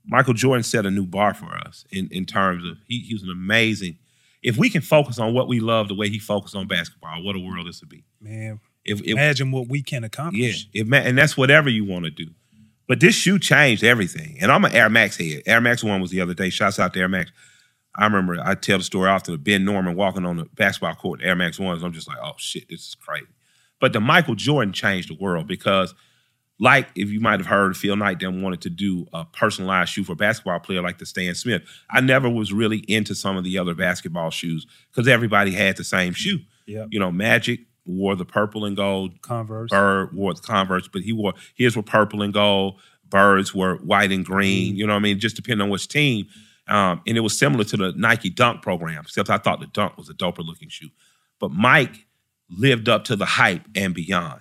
Michael 0.06 0.34
Jordan 0.34 0.62
set 0.62 0.84
a 0.86 0.90
new 0.90 1.06
bar 1.06 1.32
for 1.34 1.54
us 1.56 1.84
in, 1.90 2.08
in 2.12 2.26
terms 2.26 2.62
of 2.68 2.76
he, 2.86 3.00
he 3.00 3.14
was 3.14 3.22
an 3.22 3.30
amazing. 3.30 3.96
If 4.42 4.56
we 4.58 4.68
can 4.68 4.82
focus 4.82 5.18
on 5.18 5.32
what 5.34 5.48
we 5.48 5.60
love 5.60 5.88
the 5.88 5.94
way 5.94 6.08
he 6.10 6.18
focused 6.18 6.54
on 6.54 6.66
basketball, 6.68 7.22
what 7.24 7.36
a 7.36 7.38
world 7.38 7.66
this 7.66 7.80
would 7.80 7.88
be. 7.88 8.04
Man, 8.20 8.60
If, 8.84 9.00
if 9.00 9.06
imagine 9.06 9.50
what 9.50 9.68
we 9.68 9.82
can 9.82 10.02
yeah, 10.02 10.06
accomplish. 10.08 10.68
it 10.74 10.86
ma- 10.86 10.96
and 10.98 11.16
that's 11.16 11.36
whatever 11.36 11.70
you 11.70 11.84
want 11.84 12.04
to 12.04 12.10
do. 12.10 12.26
But 12.88 13.00
this 13.00 13.14
shoe 13.14 13.38
changed 13.38 13.82
everything. 13.82 14.36
And 14.42 14.52
I'm 14.52 14.64
an 14.66 14.72
Air 14.72 14.90
Max 14.90 15.16
head. 15.16 15.42
Air 15.46 15.60
Max 15.62 15.82
One 15.82 16.02
was 16.02 16.10
the 16.10 16.20
other 16.20 16.34
day. 16.34 16.50
Shouts 16.50 16.78
out 16.78 16.92
to 16.94 17.00
Air 17.00 17.08
Max. 17.08 17.30
I 17.96 18.04
remember 18.04 18.36
I 18.44 18.56
tell 18.56 18.76
the 18.78 18.84
story 18.84 19.08
often 19.08 19.32
of 19.34 19.44
Ben 19.44 19.64
Norman 19.64 19.94
walking 19.94 20.26
on 20.26 20.36
the 20.36 20.44
basketball 20.54 20.96
court, 20.96 21.20
Air 21.22 21.36
Max 21.36 21.58
Ones. 21.58 21.82
I'm 21.82 21.92
just 21.92 22.08
like, 22.08 22.18
oh 22.22 22.34
shit, 22.36 22.68
this 22.68 22.80
is 22.88 22.94
crazy. 22.94 23.26
But 23.82 23.92
the 23.92 24.00
Michael 24.00 24.36
Jordan 24.36 24.72
changed 24.72 25.10
the 25.10 25.16
world 25.16 25.48
because, 25.48 25.92
like, 26.60 26.86
if 26.94 27.10
you 27.10 27.18
might 27.18 27.40
have 27.40 27.48
heard, 27.48 27.76
Phil 27.76 27.96
Knight 27.96 28.20
then 28.20 28.40
wanted 28.40 28.60
to 28.60 28.70
do 28.70 29.08
a 29.12 29.24
personalized 29.24 29.90
shoe 29.90 30.04
for 30.04 30.12
a 30.12 30.16
basketball 30.16 30.60
player 30.60 30.80
like 30.80 30.98
the 30.98 31.04
Stan 31.04 31.34
Smith. 31.34 31.62
I 31.90 32.00
never 32.00 32.30
was 32.30 32.52
really 32.52 32.84
into 32.86 33.16
some 33.16 33.36
of 33.36 33.42
the 33.42 33.58
other 33.58 33.74
basketball 33.74 34.30
shoes 34.30 34.68
because 34.88 35.08
everybody 35.08 35.50
had 35.50 35.76
the 35.76 35.82
same 35.82 36.12
shoe. 36.12 36.38
Yep. 36.66 36.90
You 36.92 37.00
know, 37.00 37.10
Magic 37.10 37.62
wore 37.84 38.14
the 38.14 38.24
purple 38.24 38.64
and 38.64 38.76
gold 38.76 39.20
Converse. 39.20 39.68
Bird 39.68 40.14
wore 40.14 40.32
the 40.32 40.42
Converse, 40.42 40.86
but 40.86 41.02
he 41.02 41.12
wore 41.12 41.34
his 41.56 41.74
were 41.74 41.82
purple 41.82 42.22
and 42.22 42.32
gold. 42.32 42.80
Birds 43.08 43.52
were 43.52 43.78
white 43.78 44.12
and 44.12 44.24
green. 44.24 44.76
You 44.76 44.86
know 44.86 44.92
what 44.92 45.00
I 45.00 45.02
mean? 45.02 45.18
Just 45.18 45.34
depending 45.34 45.64
on 45.64 45.70
which 45.70 45.88
team. 45.88 46.28
Um, 46.68 47.02
and 47.04 47.16
it 47.16 47.20
was 47.20 47.36
similar 47.36 47.64
to 47.64 47.76
the 47.76 47.92
Nike 47.96 48.30
Dunk 48.30 48.62
program, 48.62 49.00
except 49.00 49.28
I 49.28 49.38
thought 49.38 49.58
the 49.58 49.66
Dunk 49.66 49.98
was 49.98 50.08
a 50.08 50.14
doper 50.14 50.46
looking 50.46 50.68
shoe. 50.68 50.90
But 51.40 51.50
Mike 51.50 52.06
lived 52.56 52.88
up 52.88 53.04
to 53.04 53.16
the 53.16 53.24
hype 53.24 53.62
and 53.74 53.94
beyond. 53.94 54.40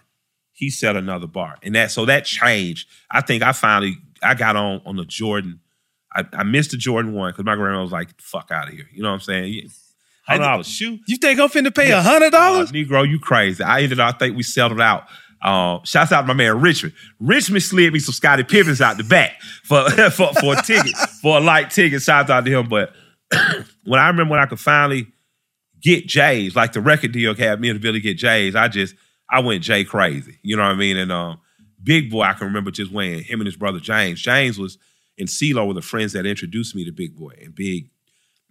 He 0.54 0.70
set 0.70 0.96
another 0.96 1.28
bar, 1.28 1.58
and 1.64 1.74
that 1.76 1.92
so 1.92 2.06
that 2.06 2.26
changed. 2.26 2.88
I 3.10 3.22
think 3.22 3.42
I 3.42 3.52
finally 3.52 3.98
I 4.22 4.36
got 4.36 4.56
on 4.56 4.82
on 4.86 4.96
the 4.96 5.06
Jordan. 5.06 5.60
I, 6.14 6.26
I 6.34 6.44
missed 6.44 6.72
the 6.72 6.78
Jordan 6.78 7.14
one 7.14 7.32
because 7.32 7.46
my 7.46 7.56
grandma 7.56 7.82
was 7.82 7.92
like, 7.92 8.10
"Fuck 8.22 8.52
out 8.52 8.68
of 8.68 8.74
here." 8.74 8.88
You 8.94 9.02
know 9.02 9.10
what 9.10 9.16
I'm 9.16 9.22
saying? 9.22 9.54
Yeah. 9.54 9.62
Hundred 10.28 10.44
dollars 10.44 10.68
shoe. 10.68 11.00
You 11.08 11.18
think 11.18 11.40
I'm 11.40 11.50
finna 11.50 11.74
pay 11.74 11.92
a 11.92 12.02
hundred 12.02 12.32
dollars? 12.32 12.72
Negro, 12.72 13.10
you 13.10 13.20
crazy. 13.20 13.64
I 13.64 13.82
ended 13.82 14.00
up, 14.00 14.16
I 14.16 14.18
think 14.18 14.38
we 14.38 14.44
settled 14.44 14.80
out. 14.80 15.08
Uh, 15.42 15.80
shouts 15.84 16.12
out 16.12 16.22
to 16.22 16.28
my 16.28 16.34
man 16.34 16.62
Richmond. 16.62 16.94
Richmond 17.20 17.64
slid 17.64 17.92
me 17.92 18.00
some 18.00 18.14
Scottie 18.14 18.44
Pippens 18.44 18.80
out 18.80 18.98
the 18.98 19.04
back 19.04 19.42
for, 19.64 19.90
for, 20.12 20.32
for 20.36 20.54
a 20.54 20.62
ticket, 20.62 20.96
for 21.22 21.38
a 21.38 21.40
light 21.40 21.72
ticket. 21.72 22.02
Shouts 22.04 22.30
out 22.30 22.46
to 22.46 22.52
him. 22.52 22.70
But 22.70 22.94
when 23.86 24.00
I 24.00 24.08
remember 24.08 24.32
when 24.32 24.40
I 24.40 24.46
could 24.46 24.60
finally 24.60 25.08
get 25.82 26.08
J's, 26.08 26.56
like 26.56 26.74
the 26.74 26.82
record 26.82 27.12
deal 27.12 27.36
had 27.36 27.60
me 27.60 27.70
and 27.70 27.82
Billy 27.82 28.00
get 28.00 28.18
J's, 28.18 28.56
I 28.56 28.68
just, 28.68 28.96
I 29.30 29.40
went 29.40 29.64
Jay 29.64 29.84
crazy. 29.84 30.38
You 30.44 30.56
know 30.56 30.64
what 30.64 30.72
I 30.72 30.76
mean? 30.76 30.98
And 30.98 31.12
um, 31.12 31.40
Big 31.84 32.12
Boi, 32.12 32.22
I 32.22 32.34
can 32.34 32.48
remember 32.48 32.72
just 32.72 32.92
when 32.92 33.24
him 33.24 33.40
and 33.40 33.48
his 33.48 33.56
brother 33.56 33.80
James. 33.80 34.22
James 34.22 34.60
was 34.60 34.78
and 35.18 35.28
CeeLo 35.28 35.68
were 35.68 35.74
the 35.74 35.82
friends 35.82 36.14
that 36.14 36.26
introduced 36.26 36.76
me 36.76 36.86
to 36.86 36.92
Big 36.92 37.16
Boi 37.16 37.34
and 37.42 37.54
Big 37.54 37.90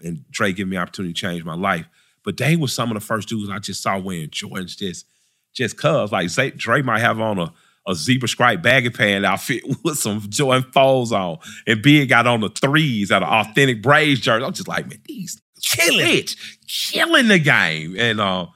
and 0.03 0.25
Dre 0.31 0.53
gave 0.53 0.69
me 0.69 0.77
opportunity 0.77 1.12
to 1.12 1.21
change 1.21 1.45
my 1.45 1.55
life. 1.55 1.87
But 2.25 2.37
they 2.37 2.57
were 2.57 2.69
some 2.69 2.90
of 2.90 2.95
the 2.95 3.07
first 3.07 3.29
dudes 3.29 3.51
I 3.51 3.59
just 3.59 3.83
saw 3.83 3.99
wearing 3.99 4.29
Jordans 4.29 4.77
just, 4.77 5.07
just 5.53 5.77
cuz. 5.77 6.12
Like 6.12 6.29
Zay, 6.29 6.51
Dre 6.51 6.83
might 6.83 7.01
have 7.01 7.21
on 7.21 7.38
a, 7.38 7.53
a 7.87 7.95
zebra 7.95 8.29
stripe 8.29 8.62
baggy 8.62 8.90
pant 8.90 9.25
outfit 9.25 9.62
with 9.85 9.99
some 9.99 10.21
Jordan 10.29 10.71
fours 10.73 11.12
on. 11.12 11.38
And 11.66 11.83
Big 11.83 12.09
got 12.09 12.27
on 12.27 12.40
the 12.40 12.51
threes 12.51 13.11
at 13.11 13.23
an 13.23 13.29
authentic 13.29 13.83
Braves 13.83 14.21
jersey. 14.21 14.45
I'm 14.45 14.53
just 14.53 14.69
like, 14.69 14.88
man, 14.88 15.01
these 15.07 15.40
killing, 15.62 16.18
it, 16.18 16.37
killing 16.66 17.29
the 17.29 17.38
game. 17.38 17.96
And 17.99 18.20
uh, 18.20 18.46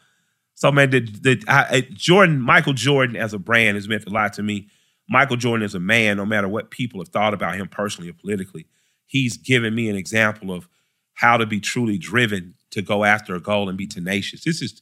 so, 0.54 0.72
man, 0.72 0.90
the, 0.90 1.00
the 1.00 1.44
I, 1.48 1.86
Jordan, 1.92 2.40
Michael 2.40 2.72
Jordan 2.72 3.16
as 3.16 3.34
a 3.34 3.38
brand 3.38 3.76
has 3.76 3.88
meant 3.88 4.06
a 4.06 4.10
lot 4.10 4.32
to 4.34 4.42
me. 4.42 4.68
Michael 5.08 5.36
Jordan 5.36 5.64
is 5.64 5.74
a 5.74 5.80
man, 5.80 6.16
no 6.16 6.24
matter 6.24 6.48
what 6.48 6.70
people 6.70 7.00
have 7.00 7.08
thought 7.08 7.34
about 7.34 7.56
him 7.56 7.68
personally 7.68 8.08
or 8.08 8.14
politically, 8.14 8.66
he's 9.06 9.36
given 9.36 9.74
me 9.74 9.90
an 9.90 9.96
example 9.96 10.52
of 10.52 10.68
how 11.14 11.36
to 11.36 11.46
be 11.46 11.60
truly 11.60 11.98
driven 11.98 12.54
to 12.70 12.82
go 12.82 13.04
after 13.04 13.34
a 13.34 13.40
goal 13.40 13.68
and 13.68 13.78
be 13.78 13.86
tenacious. 13.86 14.44
This 14.44 14.62
is 14.62 14.80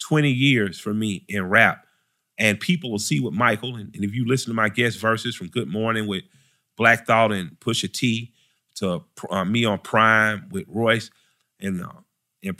20 0.00 0.30
years 0.30 0.78
for 0.78 0.92
me 0.92 1.24
in 1.28 1.48
rap. 1.48 1.86
And 2.38 2.58
people 2.58 2.90
will 2.90 2.98
see 2.98 3.20
what 3.20 3.34
Michael, 3.34 3.76
and, 3.76 3.94
and 3.94 4.04
if 4.04 4.14
you 4.14 4.26
listen 4.26 4.50
to 4.50 4.54
my 4.54 4.70
guest 4.70 4.98
verses 4.98 5.36
from 5.36 5.48
Good 5.48 5.68
Morning 5.68 6.06
with 6.06 6.24
Black 6.76 7.06
Thought 7.06 7.32
and 7.32 7.50
Pusha 7.60 7.92
T 7.92 8.32
to 8.76 9.04
uh, 9.30 9.44
me 9.44 9.64
on 9.66 9.78
Prime 9.78 10.48
with 10.50 10.64
Royce 10.66 11.10
and 11.62 11.82
uh, 11.82 11.88
and 12.42 12.56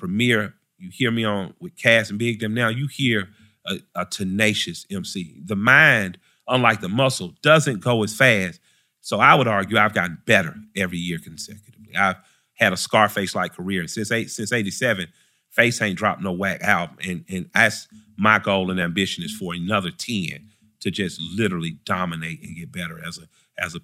You 0.78 0.90
hear 0.90 1.10
me 1.10 1.24
on 1.24 1.54
with 1.60 1.76
Cass 1.76 2.10
and 2.10 2.18
Big 2.18 2.40
them 2.40 2.54
now. 2.54 2.68
You 2.68 2.86
hear 2.86 3.28
a, 3.66 3.78
a 3.94 4.06
tenacious 4.06 4.86
MC. 4.90 5.40
The 5.44 5.56
mind, 5.56 6.18
unlike 6.48 6.80
the 6.80 6.88
muscle, 6.88 7.34
doesn't 7.42 7.80
go 7.80 8.02
as 8.02 8.14
fast. 8.16 8.60
So 9.00 9.18
I 9.18 9.34
would 9.34 9.48
argue 9.48 9.78
I've 9.78 9.94
gotten 9.94 10.18
better 10.26 10.54
every 10.76 10.98
year 10.98 11.18
consecutively. 11.18 11.96
I've 11.96 12.16
had 12.54 12.72
a 12.72 12.76
Scarface 12.76 13.34
like 13.34 13.54
career, 13.54 13.86
since 13.88 14.12
eight, 14.12 14.30
since 14.30 14.52
'87, 14.52 15.06
Face 15.50 15.82
ain't 15.82 15.98
dropped 15.98 16.22
no 16.22 16.32
whack 16.32 16.62
album, 16.62 16.96
and 17.04 17.24
and 17.28 17.50
that's 17.52 17.88
my 18.16 18.38
goal 18.38 18.70
and 18.70 18.78
ambition 18.78 19.24
is 19.24 19.34
for 19.34 19.54
another 19.54 19.90
ten 19.90 20.48
to 20.80 20.90
just 20.90 21.20
literally 21.20 21.78
dominate 21.84 22.40
and 22.42 22.56
get 22.56 22.70
better 22.70 23.02
as 23.04 23.18
a 23.18 23.22
as 23.58 23.74
a 23.74 23.80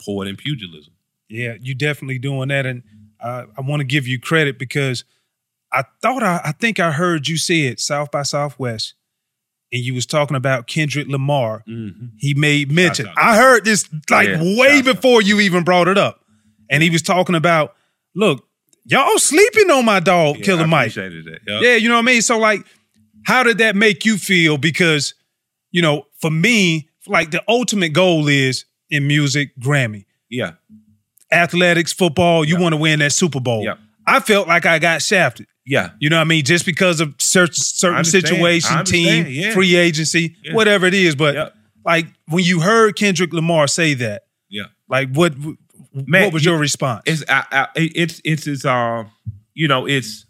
poet 0.00 0.28
in 0.28 0.36
pugilism. 0.36 0.92
Yeah, 1.28 1.56
you 1.60 1.74
definitely 1.74 2.18
doing 2.18 2.48
that, 2.48 2.66
and 2.66 2.82
I 3.22 3.44
want 3.60 3.80
to 3.80 3.84
give 3.84 4.06
you 4.06 4.18
credit 4.20 4.58
because 4.58 5.04
I 5.72 5.84
thought 6.02 6.22
I, 6.22 6.40
I 6.44 6.52
think 6.52 6.80
I 6.80 6.92
heard 6.92 7.28
you 7.28 7.36
say 7.36 7.62
it 7.62 7.80
South 7.80 8.10
by 8.10 8.22
Southwest, 8.22 8.94
and 9.72 9.82
you 9.82 9.94
was 9.94 10.06
talking 10.06 10.36
about 10.36 10.66
Kendrick 10.66 11.08
Lamar. 11.08 11.62
Mm-hmm. 11.68 12.06
He 12.18 12.34
made 12.34 12.70
mention. 12.72 13.06
Shout. 13.06 13.14
I 13.18 13.36
heard 13.36 13.64
this 13.64 13.88
like 14.10 14.28
Yeah, 14.28 14.42
way 14.42 14.78
shout 14.80 14.88
out. 14.88 14.94
before 14.96 15.22
you 15.22 15.40
even 15.40 15.64
brought 15.64 15.88
it 15.88 15.98
up, 15.98 16.24
and 16.70 16.82
he 16.82 16.90
was 16.90 17.02
talking 17.02 17.34
about, 17.34 17.74
look, 18.14 18.46
y'all 18.84 19.18
sleeping 19.18 19.70
on 19.70 19.84
my 19.84 20.00
dog, 20.00 20.38
Yeah, 20.38 20.44
Killer 20.44 20.62
I 20.62 20.66
Mike. 20.66 20.96
Yep. 20.96 21.12
Yeah, 21.46 21.74
you 21.76 21.88
know 21.88 21.94
what 21.96 22.00
I 22.02 22.02
mean? 22.02 22.22
So 22.22 22.38
like, 22.38 22.64
how 23.26 23.42
did 23.42 23.58
that 23.58 23.76
make 23.76 24.04
you 24.06 24.16
feel? 24.16 24.56
Because, 24.56 25.12
you 25.70 25.82
know, 25.82 26.04
for 26.20 26.30
me, 26.30 26.88
like 27.06 27.30
the 27.30 27.42
ultimate 27.48 27.90
goal 27.92 28.28
is 28.28 28.64
in 28.90 29.06
music, 29.06 29.50
Grammy. 29.60 30.06
yeah, 30.30 30.52
Athletics, 31.32 31.92
football, 31.92 32.44
you 32.44 32.58
want 32.58 32.72
to 32.72 32.76
win 32.76 32.98
that 33.00 33.12
Super 33.12 33.40
Bowl. 33.40 33.62
Yeah. 33.64 33.74
I 34.06 34.20
felt 34.20 34.48
like 34.48 34.64
I 34.66 34.78
got 34.78 35.02
shafted. 35.02 35.46
yeah. 35.66 35.90
You 35.98 36.08
know 36.08 36.16
what 36.16 36.22
I 36.22 36.24
mean? 36.24 36.44
Just 36.44 36.64
because 36.64 37.00
of 37.00 37.14
certain 37.18 37.54
certain 37.54 38.04
situation, 38.04 38.84
team, 38.86 39.26
yeah. 39.28 39.52
free 39.52 39.76
agency, 39.76 40.36
Yeah. 40.42 40.54
whatever 40.54 40.86
it 40.86 40.94
is. 40.94 41.14
But 41.14 41.34
Yeah. 41.34 41.48
like 41.84 42.06
when 42.28 42.42
you 42.44 42.60
heard 42.60 42.96
Kendrick 42.96 43.32
Lamar 43.34 43.66
say 43.68 43.92
that, 43.94 44.22
Yeah. 44.48 44.64
like 44.88 45.10
what 45.12 45.34
Man, 45.92 46.24
what 46.24 46.32
was 46.32 46.44
your 46.44 46.56
response? 46.58 47.02
It's 47.06 47.24
I, 47.28 47.44
I, 47.50 47.66
it's 47.74 48.20
it's 48.24 48.46
it's 48.46 48.64
uh 48.64 49.04
you 49.54 49.68
know 49.68 49.86
it's 49.86 50.24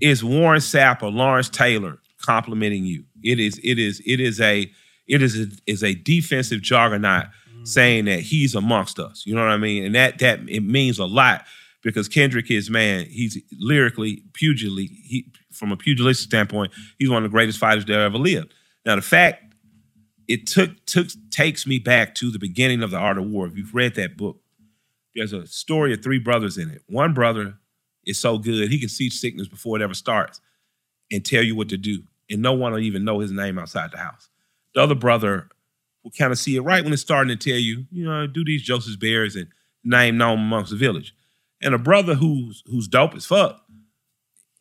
it's 0.00 0.22
Warren 0.22 0.60
Sapp 0.60 1.02
or 1.02 1.10
Lawrence 1.10 1.48
Taylor 1.50 1.98
complimenting 2.22 2.84
you. 2.86 3.04
It 3.22 3.38
is 3.40 3.58
it 3.62 3.78
is 3.78 4.00
it 4.06 4.20
is 4.20 4.40
a 4.40 4.70
it 5.06 5.20
is 5.22 5.38
a, 5.38 5.46
is 5.66 5.82
a 5.82 5.94
defensive 5.94 6.62
juggernaut 6.62 7.26
Mm-hmm. 7.60 7.66
saying 7.66 8.04
that 8.06 8.20
he's 8.20 8.54
amongst 8.54 8.98
us. 8.98 9.24
You 9.26 9.34
know 9.34 9.42
what 9.42 9.50
I 9.50 9.58
mean? 9.58 9.84
And 9.84 9.94
that 9.94 10.18
that 10.20 10.40
it 10.48 10.62
means 10.62 10.98
a 10.98 11.04
lot 11.04 11.44
because 11.82 12.08
Kendrick 12.08 12.50
is 12.50 12.70
man. 12.70 13.04
He's 13.04 13.38
lyrically 13.58 14.22
pugilly 14.32 14.86
he 14.86 15.26
from 15.52 15.70
a 15.70 15.76
pugilistic 15.76 16.28
standpoint. 16.28 16.72
He's 16.98 17.10
one 17.10 17.18
of 17.18 17.30
the 17.30 17.34
greatest 17.34 17.58
fighters 17.58 17.84
that 17.84 17.98
ever 17.98 18.16
lived. 18.16 18.54
Now 18.86 18.96
the 18.96 19.02
fact 19.02 19.54
it 20.26 20.46
took 20.46 20.70
took 20.86 21.08
takes 21.30 21.66
me 21.66 21.78
back 21.78 22.14
to 22.16 22.30
the 22.30 22.38
beginning 22.38 22.82
of 22.82 22.90
the 22.90 22.96
Art 22.96 23.18
of 23.18 23.26
War. 23.26 23.46
If 23.46 23.56
you've 23.56 23.74
read 23.74 23.94
that 23.96 24.16
book, 24.16 24.40
there's 25.14 25.34
a 25.34 25.46
story 25.46 25.92
of 25.92 26.02
three 26.02 26.18
brothers 26.18 26.56
in 26.56 26.70
it. 26.70 26.82
One 26.86 27.12
brother 27.12 27.54
is 28.06 28.18
so 28.18 28.38
good, 28.38 28.70
he 28.70 28.78
can 28.78 28.88
see 28.88 29.10
sickness 29.10 29.48
before 29.48 29.76
it 29.76 29.82
ever 29.82 29.92
starts 29.92 30.40
and 31.12 31.24
tell 31.24 31.42
you 31.42 31.54
what 31.54 31.68
to 31.68 31.76
do. 31.76 32.04
And 32.30 32.40
no 32.40 32.54
one 32.54 32.72
will 32.72 32.78
even 32.78 33.04
know 33.04 33.18
his 33.18 33.32
name 33.32 33.58
outside 33.58 33.90
the 33.90 33.98
house. 33.98 34.30
The 34.74 34.80
other 34.80 34.94
brother 34.94 35.50
will 36.02 36.10
kind 36.10 36.32
of 36.32 36.38
see 36.38 36.56
it 36.56 36.62
right 36.62 36.82
when 36.82 36.92
it's 36.92 37.02
starting 37.02 37.36
to 37.36 37.50
tell 37.50 37.58
you, 37.58 37.84
you 37.90 38.04
know, 38.04 38.26
do 38.26 38.44
these 38.44 38.62
Joseph's 38.62 38.96
bears 38.96 39.36
and 39.36 39.48
name 39.84 40.16
known 40.16 40.38
amongst 40.38 40.70
the 40.70 40.76
village. 40.76 41.14
And 41.62 41.74
a 41.74 41.78
brother 41.78 42.14
who's 42.14 42.62
who's 42.66 42.88
dope 42.88 43.14
as 43.14 43.26
fuck 43.26 43.60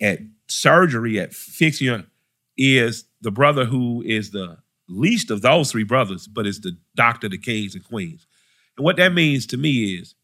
at 0.02 0.20
surgery, 0.48 1.20
at 1.20 1.34
fixing 1.34 2.06
is 2.58 3.06
the 3.22 3.32
brother 3.32 3.66
who 3.66 4.02
is 4.06 4.32
the 4.32 4.58
least 4.88 5.32
of 5.32 5.42
those 5.42 5.72
three 5.72 5.84
brothers, 5.84 6.28
but 6.28 6.48
is 6.48 6.62
the 6.62 6.78
doctor 6.96 7.28
of 7.28 7.32
the 7.32 7.38
kings 7.38 7.76
and 7.76 7.84
queens. 7.84 8.28
And 8.78 8.84
what 8.84 8.98
that 8.98 9.14
means 9.14 9.46
to 9.48 9.58
me 9.58 9.96
is 9.96 10.16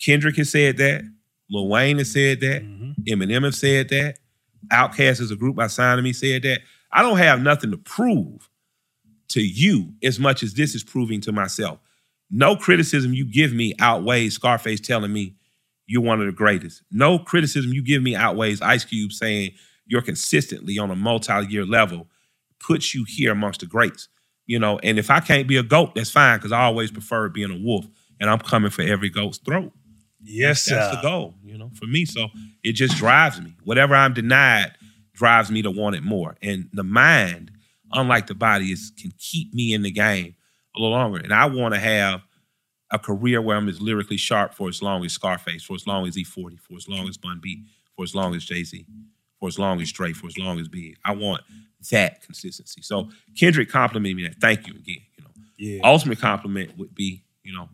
Kendrick 0.00 0.36
has 0.36 0.50
said 0.50 0.76
that, 0.78 1.02
Lil 1.50 1.68
Wayne 1.68 1.98
has 1.98 2.12
said 2.12 2.40
that, 2.40 2.62
mm-hmm. 2.62 2.92
Eminem 3.08 3.44
has 3.44 3.58
said 3.58 3.88
that, 3.88 4.18
Outkast 4.72 5.20
as 5.20 5.30
a 5.30 5.36
group 5.36 5.56
by 5.56 5.66
signing 5.66 6.04
me 6.04 6.12
said 6.12 6.42
that. 6.42 6.60
I 6.92 7.02
don't 7.02 7.18
have 7.18 7.40
nothing 7.40 7.70
to 7.70 7.76
prove 7.76 8.48
to 9.30 9.40
you 9.42 9.92
as 10.02 10.18
much 10.18 10.42
as 10.42 10.54
this 10.54 10.74
is 10.74 10.82
proving 10.84 11.20
to 11.22 11.32
myself. 11.32 11.78
No 12.30 12.56
criticism 12.56 13.14
you 13.14 13.24
give 13.24 13.52
me 13.52 13.74
outweighs 13.80 14.34
Scarface 14.34 14.80
telling 14.80 15.12
me 15.12 15.34
you're 15.86 16.02
one 16.02 16.20
of 16.20 16.26
the 16.26 16.32
greatest. 16.32 16.82
No 16.90 17.18
criticism 17.18 17.72
you 17.72 17.82
give 17.82 18.02
me 18.02 18.14
outweighs 18.14 18.60
Ice 18.60 18.84
Cube 18.84 19.12
saying 19.12 19.52
you're 19.86 20.02
consistently 20.02 20.78
on 20.78 20.90
a 20.90 20.96
multi-year 20.96 21.64
level, 21.64 22.06
puts 22.60 22.94
you 22.94 23.04
here 23.08 23.32
amongst 23.32 23.60
the 23.60 23.66
greats. 23.66 24.08
You 24.46 24.58
know, 24.58 24.78
and 24.82 24.98
if 24.98 25.10
I 25.10 25.20
can't 25.20 25.46
be 25.48 25.56
a 25.56 25.62
goat, 25.62 25.94
that's 25.94 26.10
fine 26.10 26.38
because 26.38 26.52
I 26.52 26.62
always 26.62 26.90
prefer 26.90 27.28
being 27.28 27.50
a 27.50 27.56
wolf, 27.58 27.86
and 28.20 28.28
I'm 28.30 28.38
coming 28.38 28.70
for 28.70 28.82
every 28.82 29.08
goat's 29.10 29.38
throat. 29.38 29.72
yes, 30.22 30.64
That's 30.66 30.90
sir. 30.90 30.96
the 30.96 31.02
goal, 31.08 31.34
you 31.44 31.56
know, 31.56 31.70
for 31.74 31.86
me. 31.86 32.04
So 32.04 32.28
it 32.62 32.72
just 32.72 32.96
drives 32.96 33.40
me. 33.40 33.54
Whatever 33.64 33.94
I'm 33.94 34.14
denied 34.14 34.72
drives 35.14 35.50
me 35.50 35.62
to 35.62 35.70
want 35.70 35.96
it 35.96 36.02
more. 36.02 36.36
And 36.42 36.68
the 36.72 36.82
mind, 36.84 37.50
unlike 37.92 38.26
the 38.26 38.34
body, 38.34 38.66
is 38.72 38.92
can 39.00 39.12
keep 39.18 39.52
me 39.54 39.72
in 39.74 39.82
the 39.82 39.90
game 39.90 40.34
a 40.76 40.80
little 40.80 40.96
longer. 40.96 41.18
And 41.18 41.32
I 41.32 41.46
want 41.46 41.74
to 41.74 41.80
have 41.80 42.22
a 42.90 42.98
career 42.98 43.40
where 43.42 43.56
I'm 43.56 43.68
as 43.68 43.80
lyrically 43.80 44.16
sharp 44.16 44.54
for 44.54 44.68
as 44.68 44.80
long 44.82 45.04
as 45.04 45.12
Scarface, 45.12 45.62
for 45.62 45.74
as 45.74 45.86
long 45.86 46.06
as 46.06 46.16
E40, 46.16 46.58
for 46.60 46.76
as 46.76 46.88
long 46.88 47.08
as 47.08 47.16
Bun 47.18 47.38
B, 47.42 47.64
for 47.96 48.02
as 48.04 48.14
long 48.14 48.34
as 48.34 48.44
Jay 48.44 48.64
Z, 48.64 48.86
for 49.38 49.48
as 49.48 49.58
long 49.58 49.80
as 49.80 49.92
Dre, 49.92 50.12
for 50.12 50.26
as 50.26 50.38
long 50.38 50.58
as 50.58 50.68
Big. 50.68 50.96
I 51.04 51.12
want 51.12 51.42
that 51.90 52.22
consistency. 52.22 52.82
So 52.82 53.10
Kendrick 53.38 53.68
complimented 53.68 54.16
me 54.16 54.22
that. 54.28 54.40
Thank 54.40 54.66
you 54.66 54.74
again. 54.74 55.02
You 55.16 55.24
know, 55.24 55.30
Yeah. 55.58 55.80
ultimate 55.84 56.18
compliment 56.18 56.76
would 56.78 56.94
be, 56.94 57.24
you 57.42 57.52
know, 57.52 57.68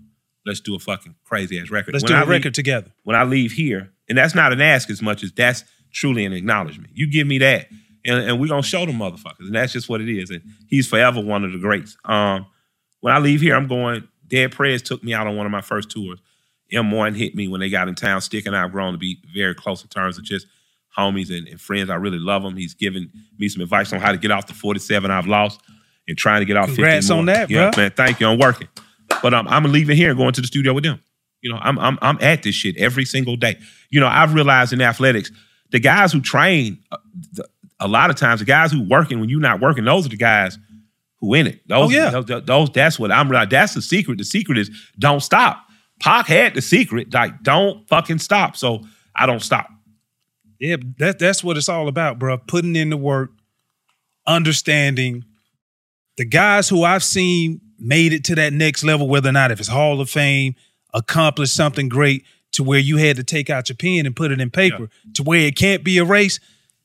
let's 0.44 0.61
do 0.61 0.74
a 0.74 0.79
fucking 0.79 1.14
crazy 1.24 1.59
ass 1.61 1.70
record. 1.70 1.94
Let's 1.94 2.03
When 2.05 2.11
do 2.12 2.16
I 2.16 2.18
a 2.18 2.20
leave- 2.22 2.29
record 2.31 2.55
together. 2.55 2.92
when 3.05 3.16
I 3.16 3.22
leave 3.24 3.53
here, 3.53 3.92
and 4.09 4.18
that's 4.18 4.35
not 4.35 4.53
an 4.53 4.61
ask 4.61 4.90
as 4.90 5.00
much 5.00 5.22
as 5.22 5.33
that's 5.33 5.64
truly 5.92 6.24
an 6.24 6.33
acknowledgement. 6.33 6.90
You 6.96 7.07
give 7.11 7.27
me 7.27 7.38
that, 7.38 7.68
and, 8.05 8.19
and 8.21 8.40
we're 8.40 8.49
gonna 8.49 8.62
show 8.62 8.85
them 8.87 8.97
motherfuckers, 8.97 9.40
and 9.40 9.55
that's 9.55 9.73
just 9.73 9.88
what 9.88 10.01
it 10.01 10.09
is. 10.09 10.31
And 10.31 10.43
he's 10.69 10.87
forever 10.87 11.21
one 11.21 11.45
of 11.45 11.53
the 11.53 11.59
greats. 11.59 11.97
Um, 12.05 12.47
when 13.01 13.14
I 13.14 13.19
leave 13.19 13.40
here, 13.40 13.55
I'm 13.57 13.67
going. 13.67 14.07
Dead 14.27 14.53
Prez 14.53 14.83
took 14.83 15.05
me 15.05 15.12
out 15.12 15.27
on 15.27 15.37
one 15.37 15.47
of 15.47 15.53
my 15.53 15.61
first 15.61 15.90
tours. 15.90 16.19
M1 16.73 17.14
hit 17.14 17.35
me 17.35 17.47
when 17.47 17.61
they 17.61 17.69
got 17.69 17.88
in 17.88 17.95
town. 17.95 18.21
Stic 18.21 18.47
and 18.47 18.57
I 18.57 18.62
have 18.62 18.73
grown 18.73 18.93
to 18.93 18.99
be 18.99 19.19
very 19.35 19.55
close 19.55 19.83
in 19.83 19.88
terms 19.88 20.19
of 20.19 20.25
just 20.25 20.47
homies 20.97 21.37
and, 21.37 21.47
and 21.47 21.61
friends. 21.61 21.90
I 21.90 21.97
really 21.97 22.19
love 22.19 22.43
him. 22.43 22.57
He's 22.57 22.75
given 22.75 23.11
me 23.38 23.49
some 23.49 23.62
advice 23.62 23.93
on 23.93 24.01
how 24.01 24.12
to 24.12 24.19
get 24.19 24.31
off 24.31 24.47
the 24.47 24.55
47 24.55 25.11
I've 25.11 25.27
lost 25.27 25.61
and 26.09 26.17
trying 26.17 26.40
to 26.40 26.47
get 26.47 26.57
off 26.57 26.69
50 26.69 26.77
Congrats 26.77 27.09
more. 27.11 27.19
on 27.19 27.27
that, 27.27 27.51
yeah, 27.51 27.71
bruh. 27.71 27.77
man. 27.77 27.90
Thank 27.90 28.21
you. 28.21 28.27
I'm 28.27 28.38
working, 28.38 28.69
but 29.23 29.35
um, 29.35 29.47
I'm 29.49 29.64
leaving 29.64 29.97
here 29.97 30.11
and 30.11 30.19
going 30.19 30.33
to 30.33 30.40
the 30.40 30.47
studio 30.47 30.73
with 30.73 30.85
them. 30.85 31.01
You 31.43 31.53
know, 31.53 31.59
I'm 31.61 31.79
I'm 31.79 31.99
I'm 32.01 32.19
at 32.23 32.43
this 32.43 32.55
shit 32.55 32.77
every 32.79 33.05
single 33.05 33.37
day. 33.37 33.59
You 33.90 34.01
know, 34.01 34.07
I've 34.07 34.35
realized 34.35 34.73
in 34.73 34.81
athletics, 34.81 35.31
the 35.71 35.79
guys 35.79 36.12
who 36.12 36.21
train, 36.21 36.79
uh, 36.90 36.97
the, 37.33 37.47
a 37.80 37.88
lot 37.88 38.10
of 38.10 38.16
times, 38.16 38.40
the 38.40 38.46
guys 38.46 38.70
who 38.72 38.82
working 38.88 39.20
when 39.20 39.28
you're 39.28 39.40
not 39.40 39.60
working, 39.60 39.84
those 39.84 40.06
are 40.06 40.10
the 40.10 40.16
guys 40.16 40.58
who 41.20 41.34
in 41.34 41.46
it. 41.46 41.60
Those, 41.68 41.88
Oh, 41.88 41.90
yeah. 41.90 42.10
those, 42.10 42.42
those- 42.44 42.70
that's 42.70 42.98
what 42.98 43.10
I'm. 43.12 43.28
realizing. 43.28 43.50
That's 43.50 43.74
the 43.74 43.82
secret. 43.82 44.18
The 44.18 44.24
secret 44.24 44.58
is 44.58 44.70
don't 44.98 45.20
stop. 45.20 45.60
Pac 46.00 46.26
had 46.26 46.54
the 46.54 46.62
secret, 46.62 47.12
like 47.14 47.42
don't 47.42 47.88
fucking 47.88 48.18
stop. 48.18 48.56
So 48.56 48.84
I 49.16 49.26
don't 49.26 49.42
stop. 49.42 49.68
Yeah, 50.60 50.76
that 50.98 51.18
that's 51.18 51.42
what 51.44 51.56
it's 51.56 51.68
all 51.68 51.88
about, 51.88 52.18
bro. 52.18 52.38
Putting 52.38 52.74
in 52.76 52.90
the 52.90 52.96
work, 52.96 53.30
understanding 54.26 55.24
the 56.16 56.24
guys 56.24 56.68
who 56.68 56.84
I've 56.84 57.02
seen 57.04 57.60
made 57.78 58.12
it 58.12 58.24
to 58.24 58.34
that 58.37 58.52
next 58.52 58.84
level, 58.84 59.08
whether 59.08 59.28
or 59.28 59.32
not 59.32 59.50
if 59.50 59.58
it's 59.60 59.68
Hall 59.68 60.00
of 60.00 60.08
Fame, 60.08 60.54
accomplished 60.92 61.54
something 61.54 61.88
great 61.88 62.24
to 62.52 62.62
where 62.62 62.78
you 62.78 62.96
had 62.98 63.16
to 63.16 63.24
take 63.24 63.50
out 63.50 63.68
your 63.68 63.76
pen 63.76 64.06
and 64.06 64.14
put 64.14 64.30
it 64.30 64.40
in 64.40 64.48
paper 64.50 64.88
to 65.14 65.22
where 65.24 65.40
it 65.40 65.56
can't 65.56 65.82
be 65.82 65.98
erased. 65.98 66.40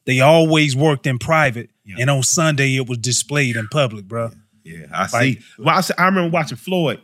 They 0.09 0.19
always 0.21 0.75
worked 0.75 1.05
in 1.05 1.19
private, 1.19 1.69
and 1.99 2.09
on 2.09 2.23
Sunday 2.23 2.75
it 2.75 2.87
was 2.89 2.97
displayed 2.97 3.55
in 3.55 3.67
public, 3.67 4.05
bro. 4.05 4.31
Yeah, 4.63 4.85
I 4.93 5.07
see. 5.07 5.39
Well, 5.59 5.77
I, 5.77 5.81
see- 5.81 5.93
I 5.97 6.05
remember 6.05 6.31
watching 6.31 6.57
Floyd, 6.57 6.99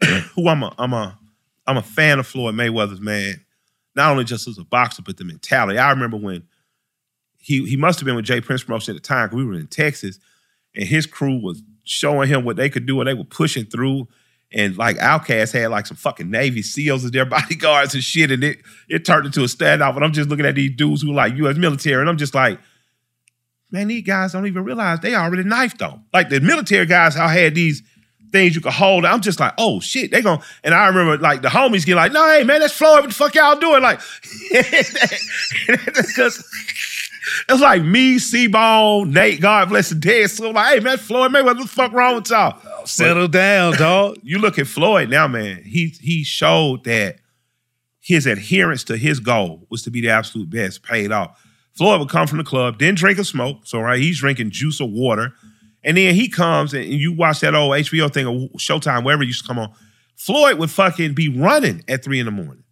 who 0.34 0.48
I'm 0.48 0.62
a 0.62 0.74
I'm 0.78 0.92
a 0.94 1.18
I'm 1.66 1.76
a 1.76 1.82
fan 1.82 2.18
of 2.18 2.26
Floyd 2.26 2.54
Mayweather's 2.54 3.00
man. 3.00 3.44
Not 3.94 4.10
only 4.12 4.24
just 4.24 4.48
as 4.48 4.56
a 4.58 4.64
boxer, 4.64 5.02
but 5.02 5.16
the 5.18 5.24
mentality. 5.24 5.78
I 5.78 5.90
remember 5.90 6.16
when 6.16 6.44
he 7.38 7.66
he 7.66 7.76
must 7.76 7.98
have 8.00 8.06
been 8.06 8.16
with 8.16 8.24
J. 8.24 8.40
Prince 8.40 8.62
promotion 8.64 8.96
at 8.96 9.02
the 9.02 9.06
time. 9.06 9.28
'cause 9.28 9.36
We 9.36 9.44
were 9.44 9.54
in 9.54 9.66
Texas, 9.66 10.18
and 10.74 10.84
his 10.86 11.04
crew 11.06 11.38
was 11.38 11.62
showing 11.84 12.28
him 12.28 12.44
what 12.44 12.56
they 12.56 12.68
could 12.70 12.86
do, 12.86 13.00
and 13.00 13.08
they 13.08 13.14
were 13.14 13.24
pushing 13.24 13.64
through. 13.66 14.08
And 14.52 14.78
like 14.78 14.96
Outkast 14.96 15.52
had 15.52 15.70
like 15.70 15.86
some 15.86 15.96
fucking 15.96 16.30
Navy 16.30 16.62
SEALs 16.62 17.04
as 17.04 17.10
their 17.10 17.24
bodyguards 17.26 17.94
and 17.94 18.02
shit, 18.02 18.30
and 18.30 18.42
it 18.42 18.58
it 18.88 19.04
turned 19.04 19.26
into 19.26 19.42
a 19.42 19.46
standoff. 19.46 19.96
And 19.96 20.04
I'm 20.04 20.12
just 20.12 20.28
looking 20.28 20.46
at 20.46 20.54
these 20.54 20.74
dudes 20.74 21.02
who 21.02 21.12
like 21.12 21.36
U.S. 21.36 21.56
military, 21.56 22.00
and 22.00 22.08
I'm 22.08 22.16
just 22.16 22.34
like, 22.34 22.58
man, 23.70 23.88
these 23.88 24.04
guys 24.04 24.32
don't 24.32 24.46
even 24.46 24.64
realize 24.64 25.00
they 25.00 25.14
already 25.14 25.44
knifed 25.44 25.78
them. 25.78 26.04
Like 26.12 26.30
the 26.30 26.40
military 26.40 26.86
guys, 26.86 27.16
I 27.16 27.28
had 27.28 27.54
these 27.54 27.82
things 28.30 28.54
you 28.54 28.60
could 28.60 28.72
hold. 28.72 29.04
I'm 29.04 29.20
just 29.20 29.40
like, 29.40 29.54
oh 29.58 29.80
shit, 29.80 30.10
they 30.10 30.22
going 30.22 30.40
and 30.64 30.74
I 30.74 30.86
remember 30.86 31.18
like 31.18 31.42
the 31.42 31.48
homies 31.48 31.84
get 31.86 31.96
like, 31.96 32.12
no, 32.12 32.26
hey 32.28 32.44
man, 32.44 32.60
that's 32.60 32.72
Floyd. 32.72 33.00
What 33.00 33.08
the 33.08 33.14
fuck 33.14 33.34
y'all 33.34 33.58
doing? 33.58 33.82
Like, 33.82 34.00
because 35.94 36.44
It's 37.48 37.60
like 37.60 37.82
me, 37.82 38.18
C-Bone, 38.18 39.10
Nate, 39.10 39.40
God 39.40 39.68
bless 39.68 39.88
the 39.90 39.94
dead. 39.94 40.30
So 40.30 40.48
I'm 40.48 40.54
like, 40.54 40.74
hey 40.74 40.80
man, 40.80 40.98
Floyd 40.98 41.32
Mayweather, 41.32 41.44
what 41.44 41.58
the 41.58 41.68
fuck 41.68 41.92
wrong 41.92 42.16
with 42.16 42.30
y'all? 42.30 42.60
Settle 42.86 43.28
down, 43.28 43.74
dog. 43.74 44.18
You 44.22 44.38
look 44.38 44.58
at 44.58 44.66
Floyd 44.66 45.10
now, 45.10 45.26
man. 45.26 45.62
He 45.64 45.94
he 46.00 46.22
showed 46.24 46.84
that 46.84 47.16
his 48.00 48.26
adherence 48.26 48.84
to 48.84 48.96
his 48.96 49.20
goal 49.20 49.66
was 49.70 49.82
to 49.82 49.90
be 49.90 50.00
the 50.00 50.10
absolute 50.10 50.50
best, 50.50 50.82
paid 50.82 51.12
off. 51.12 51.42
Floyd 51.74 52.00
would 52.00 52.08
come 52.08 52.26
from 52.26 52.38
the 52.38 52.44
club, 52.44 52.78
didn't 52.78 52.98
drink 52.98 53.18
or 53.18 53.24
smoke. 53.24 53.58
So 53.64 53.80
right, 53.80 54.00
he's 54.00 54.18
drinking 54.18 54.50
juice 54.50 54.80
or 54.80 54.88
water. 54.88 55.32
And 55.84 55.96
then 55.96 56.14
he 56.14 56.28
comes 56.28 56.74
and 56.74 56.84
you 56.84 57.12
watch 57.12 57.40
that 57.40 57.54
old 57.54 57.72
HBO 57.72 58.12
thing 58.12 58.26
or 58.26 58.48
Showtime, 58.58 59.04
wherever 59.04 59.22
it 59.22 59.26
used 59.26 59.42
to 59.42 59.46
come 59.48 59.58
on. 59.58 59.72
Floyd 60.16 60.58
would 60.58 60.70
fucking 60.70 61.14
be 61.14 61.28
running 61.28 61.84
at 61.86 62.02
three 62.02 62.18
in 62.18 62.26
the 62.26 62.32
morning. 62.32 62.64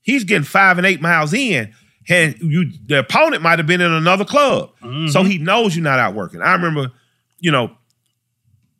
He's 0.00 0.24
getting 0.24 0.44
five 0.44 0.78
and 0.78 0.86
eight 0.86 1.02
miles 1.02 1.34
in, 1.34 1.74
and 2.08 2.36
you 2.40 2.70
the 2.86 3.00
opponent 3.00 3.42
might 3.42 3.58
have 3.58 3.66
been 3.66 3.80
in 3.80 3.90
another 3.90 4.24
club. 4.24 4.70
So 5.10 5.22
he 5.24 5.38
knows 5.38 5.74
you're 5.74 5.82
not 5.82 5.98
out 5.98 6.14
working. 6.14 6.40
I 6.42 6.52
remember, 6.52 6.92
you 7.40 7.50
know, 7.50 7.76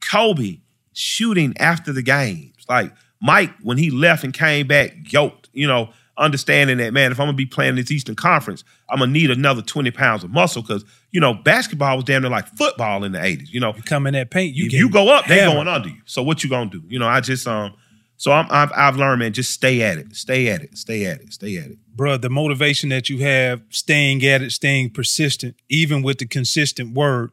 Kobe 0.00 0.58
shooting 0.92 1.54
after 1.58 1.92
the 1.92 2.02
games. 2.02 2.54
Like 2.68 2.92
Mike, 3.20 3.52
when 3.62 3.78
he 3.78 3.90
left 3.90 4.24
and 4.24 4.32
came 4.32 4.66
back 4.66 4.92
yoked, 5.12 5.48
you 5.52 5.66
know, 5.66 5.90
understanding 6.18 6.78
that, 6.78 6.92
man, 6.92 7.12
if 7.12 7.20
I'm 7.20 7.26
gonna 7.26 7.36
be 7.36 7.46
playing 7.46 7.76
this 7.76 7.90
Eastern 7.90 8.14
Conference, 8.14 8.64
I'm 8.88 8.98
gonna 9.00 9.12
need 9.12 9.30
another 9.30 9.62
20 9.62 9.90
pounds 9.90 10.24
of 10.24 10.30
muscle 10.30 10.62
because, 10.62 10.84
you 11.10 11.20
know, 11.20 11.34
basketball 11.34 11.96
was 11.96 12.04
damn 12.04 12.22
near 12.22 12.30
like 12.30 12.46
football 12.56 13.04
in 13.04 13.12
the 13.12 13.18
80s. 13.18 13.50
You 13.50 13.60
know, 13.60 13.74
Come 13.84 14.06
in 14.06 14.14
that 14.14 14.30
paint, 14.30 14.54
you 14.54 14.66
you 14.70 14.88
go 14.90 15.08
up, 15.08 15.26
they 15.26 15.40
going 15.44 15.68
under 15.68 15.88
you. 15.88 16.00
So 16.06 16.22
what 16.22 16.42
you 16.44 16.50
gonna 16.50 16.70
do? 16.70 16.82
You 16.88 16.98
know, 16.98 17.08
I 17.08 17.20
just 17.20 17.46
um, 17.46 17.74
so 18.16 18.32
I'm 18.32 18.46
I've, 18.50 18.72
I've 18.74 18.96
learned, 18.96 19.20
man, 19.20 19.32
just 19.32 19.52
stay 19.52 19.82
at 19.82 19.98
it, 19.98 20.14
stay 20.16 20.48
at 20.48 20.62
it, 20.62 20.76
stay 20.76 21.06
at 21.06 21.20
it, 21.20 21.32
stay 21.32 21.56
at 21.58 21.66
it. 21.66 21.78
Bruh, 21.94 22.20
the 22.20 22.30
motivation 22.30 22.88
that 22.90 23.08
you 23.08 23.18
have, 23.18 23.62
staying 23.70 24.24
at 24.24 24.42
it, 24.42 24.52
staying 24.52 24.90
persistent, 24.90 25.56
even 25.68 26.02
with 26.02 26.18
the 26.18 26.26
consistent 26.26 26.94
word. 26.94 27.30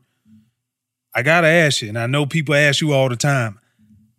I 1.15 1.21
gotta 1.21 1.47
ask 1.47 1.81
you, 1.81 1.89
and 1.89 1.97
I 1.97 2.07
know 2.07 2.25
people 2.25 2.55
ask 2.55 2.81
you 2.81 2.91
all 2.93 3.07
the 3.07 3.15
time, 3.15 3.59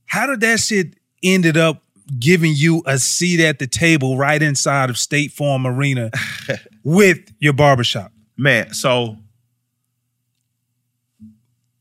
how 0.07 0.27
did 0.27 0.41
that 0.41 0.61
shit 0.61 0.95
ended 1.23 1.57
up 1.57 1.83
giving 2.19 2.53
you 2.55 2.83
a 2.87 2.99
seat 2.99 3.41
at 3.41 3.59
the 3.59 3.67
table 3.67 4.17
right 4.17 4.41
inside 4.41 4.91
of 4.91 4.99
State 4.99 5.33
Farm 5.33 5.67
Arena 5.67 6.11
with 6.85 7.33
your 7.41 7.53
barbershop? 7.53 8.13
Man, 8.37 8.73
so 8.73 9.17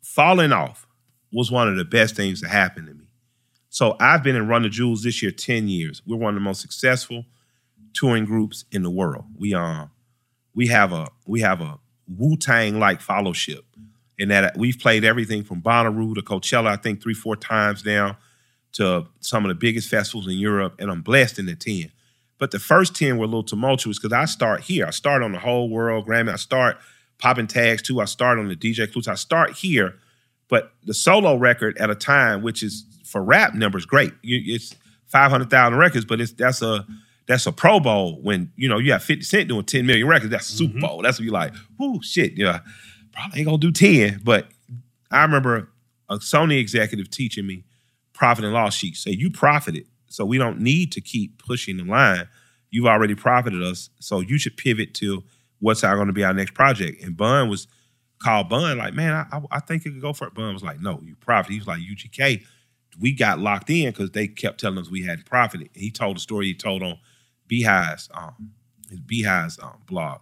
falling 0.02 0.52
off 0.52 0.88
was 1.32 1.52
one 1.52 1.68
of 1.68 1.78
the 1.78 1.86
best 1.86 2.16
things 2.16 2.42
that 2.42 2.50
happened 2.50 2.88
to 2.88 2.94
me. 2.94 3.03
So 3.74 3.96
I've 4.00 4.22
been 4.22 4.36
in 4.36 4.48
Run 4.48 4.62
the 4.62 4.70
Jewels 4.70 5.02
this 5.02 5.24
year 5.24 5.32
10 5.32 5.68
years. 5.68 6.04
We're 6.06 6.16
one 6.16 6.36
of 6.36 6.40
the 6.40 6.46
most 6.46 6.62
successful 6.62 7.26
touring 7.96 8.24
groups 8.24 8.66
in 8.72 8.84
the 8.84 8.90
world. 8.92 9.26
We 9.36 9.56
um 9.56 9.90
we 10.54 10.68
have 10.68 10.94
a 10.94 11.10
we 11.26 11.40
have 11.40 11.60
a 11.60 11.80
Wu-Tang 12.08 12.78
like 12.78 13.02
fellowship 13.02 13.66
in 14.20 14.30
that 14.30 14.56
we've 14.56 14.78
played 14.78 15.04
everything 15.04 15.44
from 15.44 15.60
Bonnaroo 15.64 16.14
to 16.14 16.22
Coachella, 16.22 16.68
I 16.68 16.76
think 16.76 17.02
three, 17.02 17.16
four 17.16 17.36
times 17.36 17.84
now, 17.84 18.20
to 18.74 19.08
some 19.22 19.44
of 19.44 19.50
the 19.50 19.56
biggest 19.56 19.90
festivals 19.90 20.28
in 20.28 20.38
Europe, 20.38 20.76
and 20.78 20.92
I'm 20.92 21.02
blessed 21.02 21.40
in 21.40 21.48
the 21.48 21.56
10. 21.56 21.92
But 22.38 22.52
the 22.52 22.60
first 22.60 22.96
10 22.96 23.18
were 23.18 23.26
a 23.26 23.28
little 23.28 23.42
tumultuous 23.42 23.98
because 23.98 24.14
I 24.14 24.26
start 24.26 24.62
here. 24.62 24.86
I 24.86 24.92
start 24.92 25.24
on 25.24 25.32
the 25.32 25.40
whole 25.40 25.68
world 25.68 26.06
Grammy. 26.06 26.32
I 26.32 26.36
start 26.36 26.78
popping 27.18 27.48
tags 27.48 27.82
too. 27.82 28.02
I 28.02 28.06
start 28.06 28.38
on 28.38 28.50
the 28.50 28.56
DJ 28.56 28.92
Clues. 28.92 29.08
I 29.08 29.16
start 29.16 29.54
here. 29.54 29.96
But 30.48 30.74
the 30.84 30.94
solo 30.94 31.38
record 31.38 31.76
at 31.80 31.90
a 31.90 31.96
time, 31.96 32.44
which 32.44 32.62
is 32.62 32.86
for 33.14 33.24
rap 33.24 33.54
numbers, 33.54 33.86
great. 33.86 34.12
You, 34.24 34.56
it's 34.56 34.76
500,000 35.06 35.78
records, 35.78 36.04
but 36.04 36.20
it's 36.20 36.34
that's 36.34 36.64
a 36.64 36.86
that's 37.28 37.46
a 37.46 37.52
Pro 37.52 37.80
Bowl 37.80 38.20
when 38.24 38.52
you 38.56 38.68
know 38.68 38.80
you 38.80 38.92
have 38.92 39.04
50 39.04 39.24
Cent 39.24 39.50
doing 39.50 39.64
10 39.64 39.86
million 39.86 40.08
records. 40.08 40.32
That's 40.32 40.50
a 40.50 40.54
Super 40.54 40.74
mm-hmm. 40.74 40.82
Bowl. 40.82 41.02
That's 41.04 41.20
what 41.20 41.26
you're 41.26 41.34
like, 41.34 41.54
whoo, 41.78 42.02
shit, 42.02 42.34
yeah. 42.36 42.62
Probably 43.14 43.40
ain't 43.40 43.46
gonna 43.46 43.60
do 43.60 43.72
10. 43.72 44.22
But 44.24 44.48
I 45.12 45.22
remember 45.22 45.70
a 46.10 46.18
Sony 46.18 46.60
executive 46.60 47.12
teaching 47.12 47.46
me 47.46 47.64
profit 48.14 48.46
and 48.46 48.54
loss 48.54 48.76
sheet. 48.76 48.96
Say 48.96 49.12
you 49.12 49.30
profited, 49.30 49.86
so 50.08 50.26
we 50.26 50.40
don't 50.40 50.60
need 50.60 50.92
to 50.94 51.02
keep 51.02 51.38
pushing 51.38 51.78
the 51.78 51.84
line. 51.84 52.28
You've 52.72 52.88
already 52.88 53.14
profited 53.14 53.62
us, 53.62 53.92
so 54.00 54.22
you 54.22 54.40
should 54.40 54.58
pivot 54.58 54.96
to 54.96 55.24
what's 55.60 55.84
our 55.84 55.96
going 55.96 56.08
to 56.08 56.14
be 56.14 56.24
our 56.24 56.34
next 56.34 56.56
project. 56.56 57.04
And 57.04 57.16
Bun 57.16 57.48
was 57.48 57.68
called 58.18 58.50
Bun, 58.50 58.80
like, 58.80 58.96
man, 58.96 59.14
I, 59.14 59.38
I, 59.38 59.42
I 59.52 59.60
think 59.60 59.86
it 59.86 59.92
could 59.92 60.02
go 60.02 60.14
for 60.14 60.26
it. 60.26 60.34
Bun 60.34 60.52
was 60.52 60.64
like, 60.64 60.82
no, 60.82 61.00
you 61.04 61.16
profit. 61.18 61.52
He 61.52 61.60
was 61.60 61.68
like, 61.68 61.80
UGK, 61.80 62.44
we 63.00 63.14
got 63.14 63.40
locked 63.40 63.70
in 63.70 63.90
because 63.90 64.12
they 64.12 64.28
kept 64.28 64.60
telling 64.60 64.78
us 64.78 64.90
we 64.90 65.04
hadn't 65.04 65.26
profited. 65.26 65.70
And 65.74 65.84
he 65.84 65.92
told 65.92 66.18
a 66.18 66.20
story 66.20 66.48
he 66.48 66.54
told 66.54 66.84
on 66.84 66.98
Beehive's 67.48 68.10
um, 68.14 68.52
his 68.90 69.00
Beehive's 69.00 69.60
um, 69.62 69.78
blog 69.88 70.22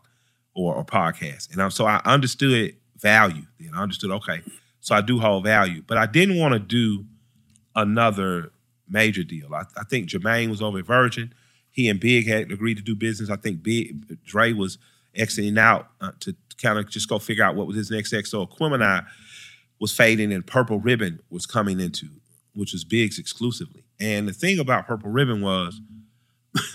or, 0.53 0.75
or 0.75 0.85
podcast. 0.85 1.51
And 1.51 1.61
um, 1.61 1.71
so 1.71 1.85
I 1.85 2.01
understood 2.05 2.75
value. 2.97 3.43
Then 3.59 3.71
I 3.75 3.81
understood, 3.81 4.11
okay, 4.11 4.41
so 4.79 4.95
I 4.95 5.01
do 5.01 5.19
hold 5.19 5.43
value, 5.43 5.83
but 5.85 5.97
I 5.97 6.05
didn't 6.05 6.37
want 6.37 6.53
to 6.53 6.59
do 6.59 7.05
another 7.75 8.51
major 8.87 9.23
deal. 9.23 9.53
I, 9.53 9.63
I 9.77 9.83
think 9.83 10.09
Jermaine 10.09 10.49
was 10.49 10.61
over 10.61 10.79
at 10.79 10.85
Virgin. 10.85 11.33
He 11.71 11.87
and 11.89 11.99
Big 11.99 12.27
had 12.27 12.51
agreed 12.51 12.77
to 12.77 12.83
do 12.83 12.95
business. 12.95 13.29
I 13.29 13.37
think 13.37 13.63
Big 13.63 14.23
Dre 14.23 14.53
was 14.53 14.77
exiting 15.15 15.57
out 15.57 15.89
uh, 16.01 16.11
to 16.21 16.35
kind 16.61 16.77
of 16.77 16.89
just 16.89 17.09
go 17.09 17.19
figure 17.19 17.43
out 17.43 17.55
what 17.55 17.67
was 17.67 17.75
his 17.75 17.91
next 17.91 18.13
XO. 18.13 18.47
I 18.81 19.03
was 19.79 19.95
fading, 19.95 20.31
and 20.31 20.45
Purple 20.45 20.79
Ribbon 20.79 21.21
was 21.29 21.45
coming 21.45 21.79
into, 21.79 22.07
which 22.53 22.73
was 22.73 22.83
Biggs 22.83 23.19
exclusively. 23.19 23.83
And 23.99 24.27
the 24.27 24.33
thing 24.33 24.59
about 24.59 24.87
Purple 24.87 25.09
Ribbon 25.09 25.41
was 25.41 25.79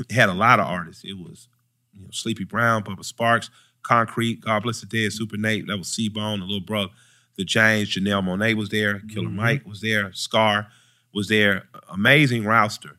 it 0.01 0.11
had 0.13 0.29
a 0.29 0.35
lot 0.35 0.61
of 0.61 0.67
artists. 0.67 1.05
It 1.05 1.19
was 1.19 1.49
you 1.93 2.03
know 2.03 2.09
Sleepy 2.13 2.45
Brown, 2.45 2.83
Bubba 2.85 3.01
Sparxxx, 3.01 3.51
Konkrete, 3.83 4.41
God 4.41 4.63
Bless 4.63 4.81
the 4.81 4.87
Dead, 4.87 5.13
Super 5.13 5.37
Nate, 5.37 5.67
that 5.67 5.77
was 5.77 5.89
C-Bone, 5.89 6.41
the 6.41 6.47
little 6.47 6.61
brother, 6.61 6.91
the 7.37 7.45
James, 7.45 7.89
Janelle 7.91 8.25
Monáe 8.25 8.55
was 8.55 8.69
there, 8.71 9.01
Killer 9.13 9.29
Mike 9.29 9.67
was 9.67 9.81
there, 9.81 10.13
Scar 10.13 10.67
was 11.15 11.29
there, 11.29 11.65
amazing 11.89 12.45
roster. 12.45 12.99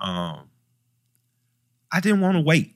Um, 0.00 0.48
I 1.90 2.00
didn't 2.00 2.20
want 2.20 2.36
to 2.36 2.42
wait. 2.42 2.74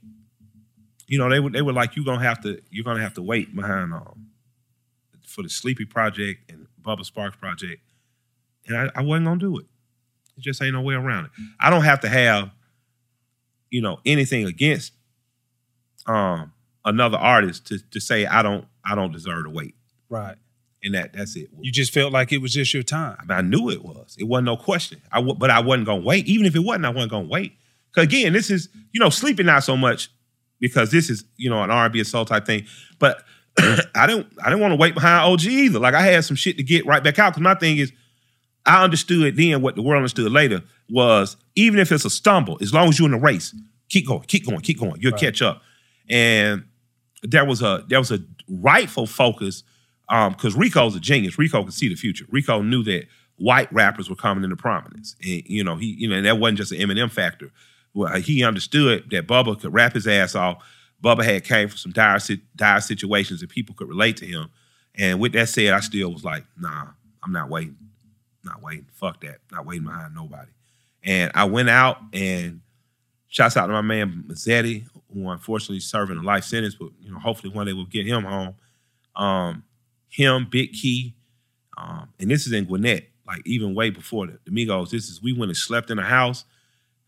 You 1.07 1.19
know, 1.19 1.29
they 1.29 1.41
were 1.41 1.51
they 1.51 1.63
were 1.63 1.73
like, 1.73 1.95
you're 1.95 2.05
gonna 2.05 2.23
have 2.23 2.43
to, 2.43 2.61
you're 2.71 2.85
gonna 2.85 3.03
have 3.03 3.15
to 3.15 3.23
wait 3.23 3.55
behind 3.55 3.93
um 3.93 4.29
for 5.27 5.43
the 5.43 5.49
Sleepy 5.49 5.85
project 5.85 6.51
and 6.51 6.67
Bubba 6.83 7.11
Sparxxx 7.11 7.39
project. 7.39 7.83
And 8.67 8.77
I, 8.77 8.91
I 8.95 9.03
wasn't 9.03 9.27
gonna 9.27 9.41
do 9.41 9.59
it. 9.59 9.67
It 10.37 10.43
just 10.43 10.63
ain't 10.63 10.75
no 10.75 10.83
way 10.83 10.95
around 10.95 11.27
it. 11.27 11.31
I 11.61 11.71
don't 11.71 11.83
have 11.83 12.01
to 12.01 12.09
have, 12.09 12.51
you 13.71 13.83
know, 13.83 13.99
anything 14.05 14.47
against 14.47 14.93
um 16.07 16.53
another 16.85 17.19
artist 17.19 17.67
to 17.69 17.79
to 17.91 18.01
say 18.01 18.27
I 18.27 18.43
don't 18.43 18.67
I 18.85 18.95
don't 18.95 19.13
deserve 19.13 19.45
to 19.45 19.51
wait. 19.51 19.75
Right. 20.09 20.37
And 20.85 20.95
that 20.95 21.13
that's 21.13 21.37
it. 21.37 21.49
You 21.61 21.71
just 21.71 21.93
felt 21.93 22.13
like 22.13 22.33
it 22.33 22.39
was 22.39 22.53
just 22.53 22.75
your 22.75 22.83
time. 22.83 23.17
I, 23.21 23.25
mean, 23.25 23.39
I 23.39 23.41
knew 23.43 23.71
it 23.71 23.85
was. 23.85 24.17
It 24.19 24.25
wasn't 24.25 24.47
no 24.47 24.57
question. 24.57 25.01
I 25.13 25.17
w- 25.17 25.37
but 25.37 25.51
I 25.51 25.61
wasn't 25.61 25.87
gonna 25.87 26.03
wait. 26.03 26.27
Even 26.27 26.47
if 26.47 26.57
it 26.57 26.61
wasn't, 26.61 26.87
I 26.87 26.91
wasn't 26.91 27.13
gonna 27.13 27.29
wait. 27.29 27.53
Cause 27.95 28.05
again, 28.05 28.33
this 28.33 28.51
is 28.51 28.69
you 28.93 29.01
know 29.01 29.11
sleeping 29.11 29.47
not 29.47 29.65
so 29.65 29.77
much 29.77 30.11
because 30.59 30.91
this 30.91 31.11
is 31.11 31.25
you 31.37 31.51
know 31.51 31.63
an 31.63 31.71
R&B 31.71 31.99
and 31.99 32.09
soul 32.09 32.25
type 32.25 32.47
thing. 32.47 32.67
But 32.99 33.23
I 33.95 34.07
didn't 34.07 34.27
I 34.43 34.49
didn't 34.49 34.61
want 34.61 34.73
to 34.73 34.77
wait 34.77 34.95
behind 34.95 35.31
OG 35.31 35.45
either. 35.45 35.79
Like 35.79 35.95
I 35.95 36.03
had 36.03 36.25
some 36.25 36.37
shit 36.37 36.57
to 36.57 36.63
get 36.63 36.87
right 36.87 37.03
back 37.03 37.19
out. 37.19 37.35
Cause 37.35 37.43
my 37.43 37.55
thing 37.55 37.79
is, 37.79 37.93
I 38.65 38.85
understood 38.85 39.37
then 39.37 39.63
what 39.63 39.75
the 39.75 39.83
world 39.83 39.99
understood 39.99 40.31
later 40.31 40.63
was 40.89 41.37
even 41.57 41.79
if 41.81 41.91
it's 41.91 42.05
a 42.05 42.11
stumble, 42.11 42.59
as 42.61 42.73
long 42.73 42.89
as 42.89 42.99
you're 42.99 43.07
in 43.07 43.13
the 43.13 43.19
race, 43.19 43.55
keep 43.89 44.07
going, 44.07 44.23
keep 44.23 44.47
going, 44.47 44.61
keep 44.61 44.79
going. 44.79 45.01
You'll 45.01 45.13
catch 45.13 45.43
up. 45.43 45.63
And 46.09 46.65
there 47.23 47.45
was 47.45 47.63
a 47.63 47.85
there 47.89 47.99
was 47.99 48.11
a 48.11 48.21
rightful 48.49 49.07
focus 49.07 49.63
um, 50.09 50.33
because 50.33 50.55
Rico's 50.55 50.97
a 50.97 51.01
genius. 51.01 51.39
Rico 51.39 51.63
could 51.63 51.75
see 51.75 51.89
the 51.89 51.95
future. 51.95 52.27
Rico 52.31 52.63
knew 52.63 52.83
that 52.85 53.07
white 53.37 53.73
rappers 53.73 54.09
were 54.11 54.17
coming 54.17 54.45
into 54.45 54.57
prominence, 54.57 55.17
and 55.23 55.43
you 55.47 55.65
know 55.65 55.77
he 55.77 55.95
you 55.99 56.09
know 56.09 56.17
and 56.17 56.27
that 56.27 56.39
wasn't 56.39 56.59
just 56.59 56.73
an 56.73 56.79
Eminem 56.79 57.11
factor. 57.11 57.51
Well, 57.95 58.21
he 58.21 58.43
understood 58.43 59.11
that 59.11 59.27
Bubba 59.27 59.61
could 59.61 59.73
rap 59.73 59.95
his 59.95 60.07
ass 60.07 60.35
off. 60.35 60.65
Bubba 61.03 61.25
had 61.25 61.45
came 61.45 61.69
from 61.69 61.79
some 61.79 61.93
dire 61.93 62.19
dire 62.57 62.81
situations 62.81 63.41
that 63.41 63.51
people 63.51 63.75
could 63.75 63.89
relate 63.89 64.17
to 64.19 64.27
him. 64.27 64.51
And 64.95 65.21
with 65.21 65.33
that 65.33 65.49
said, 65.49 65.73
I 65.73 65.81
still 65.81 66.13
was 66.13 66.25
like, 66.25 66.45
nah, 66.59 66.89
I'm 67.25 67.33
not 67.33 67.49
waiting, 67.49 67.77
not 68.45 68.63
waiting. 68.63 68.87
Fuck 68.93 69.21
that, 69.23 69.39
not 69.51 69.67
waiting 69.67 69.85
behind 69.85 70.15
nobody. 70.15 70.51
And 71.03 71.33
I 71.35 71.45
went 71.45 71.69
out 71.69 71.99
and 72.13 72.61
shouts 73.29 73.57
out 73.57 73.67
to 73.67 73.73
my 73.73 73.81
man 73.81 74.25
Mazzetti, 74.29 74.87
who 75.13 75.29
unfortunately 75.29 75.79
is 75.79 75.87
serving 75.87 76.19
a 76.19 76.23
life 76.23 76.45
sentence, 76.45 76.75
but 76.75 76.91
you 77.01 77.11
know 77.11 77.19
hopefully 77.19 77.53
one 77.53 77.67
day 77.67 77.73
we'll 77.73 77.87
get 77.87 78.07
him 78.07 78.25
home. 78.25 78.55
Um, 79.17 79.65
him, 80.09 80.47
Big 80.51 80.73
Key, 80.73 81.15
um, 81.77 82.09
and 82.21 82.31
this 82.31 82.47
is 82.47 82.53
in 82.53 82.65
Gwinnett, 82.65 83.09
like 83.27 83.43
even 83.47 83.75
way 83.75 83.91
before 83.91 84.27
the, 84.27 84.39
the 84.45 84.51
Migos. 84.51 84.91
This 84.91 85.09
is 85.09 85.23
we 85.23 85.33
went 85.33 85.51
and 85.51 85.57
slept 85.57 85.91
in 85.91 85.99
a 85.99 86.05
house, 86.05 86.45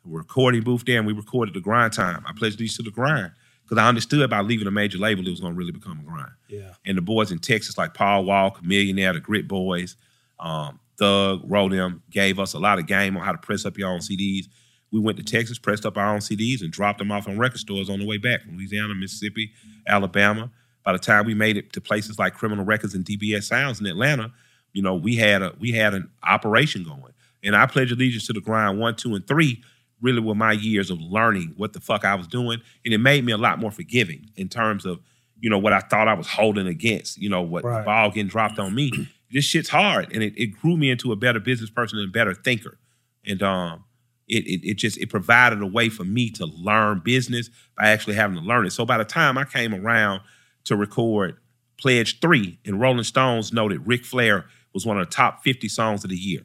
recording 0.05 0.63
booth 0.63 0.85
there, 0.85 0.99
and 0.99 1.07
we 1.07 1.13
recorded 1.13 1.55
the 1.55 1.61
grind 1.61 1.93
time. 1.93 2.25
I 2.27 2.33
pledged 2.33 2.59
these 2.59 2.77
to 2.77 2.83
the 2.83 2.91
grind 2.91 3.33
because 3.63 3.79
I 3.79 3.89
understood 3.89 4.29
by 4.31 4.41
leaving 4.41 4.67
a 4.67 4.71
major 4.71 4.99
label 4.99 5.27
it 5.27 5.31
was 5.31 5.41
going 5.41 5.55
to 5.55 5.59
really 5.59 5.73
become 5.73 6.01
a 6.01 6.03
grind. 6.03 6.33
Yeah. 6.49 6.75
And 6.85 6.97
the 6.97 7.03
boys 7.03 7.33
in 7.33 7.39
Texas 7.39 7.79
like 7.79 7.95
Paul 7.95 8.25
Wall, 8.25 8.57
Millionaire, 8.63 9.13
the 9.13 9.21
Grit 9.21 9.49
Boyz, 9.49 9.97
um, 10.39 10.81
Thug, 10.99 11.43
wrote 11.45 11.73
them, 11.73 12.03
gave 12.11 12.39
us 12.39 12.55
a 12.55 12.59
lot 12.59 12.79
of 12.79 12.87
game 12.87 13.17
on 13.17 13.23
how 13.25 13.33
to 13.33 13.39
press 13.39 13.65
up 13.65 13.77
your 13.79 13.91
own 13.91 14.01
CDs. 14.01 14.47
We 14.91 15.01
went 15.01 15.17
to 15.19 15.25
Texas, 15.25 15.59
pressed 15.59 15.85
up 15.85 15.97
our 15.97 16.15
own 16.15 16.21
CDs, 16.21 16.61
and 16.63 16.71
dropped 16.71 16.99
them 16.99 17.11
off 17.11 17.27
on 17.29 17.37
record 17.39 17.59
stores 17.59 17.91
on 17.91 17.99
the 17.99 18.07
way 18.07 18.17
back 18.17 18.43
from 18.43 18.57
Louisiana, 18.57 18.95
Mississippi, 18.95 19.51
Alabama. 19.87 20.51
By 20.85 20.93
the 20.93 20.99
time 20.99 21.25
we 21.27 21.35
made 21.35 21.57
it 21.57 21.73
to 21.73 21.81
places 21.81 22.19
like 22.19 22.35
Criminal 22.35 22.65
Records 22.65 22.95
and 22.95 23.05
DBS 23.05 23.45
Sounds 23.45 23.81
in 23.81 23.87
Atlanta, 23.87 24.33
you 24.73 24.83
know, 24.83 24.95
we 24.95 25.17
had 25.17 25.43
a 25.43 25.55
we 25.59 25.73
had 25.73 25.95
an 25.95 26.11
operation 26.23 26.85
going. 26.85 27.13
And 27.43 27.55
I 27.57 27.67
pledge 27.67 27.91
allegiance 27.93 28.27
to 28.27 28.33
the 28.33 28.41
grind 28.41 28.79
one, 28.79 28.95
two, 28.95 29.15
and 29.15 29.27
three 29.27 29.63
really 30.01 30.21
were 30.21 30.35
my 30.35 30.53
years 30.53 30.91
of 30.91 31.01
learning 31.01 31.55
what 31.57 31.73
the 31.73 31.81
fuck 31.81 32.05
I 32.05 32.15
was 32.15 32.27
doing. 32.27 32.61
And 32.85 32.95
it 32.95 32.99
made 32.99 33.25
me 33.25 33.33
a 33.33 33.37
lot 33.39 33.59
more 33.59 33.71
forgiving 33.71 34.31
in 34.37 34.49
terms 34.49 34.85
of, 34.85 35.01
you 35.41 35.49
know, 35.51 35.59
what 35.59 35.73
I 35.73 35.81
thought 35.81 36.09
I 36.09 36.15
was 36.15 36.27
holding 36.27 36.67
against, 36.67 37.19
you 37.19 37.29
know, 37.31 37.43
what 37.43 37.65
Right. 37.65 37.81
the 37.81 37.85
ball 37.85 38.11
getting 38.11 38.29
dropped 38.29 38.59
on 38.59 38.75
me. 38.75 38.91
This 39.35 39.45
shit's 39.45 39.69
hard. 39.69 40.11
And 40.15 40.23
it, 40.23 40.33
it 40.37 40.47
grew 40.47 40.77
me 40.79 40.91
into 40.91 41.13
a 41.13 41.17
better 41.17 41.41
business 41.41 41.69
person 41.69 41.99
and 41.99 42.09
a 42.09 42.13
better 42.13 42.33
thinker. 42.33 42.79
And 43.27 43.43
um 43.43 43.85
it, 44.27 44.47
it 44.47 44.67
it 44.67 44.75
just 44.75 44.97
it 44.97 45.11
provided 45.11 45.61
a 45.61 45.67
way 45.67 45.91
for 45.91 46.05
me 46.05 46.31
to 46.31 46.47
learn 46.47 47.03
business 47.05 47.51
by 47.77 47.91
actually 47.91 48.15
having 48.15 48.39
to 48.39 48.43
learn 48.43 48.65
it. 48.65 48.71
So 48.71 48.87
by 48.87 48.97
the 48.97 49.05
time 49.05 49.37
I 49.37 49.45
came 49.45 49.75
around 49.75 50.23
to 50.65 50.77
record 50.77 51.37
Pledge 51.77 52.21
3 52.21 52.59
and 52.65 52.81
Rolling 52.81 53.05
Stones 53.05 53.53
noted 53.53 53.87
Ric 53.87 54.05
Flair 54.05 54.47
was 54.73 54.87
one 54.87 54.99
of 54.99 55.07
the 55.07 55.15
top 55.15 55.43
50 55.45 55.69
songs 55.69 56.05
of 56.05 56.11
the 56.11 56.17
year. 56.17 56.41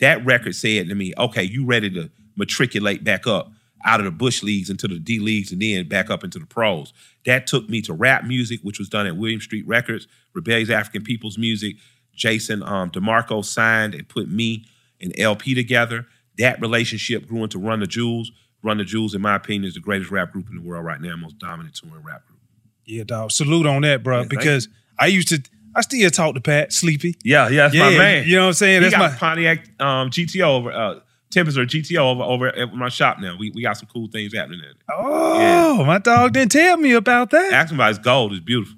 That 0.00 0.24
record 0.24 0.56
said 0.56 0.88
to 0.88 0.94
me, 0.94 1.12
okay, 1.16 1.44
you 1.44 1.64
ready 1.64 1.90
to 1.90 2.10
matriculate 2.36 3.04
back 3.04 3.26
up 3.26 3.52
out 3.84 4.00
of 4.00 4.04
the 4.04 4.10
Bush 4.10 4.42
leagues 4.42 4.70
into 4.70 4.88
the 4.88 4.98
D 4.98 5.18
leagues 5.18 5.52
and 5.52 5.62
then 5.62 5.88
back 5.88 6.10
up 6.10 6.24
into 6.24 6.38
the 6.38 6.46
pros. 6.46 6.92
That 7.26 7.46
took 7.46 7.68
me 7.68 7.80
to 7.82 7.92
rap 7.92 8.24
music, 8.24 8.60
which 8.62 8.78
was 8.78 8.88
done 8.88 9.06
at 9.06 9.16
Williams 9.16 9.44
Street 9.44 9.66
Records, 9.66 10.06
Rebellious 10.34 10.70
African 10.70 11.02
People's 11.02 11.38
Music. 11.38 11.76
Jason 12.20 12.62
um, 12.62 12.90
DeMarco 12.90 13.42
signed 13.44 13.94
and 13.94 14.06
put 14.06 14.28
me 14.28 14.66
and 15.00 15.18
El-P 15.18 15.54
together. 15.54 16.06
That 16.36 16.60
relationship 16.60 17.26
grew 17.26 17.42
into 17.42 17.58
Run 17.58 17.80
the 17.80 17.86
Jewels. 17.86 18.30
Run 18.62 18.76
the 18.76 18.84
Jewels, 18.84 19.14
in 19.14 19.22
my 19.22 19.34
opinion, 19.34 19.64
is 19.64 19.74
the 19.74 19.80
greatest 19.80 20.10
rap 20.10 20.32
group 20.32 20.48
in 20.50 20.56
the 20.56 20.62
world 20.62 20.84
right 20.84 21.00
now, 21.00 21.16
most 21.16 21.38
dominant 21.38 21.74
touring 21.74 22.04
rap 22.04 22.26
group. 22.26 22.38
Yeah, 22.84 23.04
dog. 23.04 23.32
Salute 23.32 23.66
on 23.66 23.82
that, 23.82 24.02
bro. 24.02 24.20
Yeah, 24.20 24.26
because 24.28 24.68
I 24.98 25.06
used 25.06 25.28
to, 25.28 25.42
I 25.74 25.80
still 25.80 26.10
talk 26.10 26.34
to 26.34 26.42
Pat 26.42 26.72
Sleepy. 26.72 27.16
Yeah, 27.24 27.48
yeah, 27.48 27.62
that's 27.62 27.74
yeah, 27.74 27.90
my 27.90 27.96
man. 27.96 28.28
You 28.28 28.36
know 28.36 28.42
what 28.42 28.48
I'm 28.48 28.52
saying? 28.54 28.82
he 28.82 28.90
That's 28.90 29.00
got 29.00 29.12
my. 29.12 29.16
Pontiac 29.16 29.80
um, 29.80 30.10
GTO 30.10 30.42
over 30.42 30.72
uh, 30.72 31.00
Tempest 31.30 31.56
or 31.56 31.64
GTO 31.64 31.98
over 31.98 32.22
over 32.22 32.48
at 32.48 32.74
my 32.74 32.90
shop 32.90 33.18
now. 33.18 33.36
We 33.38 33.50
we 33.50 33.62
got 33.62 33.78
some 33.78 33.88
cool 33.90 34.08
things 34.08 34.34
happening 34.34 34.60
there. 34.60 34.74
Oh, 34.90 35.84
my 35.84 35.98
dog 35.98 36.34
didn't 36.34 36.52
tell 36.52 36.76
me 36.76 36.92
about 36.92 37.30
that. 37.30 37.52
Ask 37.52 37.70
him 37.70 37.78
about 37.78 37.88
his 37.88 37.98
gold. 37.98 38.32
It's 38.32 38.44
beautiful. 38.44 38.76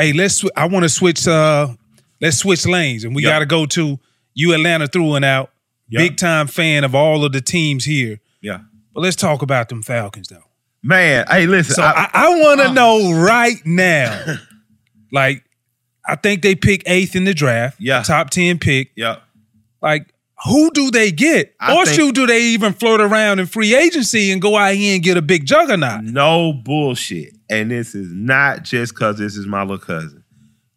Hey, 0.00 0.12
let's. 0.12 0.44
I 0.56 0.66
want 0.66 0.84
to 0.84 0.88
switch. 0.88 1.26
Uh, 1.28 1.68
let's 2.20 2.38
switch 2.38 2.66
lanes, 2.66 3.04
and 3.04 3.14
we 3.14 3.22
Yeah. 3.22 3.30
got 3.30 3.38
to 3.40 3.46
go 3.46 3.66
to 3.66 3.98
you, 4.34 4.52
Atlanta, 4.54 4.86
through 4.86 5.14
and 5.14 5.24
out. 5.24 5.50
Yeah. 5.88 6.00
Big 6.00 6.16
time 6.16 6.46
fan 6.46 6.84
of 6.84 6.94
all 6.94 7.24
of 7.24 7.32
the 7.32 7.40
teams 7.40 7.84
here. 7.84 8.20
Yeah, 8.40 8.60
But 8.94 9.00
let's 9.02 9.16
talk 9.16 9.42
about 9.42 9.68
them 9.68 9.82
Falcons, 9.82 10.28
though. 10.28 10.44
man. 10.82 11.26
Hey, 11.28 11.46
listen. 11.46 11.74
So 11.74 11.82
I- 11.82 12.08
I, 12.14 12.26
I 12.26 12.28
want 12.40 12.60
to 12.60 12.68
uh. 12.68 12.72
know 12.72 13.12
right 13.12 13.60
now. 13.66 14.36
like, 15.12 15.44
I 16.06 16.14
think 16.16 16.42
they 16.42 16.54
pick 16.54 16.82
eighth 16.86 17.14
in 17.16 17.24
the 17.24 17.34
draft. 17.34 17.76
Yeah. 17.80 18.02
top 18.02 18.30
ten 18.30 18.58
pick. 18.58 18.92
yeah. 18.96 19.16
Like, 19.82 20.06
who 20.46 20.70
do 20.70 20.90
they 20.90 21.10
get? 21.12 21.54
I 21.60 21.76
or 21.76 21.84
think- 21.84 21.96
shoot, 21.96 22.14
do 22.14 22.26
they 22.26 22.42
even 22.44 22.72
flirt 22.72 23.00
around 23.00 23.40
in 23.40 23.46
free 23.46 23.74
agency 23.74 24.30
and 24.30 24.40
go 24.40 24.56
out 24.56 24.74
here 24.74 24.94
and 24.94 25.02
get 25.02 25.16
a 25.18 25.22
big 25.22 25.44
juggernaut? 25.44 26.04
No 26.04 26.52
bullshit. 26.54 27.34
And 27.50 27.70
this 27.70 27.94
is 27.94 28.12
not 28.12 28.62
just 28.62 28.94
because 28.94 29.18
this 29.18 29.36
is 29.36 29.46
my 29.46 29.62
little 29.62 29.78
cousin. 29.78 30.24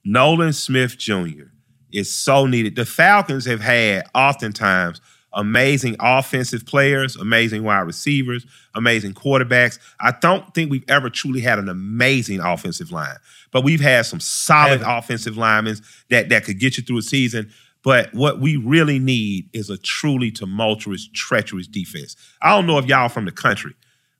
Nolan 0.03 0.53
Smith 0.53 0.97
Jr. 0.97 1.45
is 1.93 2.13
so 2.13 2.45
needed. 2.47 2.75
The 2.75 2.85
Falcons 2.85 3.45
have 3.45 3.61
had 3.61 4.05
oftentimes 4.15 4.99
amazing 5.33 5.95
offensive 5.99 6.65
players, 6.65 7.15
amazing 7.15 7.63
wide 7.63 7.81
receivers, 7.81 8.45
amazing 8.75 9.13
quarterbacks. 9.13 9.79
I 9.99 10.13
don't 10.19 10.53
think 10.53 10.69
we've 10.71 10.83
ever 10.87 11.09
truly 11.09 11.41
had 11.41 11.59
an 11.59 11.69
amazing 11.69 12.39
offensive 12.39 12.91
line, 12.91 13.17
but 13.51 13.63
we've 13.63 13.81
had 13.81 14.05
some 14.05 14.19
solid 14.19 14.81
Haven't. 14.81 14.97
offensive 14.97 15.37
linemen 15.37 15.77
that, 16.09 16.29
that 16.29 16.43
could 16.43 16.59
get 16.59 16.77
you 16.77 16.83
through 16.83 16.99
a 16.99 17.03
season. 17.03 17.51
But 17.83 18.13
what 18.13 18.39
we 18.39 18.55
really 18.55 18.97
need 18.97 19.49
is 19.53 19.69
a 19.69 19.77
truly 19.77 20.31
tumultuous, 20.31 21.09
treacherous 21.13 21.67
defense. 21.67 22.15
I 22.41 22.55
don't 22.55 22.65
know 22.65 22.77
if 22.77 22.85
y'all 22.85 23.09
from 23.09 23.25
the 23.25 23.31
country, 23.31 23.73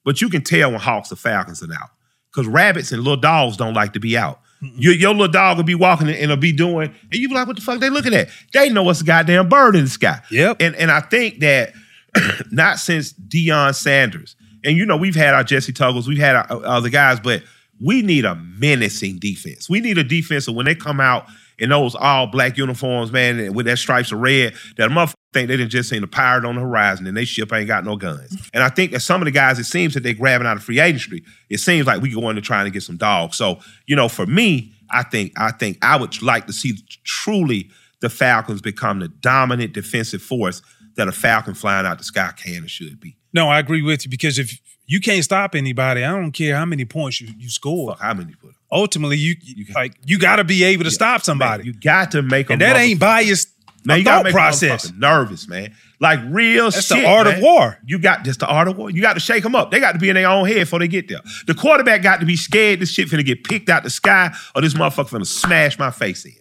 but 0.04 0.22
you 0.22 0.30
can 0.30 0.44
tell 0.44 0.72
when 0.72 0.80
Hawks 0.80 1.12
or 1.12 1.16
Falcons 1.16 1.64
are 1.64 1.74
out. 1.74 1.90
Because 2.34 2.48
rabbits 2.48 2.92
and 2.92 3.04
little 3.04 3.20
dogs 3.20 3.58
don't 3.58 3.74
like 3.74 3.94
to 3.94 4.00
be 4.00 4.18
out. 4.18 4.40
Your, 4.62 4.94
your 4.94 5.12
little 5.12 5.28
dog 5.28 5.58
will 5.58 5.66
be 5.66 5.76
walking 5.76 6.08
and 6.08 6.16
it'll 6.16 6.38
be 6.38 6.54
doing, 6.54 6.88
and 7.12 7.14
you 7.20 7.28
be 7.28 7.36
like, 7.36 7.48
what 7.48 7.58
the 7.58 7.62
fuck 7.62 7.80
they 7.80 7.90
looking 7.90 8.14
at? 8.14 8.30
They 8.54 8.70
know 8.70 8.90
it's 8.90 9.02
a 9.02 9.04
goddamn 9.04 9.50
bird 9.50 9.76
in 9.76 9.84
the 9.84 9.90
sky. 9.90 10.22
Yep. 10.32 10.58
And 10.62 10.76
and 10.76 10.90
I 10.90 11.02
think 11.02 11.40
that 11.40 11.74
not 12.52 12.80
since 12.80 13.12
Deion 13.14 13.76
Sanders, 13.76 14.38
and 14.64 14.78
you 14.78 14.86
know, 14.86 14.96
we've 14.96 15.16
had 15.16 15.34
our 15.34 15.44
Jessie 15.44 15.74
Tuggles, 15.74 16.08
we've 16.08 16.18
had 16.18 16.36
our 16.36 16.66
other 16.66 16.90
guys, 16.90 17.20
but 17.20 17.44
we 17.82 18.02
need 18.02 18.24
a 18.24 18.36
menacing 18.36 19.20
defense. 19.20 19.70
We 19.70 19.82
need 19.82 19.98
a 19.98 20.04
defense 20.04 20.46
that 20.46 20.54
when 20.54 20.66
they 20.66 20.76
come 20.76 21.02
out 21.02 21.28
in 21.60 21.70
those 21.70 21.96
all 21.96 22.28
black 22.28 22.58
uniforms, 22.58 23.12
man, 23.12 23.54
with 23.54 23.66
that 23.66 23.78
stripes 23.78 24.12
of 24.12 24.20
red, 24.20 24.54
that 24.78 24.90
motherfucker 24.90 25.14
think 25.34 25.48
they 25.48 25.58
didn't 25.58 25.72
just 25.72 25.90
seen 25.90 26.04
a 26.04 26.08
pirate 26.08 26.46
on 26.46 26.56
the 26.56 26.62
horizon 26.62 27.08
and 27.08 27.18
they 27.18 27.26
ship 27.26 27.52
ain't 27.52 27.68
got 27.68 27.84
no 27.84 27.96
guns. 27.96 28.50
And 28.54 28.64
I 28.64 28.70
think 28.70 28.92
that 28.92 29.02
some 29.02 29.22
of 29.22 29.26
the 29.26 29.32
guys, 29.32 29.60
it 29.60 29.66
seems 29.66 29.94
that 29.96 30.04
they're 30.04 30.14
grabbing 30.14 30.48
out 30.48 30.58
of 30.58 30.64
free 30.64 30.80
agency. 30.80 31.24
It 31.50 31.60
seems 31.60 31.88
like 31.88 32.02
we 32.02 32.14
go 32.14 32.30
into 32.30 32.42
trying 32.42 32.66
to 32.66 32.72
get 32.72 32.84
some 32.84 32.98
dogs. 32.98 33.36
So, 33.36 33.60
you 33.88 33.96
know, 33.96 34.08
for 34.08 34.26
me, 34.26 34.74
I 34.90 35.04
think 35.04 35.34
I 35.38 35.52
think 35.52 35.80
I 35.82 35.98
would 35.98 36.22
like 36.22 36.46
to 36.48 36.54
see 36.54 36.78
truly 37.04 37.70
the 38.02 38.10
Falcons 38.10 38.62
become 38.62 39.00
the 39.00 39.08
dominant 39.08 39.74
defensive 39.74 40.22
force 40.22 40.62
that 40.96 41.08
a 41.08 41.12
Falcon 41.12 41.56
flying 41.56 41.86
out 41.86 41.98
the 41.98 42.04
sky 42.04 42.32
can 42.36 42.58
and 42.58 42.70
should 42.70 43.00
be. 43.00 43.18
No, 43.34 43.50
I 43.50 43.60
agree 43.60 43.82
with 43.82 44.06
you 44.06 44.12
because 44.12 44.38
if 44.38 44.60
you 44.86 45.00
can't 45.00 45.24
stop 45.24 45.56
anybody, 45.56 46.04
I 46.04 46.12
don't 46.12 46.32
care 46.32 46.56
how 46.56 46.66
many 46.66 46.86
points 46.86 47.20
you, 47.20 47.30
you 47.38 47.50
score. 47.50 47.94
Fuck, 47.94 48.02
how 48.02 48.14
many 48.14 48.34
put? 48.34 48.52
Ultimately, 48.74 49.18
you, 49.18 49.36
you 49.42 49.66
like 49.76 49.94
you 50.06 50.18
got 50.18 50.38
to 50.38 50.44
be 50.44 50.64
able 50.64 50.84
to 50.86 50.92
stop 50.92 51.22
somebody, 51.22 51.66
You 51.66 51.74
got 51.74 52.12
to 52.12 52.22
make 52.24 52.48
them. 52.48 52.54
and 52.56 52.62
that 52.64 52.76
ain't 52.76 53.00
biased 53.00 53.50
Man, 53.86 53.98
you 54.00 54.04
thought 54.06 54.12
gotta 54.12 54.24
make 54.26 54.34
process. 54.34 54.92
nervous, 54.94 55.48
man. 55.48 55.74
Like 56.00 56.20
real 56.30 56.72
That's 56.72 56.86
shit. 56.88 56.98
the 57.00 57.06
art 57.06 57.28
of 57.28 57.40
war. 57.42 57.78
You 57.86 58.00
got 58.00 58.24
just 58.24 58.40
the 58.40 58.48
art 58.48 58.68
of 58.70 58.78
war. 58.78 58.90
You 58.90 59.02
got 59.02 59.14
to 59.14 59.20
shake 59.20 59.44
them 59.44 59.56
up. 59.56 59.72
They 59.72 59.80
got 59.82 59.92
to 59.92 60.00
be 60.00 60.08
in 60.10 60.16
their 60.16 60.28
own 60.30 60.48
head 60.48 60.60
before 60.60 60.80
they 60.80 60.88
get 60.88 61.08
there. 61.10 61.20
The 61.48 61.54
quarterback 61.54 62.02
got 62.02 62.20
to 62.22 62.26
be 62.26 62.36
scared 62.38 62.80
this 62.80 62.92
shit 62.92 63.10
finna 63.10 63.26
get 63.26 63.44
picked 63.44 63.70
out 63.70 63.84
the 63.84 63.90
sky 63.90 64.34
or 64.56 64.62
this 64.62 64.74
motherfucker 64.74 65.10
finna 65.20 65.28
smash 65.28 65.78
my 65.78 65.92
face 65.92 66.26
in. 66.26 66.34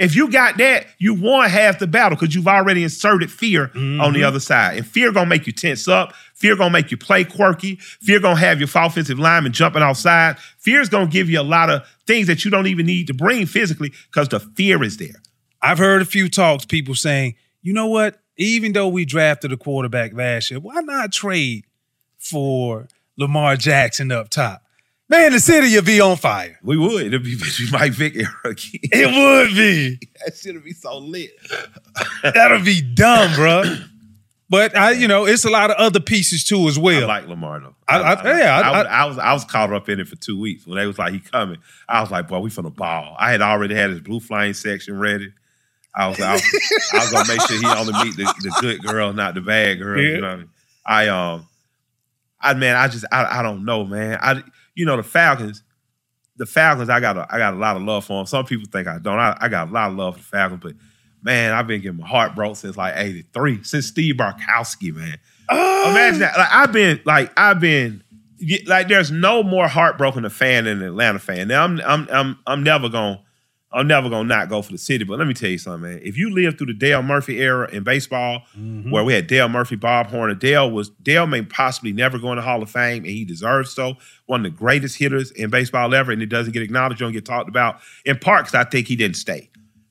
If 0.00 0.16
you 0.16 0.30
got 0.30 0.56
that, 0.56 0.86
you 0.98 1.12
won 1.14 1.48
half 1.50 1.78
the 1.78 1.86
battle 1.86 2.16
because 2.18 2.34
you've 2.34 2.48
already 2.48 2.82
inserted 2.82 3.30
fear 3.30 3.64
on 3.64 3.70
Mm-hmm. 3.74 4.12
the 4.14 4.24
other 4.24 4.40
side. 4.40 4.78
And 4.78 4.86
fear 4.86 5.12
gonna 5.12 5.26
make 5.28 5.46
you 5.46 5.52
tense 5.52 5.86
up. 5.86 6.14
Fear 6.34 6.56
gonna 6.56 6.70
make 6.72 6.90
you 6.90 6.96
play 6.96 7.22
quirky. 7.22 7.76
Fear 7.76 8.20
gonna 8.20 8.40
have 8.40 8.58
your 8.60 8.68
offensive 8.74 9.18
lineman 9.18 9.52
jumping 9.52 9.82
outside. 9.82 10.38
Fear 10.58 10.80
is 10.80 10.88
gonna 10.88 11.06
give 11.06 11.28
you 11.28 11.38
a 11.38 11.42
lot 11.42 11.68
of 11.68 11.82
things 12.06 12.26
that 12.28 12.44
you 12.46 12.50
don't 12.50 12.66
even 12.66 12.86
need 12.86 13.08
to 13.08 13.14
bring 13.14 13.44
physically 13.44 13.92
because 14.10 14.28
the 14.28 14.40
fear 14.40 14.82
is 14.82 14.96
there. 14.96 15.20
I've 15.60 15.76
heard 15.78 16.00
a 16.00 16.06
few 16.06 16.30
talks, 16.30 16.64
people 16.64 16.94
saying, 16.94 17.34
you 17.60 17.74
know 17.74 17.86
what? 17.88 18.18
Even 18.38 18.72
though 18.72 18.88
we 18.88 19.04
drafted 19.04 19.52
a 19.52 19.58
quarterback 19.58 20.14
last 20.14 20.50
year, 20.50 20.58
why 20.60 20.80
not 20.80 21.12
trade 21.12 21.66
for 22.18 22.88
Lamar 23.18 23.56
Jackson 23.56 24.10
up 24.10 24.30
top? 24.30 24.62
Man, 25.10 25.32
the 25.32 25.40
city 25.40 25.74
would 25.74 25.84
be 25.84 26.00
on 26.00 26.16
fire. 26.16 26.58
We 26.62 26.76
would. 26.78 27.06
It'd 27.08 27.24
be, 27.24 27.32
it'd 27.34 27.56
be 27.56 27.70
Mike 27.72 27.92
Vick 27.92 28.14
era 28.16 28.28
again. 28.44 28.80
It 28.84 29.06
would 29.08 29.54
be. 29.56 29.98
that 30.24 30.36
shit'd 30.36 30.62
be 30.64 30.72
so 30.72 30.98
lit. 30.98 31.32
That'll 32.22 32.62
be 32.62 32.80
dumb, 32.80 33.34
bro. 33.34 33.64
But 34.48 34.76
I, 34.76 34.92
you 34.92 35.06
know, 35.08 35.26
it's 35.26 35.44
a 35.44 35.50
lot 35.50 35.70
of 35.70 35.76
other 35.76 36.00
pieces 36.00 36.42
too 36.44 36.66
as 36.68 36.76
I 36.76 36.80
well. 36.80 37.06
like 37.08 37.26
Lamar 37.28 37.60
though. 37.60 37.74
I- 37.88 37.98
I- 38.14 38.38
yeah, 38.38 38.56
I- 38.56 38.60
I, 38.60 38.70
was, 38.70 38.86
I- 38.86 38.90
I 38.90 39.04
was 39.04 39.18
I 39.18 39.32
was 39.32 39.44
caught 39.44 39.72
up 39.72 39.88
in 39.88 40.00
it 40.00 40.08
for 40.08 40.16
two 40.16 40.38
weeks 40.38 40.66
when 40.66 40.76
they 40.78 40.86
was 40.86 40.98
like 40.98 41.12
he 41.12 41.20
coming. 41.20 41.58
I 41.88 42.00
was 42.00 42.10
like, 42.10 42.26
boy, 42.28 42.38
we 42.40 42.50
finna 42.50 42.74
ball. 42.74 43.14
I 43.18 43.30
had 43.32 43.42
already 43.42 43.74
had 43.74 43.90
his 43.90 44.00
blue 44.00 44.20
flying 44.20 44.54
section 44.54 44.98
ready. 44.98 45.32
I 45.94 46.06
was 46.08 46.20
I 46.20 46.32
was, 46.34 46.42
I 46.94 46.98
was 46.98 47.10
gonna 47.12 47.28
make 47.28 47.40
sure 47.42 47.58
he 47.60 47.66
only 47.66 47.92
meet 48.04 48.16
the, 48.16 48.24
the 48.42 48.56
good 48.60 48.80
girl, 48.82 49.12
not 49.12 49.34
the 49.34 49.40
bad 49.40 49.78
girl. 49.80 50.00
Yeah. 50.00 50.14
You 50.14 50.20
know 50.20 50.26
what 50.28 50.32
I 50.32 50.36
mean? 50.36 50.48
I 50.86 51.08
um, 51.08 51.48
I 52.40 52.54
man, 52.54 52.76
I 52.76 52.86
just 52.88 53.04
I, 53.12 53.40
I 53.40 53.42
don't 53.42 53.64
know, 53.64 53.84
man. 53.84 54.18
I 54.20 54.42
you 54.74 54.86
know 54.86 54.96
the 54.96 55.02
Falcons. 55.02 55.62
The 56.36 56.46
Falcons, 56.46 56.88
I 56.88 57.00
got 57.00 57.18
a, 57.18 57.26
I 57.28 57.36
got 57.36 57.52
a 57.52 57.58
lot 57.58 57.76
of 57.76 57.82
love 57.82 58.06
for 58.06 58.18
them. 58.18 58.26
Some 58.26 58.46
people 58.46 58.66
think 58.72 58.88
I 58.88 58.98
don't. 58.98 59.18
I, 59.18 59.36
I 59.40 59.48
got 59.48 59.68
a 59.68 59.70
lot 59.70 59.90
of 59.90 59.96
love 59.96 60.14
for 60.14 60.20
the 60.20 60.26
Falcons, 60.26 60.60
but 60.62 60.72
man, 61.22 61.52
I've 61.52 61.66
been 61.66 61.82
getting 61.82 61.98
my 61.98 62.06
heart 62.06 62.34
broke 62.34 62.56
since 62.56 62.76
like 62.76 62.94
'83, 62.96 63.62
since 63.62 63.86
Steve 63.86 64.14
Bartkowski, 64.14 64.94
man. 64.94 65.18
Imagine 65.50 66.20
that. 66.20 66.38
Like 66.38 66.52
I've 66.52 66.72
been 66.72 67.00
like 67.04 67.32
I've 67.36 67.60
been 67.60 68.02
like 68.66 68.88
there's 68.88 69.10
no 69.10 69.42
more 69.42 69.68
heartbroken 69.68 70.24
a 70.24 70.30
fan 70.30 70.64
than 70.64 70.78
an 70.78 70.88
Atlanta 70.88 71.18
fan. 71.18 71.48
Now 71.48 71.64
I'm 71.64 71.80
I'm 71.80 72.08
I'm 72.10 72.38
I'm 72.46 72.62
never 72.62 72.88
gonna 72.88 73.20
I'm 73.72 73.86
never 73.86 74.10
gonna 74.10 74.28
not 74.28 74.48
go 74.48 74.62
for 74.62 74.72
the 74.72 74.78
city. 74.78 75.04
But 75.04 75.18
let 75.18 75.28
me 75.28 75.34
tell 75.34 75.50
you 75.50 75.58
something, 75.58 75.82
man. 75.82 76.00
If 76.02 76.16
you 76.16 76.34
lived 76.34 76.58
through 76.58 76.68
the 76.68 76.74
Dale 76.74 77.02
Murphy 77.02 77.40
era 77.40 77.68
in 77.70 77.84
baseball, 77.84 78.42
mm-hmm. 78.58 78.90
where 78.90 79.04
we 79.04 79.12
had 79.12 79.26
Dale 79.26 79.48
Murphy, 79.48 79.76
Bob 79.76 80.08
Horner, 80.08 80.34
Dale 80.34 80.70
was 80.70 80.90
Dale 81.02 81.26
may 81.26 81.42
possibly 81.42 81.92
never 81.92 82.18
go 82.18 82.32
in 82.32 82.36
the 82.36 82.42
Hall 82.42 82.62
of 82.62 82.70
Fame, 82.70 83.04
and 83.04 83.12
he 83.12 83.24
deserves 83.24 83.72
so. 83.72 83.94
One 84.26 84.44
of 84.44 84.52
the 84.52 84.58
greatest 84.58 84.96
hitters 84.98 85.30
in 85.32 85.50
baseball 85.50 85.94
ever, 85.94 86.10
and 86.10 86.22
it 86.22 86.26
doesn't 86.26 86.52
get 86.52 86.62
acknowledged, 86.62 87.00
don't 87.00 87.12
get 87.12 87.24
talked 87.24 87.48
about. 87.48 87.80
In 88.04 88.18
part, 88.18 88.46
'cause 88.46 88.54
I 88.54 88.64
think 88.64 88.88
he 88.88 88.96
didn't 88.96 89.16
stay 89.16 89.50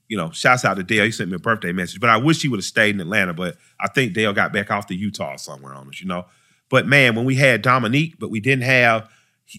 you 0.09 0.17
know, 0.17 0.32
shouts 0.32 0.65
out 0.65 0.73
to 0.73 0.84
Dale. 0.84 1.05
He 1.05 1.11
sent 1.11 1.30
me 1.30 1.36
a 1.36 1.39
birthday 1.39 1.71
message, 1.71 1.99
but 1.99 2.09
I 2.09 2.17
wish 2.17 2.41
he 2.41 2.47
would 2.49 2.57
have 2.57 2.65
stayed 2.65 2.95
in 2.95 2.99
Atlanta. 2.99 3.32
But 3.34 3.57
I 3.80 3.88
think 3.88 4.13
Dale 4.13 4.34
got 4.34 4.51
back 4.51 4.71
off 4.71 4.88
to 4.88 4.95
Utah 4.95 5.38
somewhere 5.38 5.73
on 5.75 5.88
us, 5.88 6.01
you 6.01 6.07
know. 6.07 6.25
But 6.69 6.88
man, 6.88 7.15
when 7.15 7.25
we 7.25 7.36
had 7.36 7.61
Dominique, 7.61 8.15
but 8.19 8.30
we 8.30 8.39
didn't 8.39 8.63
have 8.63 9.07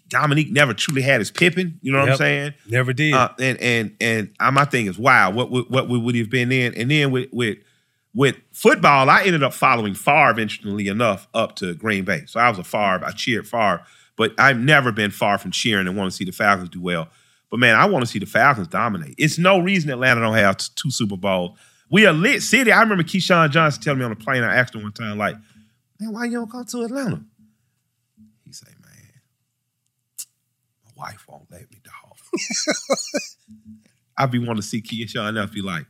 Dominique 0.09 0.53
never 0.53 0.75
truly 0.75 1.03
had 1.03 1.21
his 1.21 1.31
Pippin. 1.31 1.79
You 1.83 1.93
know 1.93 2.01
what 2.01 2.11
I'm 2.11 2.17
saying? 2.17 2.55
Never 2.69 2.93
did. 2.93 3.15
Uh, 3.15 3.31
and 3.39 3.61
and 3.61 3.97
and 4.01 4.35
uh, 4.39 4.51
my 4.51 4.65
thing 4.65 4.87
is, 4.87 4.99
wow, 4.99 5.31
what 5.31 5.51
would 5.51 5.69
what 5.69 5.89
would, 5.89 6.03
would 6.03 6.15
he 6.15 6.21
have 6.21 6.31
been 6.31 6.53
in? 6.53 6.75
And 6.75 6.91
then 6.91 7.11
with 7.11 7.29
with 7.33 7.59
with 8.15 8.37
football, 8.53 9.09
I 9.09 9.23
ended 9.25 9.43
up 9.43 9.53
following 9.53 9.95
Favre, 9.95 10.41
interestingly 10.41 10.89
enough, 10.89 11.29
up 11.35 11.57
to 11.57 11.75
Green 11.75 12.05
Bay. 12.05 12.25
So 12.27 12.41
I 12.41 12.49
was 12.49 12.59
a 12.59 12.65
Favre. 12.65 13.05
I 13.05 13.11
cheered 13.13 13.47
Favre, 13.47 13.83
but 14.17 14.33
I've 14.39 14.59
never 14.59 14.93
been 14.93 15.11
far 15.11 15.39
from 15.39 15.51
cheering 15.51 15.87
and 15.87 15.97
want 15.97 16.11
to 16.11 16.17
see 16.17 16.25
the 16.25 16.33
Falcons 16.33 16.69
do 16.69 16.81
well. 16.81 17.09
But 17.51 17.59
man, 17.59 17.75
I 17.75 17.87
want 17.87 18.05
to 18.05 18.11
see 18.11 18.19
the 18.21 18.27
Falcons 18.27 18.69
dominate. 18.69 19.15
It's 19.19 19.39
no 19.39 19.59
reason 19.59 19.91
Atlanta 19.91 20.21
don't 20.21 20.35
have 20.35 20.57
two 20.59 20.91
Super 20.91 21.17
Bowls. 21.17 21.59
We 21.91 22.05
a 22.05 22.13
lit 22.13 22.43
city. 22.43 22.71
I 22.71 22.81
remember 22.81 23.03
Keyshawn 23.03 23.51
Johnson 23.51 23.83
telling 23.83 23.99
me 23.99 24.05
on 24.05 24.11
the 24.11 24.17
plane. 24.17 24.45
I 24.45 24.55
asked 24.55 24.75
him 24.75 24.83
one 24.83 24.93
time, 24.93 25.19
like, 25.19 25.35
"Man, 25.99 26.13
why 26.13 26.27
you 26.27 26.33
don't 26.33 26.51
come 26.51 26.65
to 26.65 26.83
Atlanta?" 26.83 27.25
He 28.45 28.53
say, 28.53 28.69
"Man, 28.81 29.21
my 30.85 30.90
wife 31.01 31.25
won't 31.29 31.51
let 31.51 31.71
me, 31.71 31.79
dog." 31.83 32.17
I 34.17 34.27
be 34.27 34.39
wanting 34.39 34.57
to 34.57 34.63
see 34.63 34.83
Keyshawn 34.83 35.31
enough. 35.31 35.53
Be 35.53 35.63
like, 35.63 35.87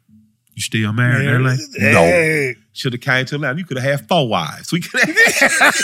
"You 0.54 0.62
still 0.62 0.92
married?" 0.92 1.26
They're 1.26 1.40
like, 1.40 1.58
"No." 1.78 2.52
Should 2.72 2.92
have 2.92 3.02
came 3.02 3.26
to 3.26 3.34
Atlanta. 3.34 3.58
You 3.58 3.64
could 3.64 3.78
have 3.78 4.00
had 4.00 4.08
four 4.08 4.28
wives. 4.28 4.72
We 4.72 4.80
could 4.80 5.00
have 5.00 5.08
had 5.16 5.74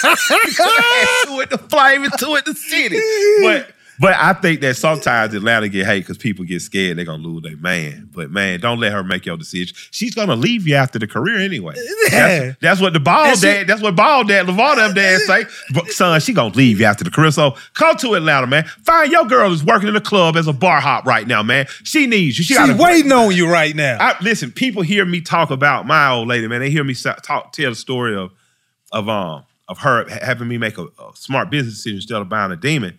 two 1.27 1.41
at 1.41 1.51
the 1.51 1.59
flame 1.69 2.05
and 2.05 2.13
two 2.19 2.37
at 2.37 2.45
the 2.45 2.55
city. 2.55 2.97
But 3.43 3.75
but 3.99 4.15
I 4.15 4.33
think 4.35 4.61
that 4.61 4.77
sometimes 4.77 5.35
Atlanta 5.35 5.69
get 5.69 5.87
hate 5.87 6.01
because 6.01 6.19
people 6.19 6.45
get 6.45 6.61
scared 6.63 6.99
they're 6.99 7.05
gonna 7.05 7.23
lose 7.23 7.43
their 7.43 7.57
man. 7.57 8.09
But 8.15 8.31
man, 8.31 8.61
don't 8.61 8.79
let 8.81 8.93
her 8.93 9.03
make 9.03 9.27
your 9.27 9.37
decision. 9.37 9.77
She's 9.91 10.15
gonna 10.15 10.37
leave 10.37 10.67
you 10.67 10.75
after 10.75 10.99
the 10.99 11.07
career 11.07 11.39
anyway. 11.39 11.75
That's, 12.11 12.57
that's 12.61 12.81
what 12.81 12.93
the 12.93 13.01
ball 13.01 13.35
she- 13.35 13.43
dad. 13.47 13.67
That's 13.67 13.83
what 13.83 13.97
ball 13.97 14.25
dad, 14.25 14.47
LaVar 14.47 14.77
them 14.77 14.95
dad 14.95 15.21
say. 15.23 15.45
But 15.75 15.89
son, 15.91 16.21
she 16.21 16.33
gonna 16.33 16.55
leave 16.55 16.81
you 16.81 16.87
after 16.87 17.05
the 17.05 17.11
career. 17.11 17.31
So 17.31 17.57
come 17.75 17.97
to 17.97 18.15
Atlanta, 18.15 18.47
man. 18.47 18.65
Find 18.65 19.11
your 19.11 19.25
girl 19.27 19.53
is 19.53 19.65
working 19.65 19.89
in 19.89 19.95
the 19.95 20.01
club 20.01 20.37
as 20.37 20.47
a 20.47 20.53
bar 20.53 20.81
hop 20.81 21.05
right 21.05 21.27
now, 21.27 21.43
man. 21.43 21.67
She 21.85 22.07
needs 22.07 22.39
you. 22.39 22.45
She 22.45 22.55
She's 22.55 22.75
waiting 22.77 23.13
on 23.13 23.35
you 23.35 23.51
right 23.51 23.75
now. 23.75 23.99
I, 24.01 24.17
listen, 24.23 24.51
people 24.53 24.83
hear 24.83 25.05
me 25.05 25.21
talk 25.21 25.51
about 25.51 25.87
my 25.87 26.11
old 26.11 26.29
lady, 26.29 26.47
man. 26.49 26.61
They 26.61 26.71
hear 26.71 26.85
me 26.85 26.95
talk, 26.95 27.53
tell 27.53 27.71
the 27.71 27.75
story 27.75 28.17
of 28.17 28.33
of 28.93 29.09
um 29.09 29.45
of 29.69 29.79
her 29.79 30.09
having 30.09 30.49
me 30.49 30.59
make 30.59 30.79
a, 30.79 30.85
a 30.85 31.11
smart 31.15 31.51
business 31.51 31.75
decision 31.77 31.97
instead 31.97 32.21
of 32.21 32.29
buying 32.29 32.53
a 32.53 32.57
demon. 32.57 32.99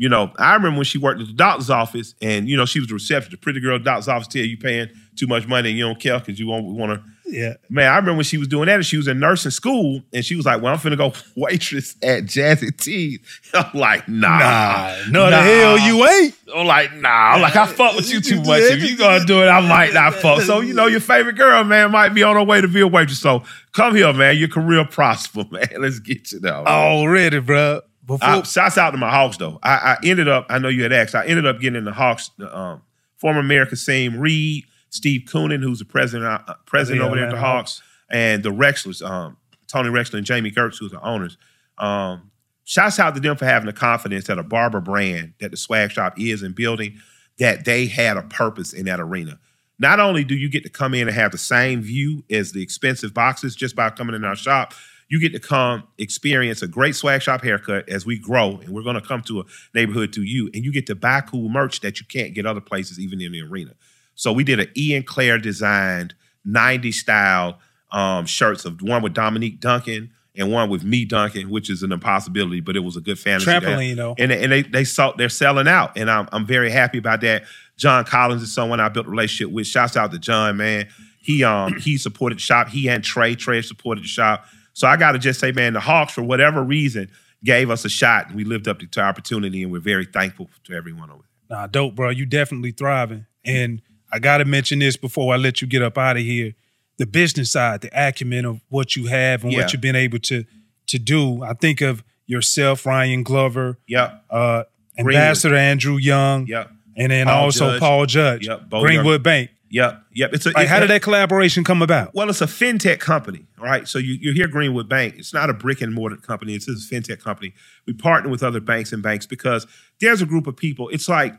You 0.00 0.08
know, 0.08 0.32
I 0.38 0.54
remember 0.54 0.76
when 0.78 0.84
she 0.84 0.96
worked 0.96 1.20
at 1.20 1.26
the 1.26 1.32
doctor's 1.32 1.70
office, 1.70 2.14
and 2.22 2.48
you 2.48 2.56
know 2.56 2.64
she 2.66 2.78
was 2.78 2.88
the 2.88 2.94
receptionist. 2.94 3.32
The 3.32 3.36
pretty 3.36 3.58
girl 3.60 3.78
doctor's 3.80 4.08
office 4.08 4.28
tell 4.28 4.42
you 4.44 4.56
paying 4.56 4.88
too 5.16 5.26
much 5.26 5.46
money 5.48 5.70
and 5.70 5.78
you 5.78 5.84
don't 5.84 5.98
care 5.98 6.20
because 6.20 6.38
you 6.38 6.46
won't 6.46 6.64
want 6.66 6.92
to. 6.92 7.02
yeah. 7.26 7.54
Man, 7.68 7.90
I 7.90 7.96
remember 7.96 8.14
when 8.18 8.24
she 8.24 8.38
was 8.38 8.46
doing 8.46 8.66
that, 8.66 8.76
and 8.76 8.86
she 8.86 8.96
was 8.96 9.08
in 9.08 9.18
nursing 9.18 9.50
school, 9.50 10.00
and 10.14 10.24
she 10.24 10.36
was 10.36 10.46
like, 10.46 10.62
"Well, 10.62 10.72
I'm 10.72 10.78
finna 10.78 10.96
go 10.96 11.12
waitress 11.36 11.96
at 12.00 12.26
Jazzy 12.26 12.76
T's." 12.80 13.18
I'm 13.54 13.70
like, 13.74 14.08
"Nah, 14.08 14.38
Nah, 14.38 14.94
no 15.10 15.30
the 15.30 15.36
hell 15.36 15.78
you 15.80 16.06
ain't. 16.06 16.34
I'm 16.54 16.66
like, 16.66 16.94
nah. 16.94 17.08
I'm 17.34 17.42
like, 17.42 17.56
I 17.56 17.66
fuck 17.66 17.96
with 17.96 18.10
you 18.10 18.20
too 18.20 18.40
much. 18.42 18.62
If 18.62 18.88
you 18.88 18.96
gonna 18.96 19.24
do 19.26 19.42
it, 19.42 19.48
I 19.48 19.60
might 19.68 19.92
not 19.92 20.14
fuck. 20.14 20.42
So, 20.42 20.60
you 20.60 20.74
know, 20.74 20.86
your 20.86 21.00
favorite 21.00 21.36
girl, 21.36 21.62
man, 21.64 21.90
might 21.90 22.10
be 22.10 22.22
on 22.22 22.36
her 22.36 22.42
way 22.44 22.60
to 22.60 22.68
be 22.68 22.80
a 22.80 22.86
waitress. 22.86 23.18
So 23.20 23.42
come 23.72 23.96
here, 23.96 24.12
man. 24.12 24.36
Your 24.38 24.48
career 24.48 24.84
prosper, 24.86 25.44
man. 25.50 25.68
Let's 25.78 25.98
get 25.98 26.30
you 26.32 26.38
there. 26.38 26.54
Already, 26.54 27.40
bro. 27.40 27.80
Before 28.08 28.26
I, 28.26 28.42
shouts 28.42 28.78
out 28.78 28.92
to 28.92 28.96
my 28.96 29.10
Hawks, 29.10 29.36
though. 29.36 29.58
I, 29.62 29.74
I 29.74 29.96
ended 30.02 30.28
up, 30.28 30.46
I 30.48 30.58
know 30.58 30.68
you 30.68 30.82
had 30.82 30.94
asked, 30.94 31.14
I 31.14 31.26
ended 31.26 31.44
up 31.44 31.60
getting 31.60 31.76
in 31.76 31.84
the 31.84 31.92
Hawks, 31.92 32.30
the, 32.38 32.58
um, 32.58 32.82
former 33.18 33.42
Mayor 33.42 33.66
Kasim 33.66 34.18
Reed, 34.18 34.64
Steve 34.88 35.28
Koonin, 35.30 35.62
who's 35.62 35.78
the 35.78 35.84
president 35.84 36.24
uh, 36.24 36.54
president 36.64 37.02
over 37.02 37.16
there 37.16 37.26
at 37.26 37.30
the 37.30 37.36
Atlanta 37.36 37.54
Hawks, 37.56 37.82
and 38.08 38.42
the 38.42 38.48
Resslers, 38.48 39.06
um, 39.06 39.36
Tony 39.66 39.90
Ressler 39.90 40.14
and 40.14 40.26
Jami 40.26 40.50
Gertz, 40.50 40.78
who's 40.78 40.90
the 40.90 41.00
owners. 41.02 41.36
Um, 41.76 42.30
shouts 42.64 42.98
out 42.98 43.14
to 43.14 43.20
them 43.20 43.36
for 43.36 43.44
having 43.44 43.66
the 43.66 43.74
confidence 43.74 44.26
that 44.28 44.38
a 44.38 44.42
barber 44.42 44.80
brand 44.80 45.34
that 45.40 45.50
the 45.50 45.58
swag 45.58 45.90
shop 45.90 46.18
is 46.18 46.42
and 46.42 46.54
building, 46.54 46.98
that 47.38 47.66
they 47.66 47.86
had 47.86 48.16
a 48.16 48.22
purpose 48.22 48.72
in 48.72 48.86
that 48.86 49.00
arena. 49.00 49.38
Not 49.78 50.00
only 50.00 50.24
do 50.24 50.34
you 50.34 50.48
get 50.48 50.64
to 50.64 50.70
come 50.70 50.94
in 50.94 51.08
and 51.08 51.14
have 51.14 51.30
the 51.30 51.38
same 51.38 51.82
view 51.82 52.24
as 52.30 52.52
the 52.52 52.62
expensive 52.62 53.12
boxes 53.12 53.54
just 53.54 53.76
by 53.76 53.90
coming 53.90 54.16
in 54.16 54.24
our 54.24 54.34
shop, 54.34 54.72
you 55.08 55.20
get 55.20 55.32
to 55.32 55.40
come 55.40 55.84
experience 55.96 56.62
a 56.62 56.68
great 56.68 56.94
swag 56.94 57.22
shop 57.22 57.42
haircut 57.42 57.88
as 57.88 58.04
we 58.04 58.18
grow, 58.18 58.58
and 58.62 58.70
we're 58.70 58.82
going 58.82 58.94
to 58.94 59.06
come 59.06 59.22
to 59.22 59.40
a 59.40 59.44
neighborhood 59.74 60.12
to 60.14 60.22
you, 60.22 60.50
and 60.54 60.64
you 60.64 60.72
get 60.72 60.86
to 60.86 60.94
buy 60.94 61.20
cool 61.20 61.48
merch 61.48 61.80
that 61.80 62.00
you 62.00 62.06
can't 62.06 62.34
get 62.34 62.46
other 62.46 62.60
places, 62.60 63.00
even 63.00 63.20
in 63.20 63.32
the 63.32 63.42
arena. 63.42 63.72
So 64.14 64.32
we 64.32 64.44
did 64.44 64.60
an 64.60 64.68
Ian 64.76 65.04
Clare 65.04 65.38
designed 65.38 66.14
90 66.44 66.92
style 66.92 67.58
um, 67.90 68.26
shirts 68.26 68.64
of 68.64 68.82
one 68.82 69.02
with 69.02 69.14
Dominique 69.14 69.60
Duncan 69.60 70.10
and 70.36 70.52
one 70.52 70.68
with 70.68 70.84
me 70.84 71.04
Duncan, 71.04 71.50
which 71.50 71.68
is 71.68 71.82
an 71.82 71.92
impossibility, 71.92 72.60
but 72.60 72.76
it 72.76 72.80
was 72.80 72.96
a 72.96 73.00
good 73.00 73.18
fantasy. 73.18 73.50
Trampoline, 73.50 73.96
though. 73.96 74.14
And, 74.18 74.30
and 74.30 74.52
they 74.52 74.62
they 74.62 74.84
saw 74.84 75.12
they're 75.12 75.28
selling 75.28 75.68
out, 75.68 75.96
and 75.96 76.10
I'm 76.10 76.28
I'm 76.32 76.46
very 76.46 76.70
happy 76.70 76.98
about 76.98 77.20
that. 77.22 77.44
John 77.76 78.04
Collins 78.04 78.42
is 78.42 78.52
someone 78.52 78.80
I 78.80 78.88
built 78.88 79.06
a 79.06 79.10
relationship 79.10 79.52
with. 79.52 79.66
Shouts 79.66 79.96
out 79.96 80.10
to 80.12 80.18
John, 80.18 80.56
man. 80.56 80.88
He 81.20 81.44
um 81.44 81.74
he 81.78 81.98
supported 81.98 82.38
the 82.38 82.42
shop. 82.42 82.68
He 82.68 82.88
and 82.88 83.02
Trey 83.02 83.34
Trey 83.34 83.62
supported 83.62 84.04
the 84.04 84.08
shop. 84.08 84.46
So 84.78 84.86
I 84.86 84.96
got 84.96 85.12
to 85.12 85.18
just 85.18 85.40
say, 85.40 85.50
man, 85.50 85.72
the 85.72 85.80
Hawks 85.80 86.12
for 86.12 86.22
whatever 86.22 86.62
reason 86.62 87.10
gave 87.42 87.68
us 87.68 87.84
a 87.84 87.88
shot, 87.88 88.28
and 88.28 88.36
we 88.36 88.44
lived 88.44 88.68
up 88.68 88.78
to 88.78 89.00
our 89.00 89.08
opportunity, 89.08 89.64
and 89.64 89.72
we're 89.72 89.80
very 89.80 90.04
thankful 90.04 90.48
to 90.62 90.72
everyone 90.72 91.10
over 91.10 91.22
there. 91.48 91.58
Nah, 91.58 91.66
dope, 91.66 91.96
bro. 91.96 92.10
You 92.10 92.26
definitely 92.26 92.70
thriving. 92.70 93.26
And 93.44 93.82
I 94.12 94.20
gotta 94.20 94.44
mention 94.44 94.78
this 94.78 94.96
before 94.96 95.34
I 95.34 95.36
let 95.36 95.60
you 95.60 95.66
get 95.66 95.82
up 95.82 95.98
out 95.98 96.16
of 96.16 96.22
here. 96.22 96.52
The 96.96 97.06
business 97.06 97.50
side, 97.50 97.80
the 97.80 97.90
acumen 97.92 98.44
of 98.44 98.60
what 98.68 98.94
you 98.94 99.06
have 99.06 99.42
and 99.42 99.52
Yeah. 99.52 99.62
what 99.62 99.72
you've 99.72 99.82
been 99.82 99.96
able 99.96 100.20
to 100.20 100.44
to 100.86 100.98
do. 101.00 101.42
I 101.42 101.54
think 101.54 101.80
of 101.80 102.04
yourself, 102.26 102.86
Ryan 102.86 103.24
Glover, 103.24 103.78
Yep, 103.88 104.24
uh, 104.30 104.62
Greenwood. 104.94 105.14
Ambassador 105.16 105.56
Andrew 105.56 105.96
Young, 105.96 106.46
yep, 106.46 106.70
and 106.96 107.10
then 107.10 107.26
Paul 107.26 107.44
also 107.46 107.70
Judge. 107.72 107.80
Paul 107.80 108.06
Judge, 108.06 108.46
Yep, 108.46 108.70
Greenwood 108.70 109.24
Bank. 109.24 109.50
Yep, 109.70 110.02
yep. 110.12 110.32
It's 110.32 110.46
a 110.46 110.50
it- 110.50 110.68
how 110.68 110.80
did 110.80 110.90
that 110.90 111.02
collaboration 111.02 111.64
come 111.64 111.82
about? 111.82 112.14
Well, 112.14 112.28
it's 112.30 112.40
a 112.40 112.46
fintech 112.46 113.00
company, 113.00 113.46
right? 113.58 113.86
So 113.86 113.98
you, 113.98 114.14
you 114.14 114.32
hear 114.32 114.48
Greenwood 114.48 114.88
Bank. 114.88 115.14
It's 115.16 115.32
not 115.34 115.50
a 115.50 115.54
brick 115.54 115.80
and 115.80 115.94
mortar 115.94 116.16
company. 116.16 116.54
It's 116.54 116.68
a 116.68 116.72
fintech 116.72 117.20
company. 117.20 117.54
We 117.86 117.92
partner 117.92 118.30
with 118.30 118.42
other 118.42 118.60
banks 118.60 118.92
and 118.92 119.02
banks 119.02 119.26
because 119.26 119.66
there's 120.00 120.22
a 120.22 120.26
group 120.26 120.46
of 120.46 120.56
people. 120.56 120.88
It's 120.88 121.08
like 121.08 121.34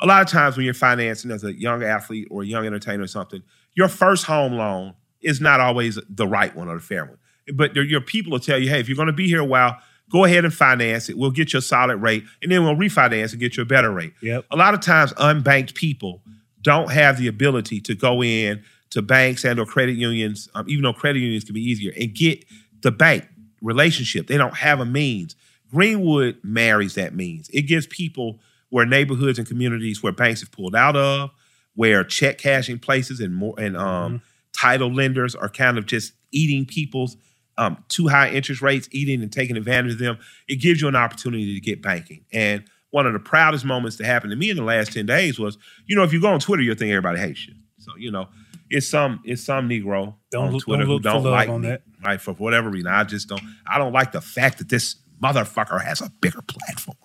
a 0.00 0.06
lot 0.06 0.22
of 0.22 0.28
times 0.28 0.56
when 0.56 0.64
you're 0.64 0.74
financing 0.74 1.30
as 1.30 1.44
a 1.44 1.52
young 1.52 1.82
athlete 1.82 2.28
or 2.30 2.42
a 2.42 2.46
young 2.46 2.66
entertainer 2.66 3.04
or 3.04 3.06
something, 3.06 3.42
your 3.74 3.88
first 3.88 4.26
home 4.26 4.54
loan 4.54 4.94
is 5.20 5.40
not 5.40 5.60
always 5.60 5.98
the 6.08 6.26
right 6.26 6.54
one 6.56 6.68
or 6.68 6.74
the 6.74 6.82
fair 6.82 7.04
one. 7.04 7.18
But 7.54 7.74
your 7.76 8.00
people 8.00 8.32
will 8.32 8.40
tell 8.40 8.58
you, 8.58 8.68
hey, 8.68 8.80
if 8.80 8.88
you're 8.88 8.96
going 8.96 9.06
to 9.06 9.12
be 9.12 9.28
here 9.28 9.40
a 9.40 9.44
while, 9.44 9.78
go 10.10 10.24
ahead 10.24 10.44
and 10.44 10.52
finance 10.52 11.08
it. 11.08 11.16
We'll 11.16 11.30
get 11.30 11.52
you 11.52 11.58
a 11.58 11.62
solid 11.62 11.96
rate, 11.96 12.24
and 12.42 12.52
then 12.52 12.64
we'll 12.64 12.76
refinance 12.76 13.32
and 13.32 13.40
get 13.40 13.56
you 13.56 13.62
a 13.62 13.66
better 13.66 13.90
rate. 13.90 14.12
Yep. 14.22 14.44
A 14.50 14.56
lot 14.56 14.74
of 14.74 14.80
times, 14.80 15.12
unbanked 15.14 15.74
people 15.74 16.22
don't 16.62 16.90
have 16.90 17.18
the 17.18 17.28
ability 17.28 17.80
to 17.82 17.94
go 17.94 18.22
in 18.22 18.62
to 18.90 19.02
banks 19.02 19.44
and 19.44 19.58
or 19.58 19.66
credit 19.66 19.96
unions, 19.96 20.48
um, 20.54 20.68
even 20.68 20.82
though 20.82 20.92
credit 20.92 21.20
unions 21.20 21.44
can 21.44 21.54
be 21.54 21.62
easier, 21.62 21.92
and 21.98 22.14
get 22.14 22.44
the 22.82 22.90
bank 22.90 23.26
relationship. 23.60 24.26
They 24.26 24.36
don't 24.36 24.56
have 24.56 24.80
a 24.80 24.84
means. 24.84 25.36
Greenwood 25.70 26.38
marries 26.42 26.94
that 26.96 27.14
means. 27.14 27.48
It 27.50 27.62
gives 27.62 27.86
people 27.86 28.40
where 28.68 28.84
neighborhoods 28.84 29.38
and 29.38 29.48
communities 29.48 30.02
where 30.02 30.12
banks 30.12 30.40
have 30.40 30.50
pulled 30.52 30.74
out 30.74 30.96
of, 30.96 31.30
where 31.74 32.04
check 32.04 32.38
cashing 32.38 32.78
places 32.78 33.20
and 33.20 33.34
more 33.34 33.54
and 33.58 33.76
um, 33.76 34.22
title 34.52 34.92
lenders 34.92 35.34
are 35.34 35.48
kind 35.48 35.78
of 35.78 35.86
just 35.86 36.12
eating 36.30 36.66
people's 36.66 37.16
um, 37.58 37.82
too 37.88 38.08
high 38.08 38.30
interest 38.30 38.62
rates, 38.62 38.88
eating 38.92 39.22
and 39.22 39.32
taking 39.32 39.56
advantage 39.56 39.92
of 39.92 39.98
them. 39.98 40.18
It 40.48 40.56
gives 40.56 40.80
you 40.80 40.88
an 40.88 40.96
opportunity 40.96 41.54
to 41.54 41.60
get 41.60 41.82
banking. 41.82 42.24
And 42.32 42.64
one 42.92 43.06
of 43.06 43.12
the 43.12 43.18
proudest 43.18 43.64
moments 43.64 43.96
that 43.96 44.04
happened 44.06 44.30
to 44.30 44.36
me 44.36 44.48
in 44.50 44.56
the 44.56 44.62
last 44.62 44.92
10 44.92 45.04
days 45.06 45.38
was, 45.38 45.58
you 45.86 45.96
know, 45.96 46.04
if 46.04 46.12
you 46.12 46.20
go 46.20 46.28
on 46.28 46.38
Twitter, 46.40 46.62
you'll 46.62 46.76
think 46.76 46.90
everybody 46.92 47.18
hates 47.18 47.46
you. 47.46 47.54
So, 47.78 47.90
you 47.98 48.10
know, 48.12 48.28
it's 48.70 48.88
some 48.88 49.20
it's 49.24 49.42
some 49.42 49.68
Negro 49.68 50.14
Don't 50.30 50.46
on 50.46 50.52
look- 50.52 50.62
Twitter 50.62 50.84
don't 50.84 50.90
who 50.92 51.00
don't 51.00 51.24
like 51.24 51.48
on 51.48 51.62
me. 51.62 51.68
that. 51.68 51.82
Right. 52.02 52.20
For 52.20 52.32
whatever 52.34 52.70
reason. 52.70 52.88
I 52.90 53.04
just 53.04 53.28
don't 53.28 53.42
I 53.66 53.76
don't 53.78 53.92
like 53.92 54.12
the 54.12 54.20
fact 54.20 54.58
that 54.58 54.68
this 54.68 54.96
motherfucker 55.22 55.82
has 55.84 56.00
a 56.00 56.10
bigger 56.20 56.40
platform. 56.42 56.96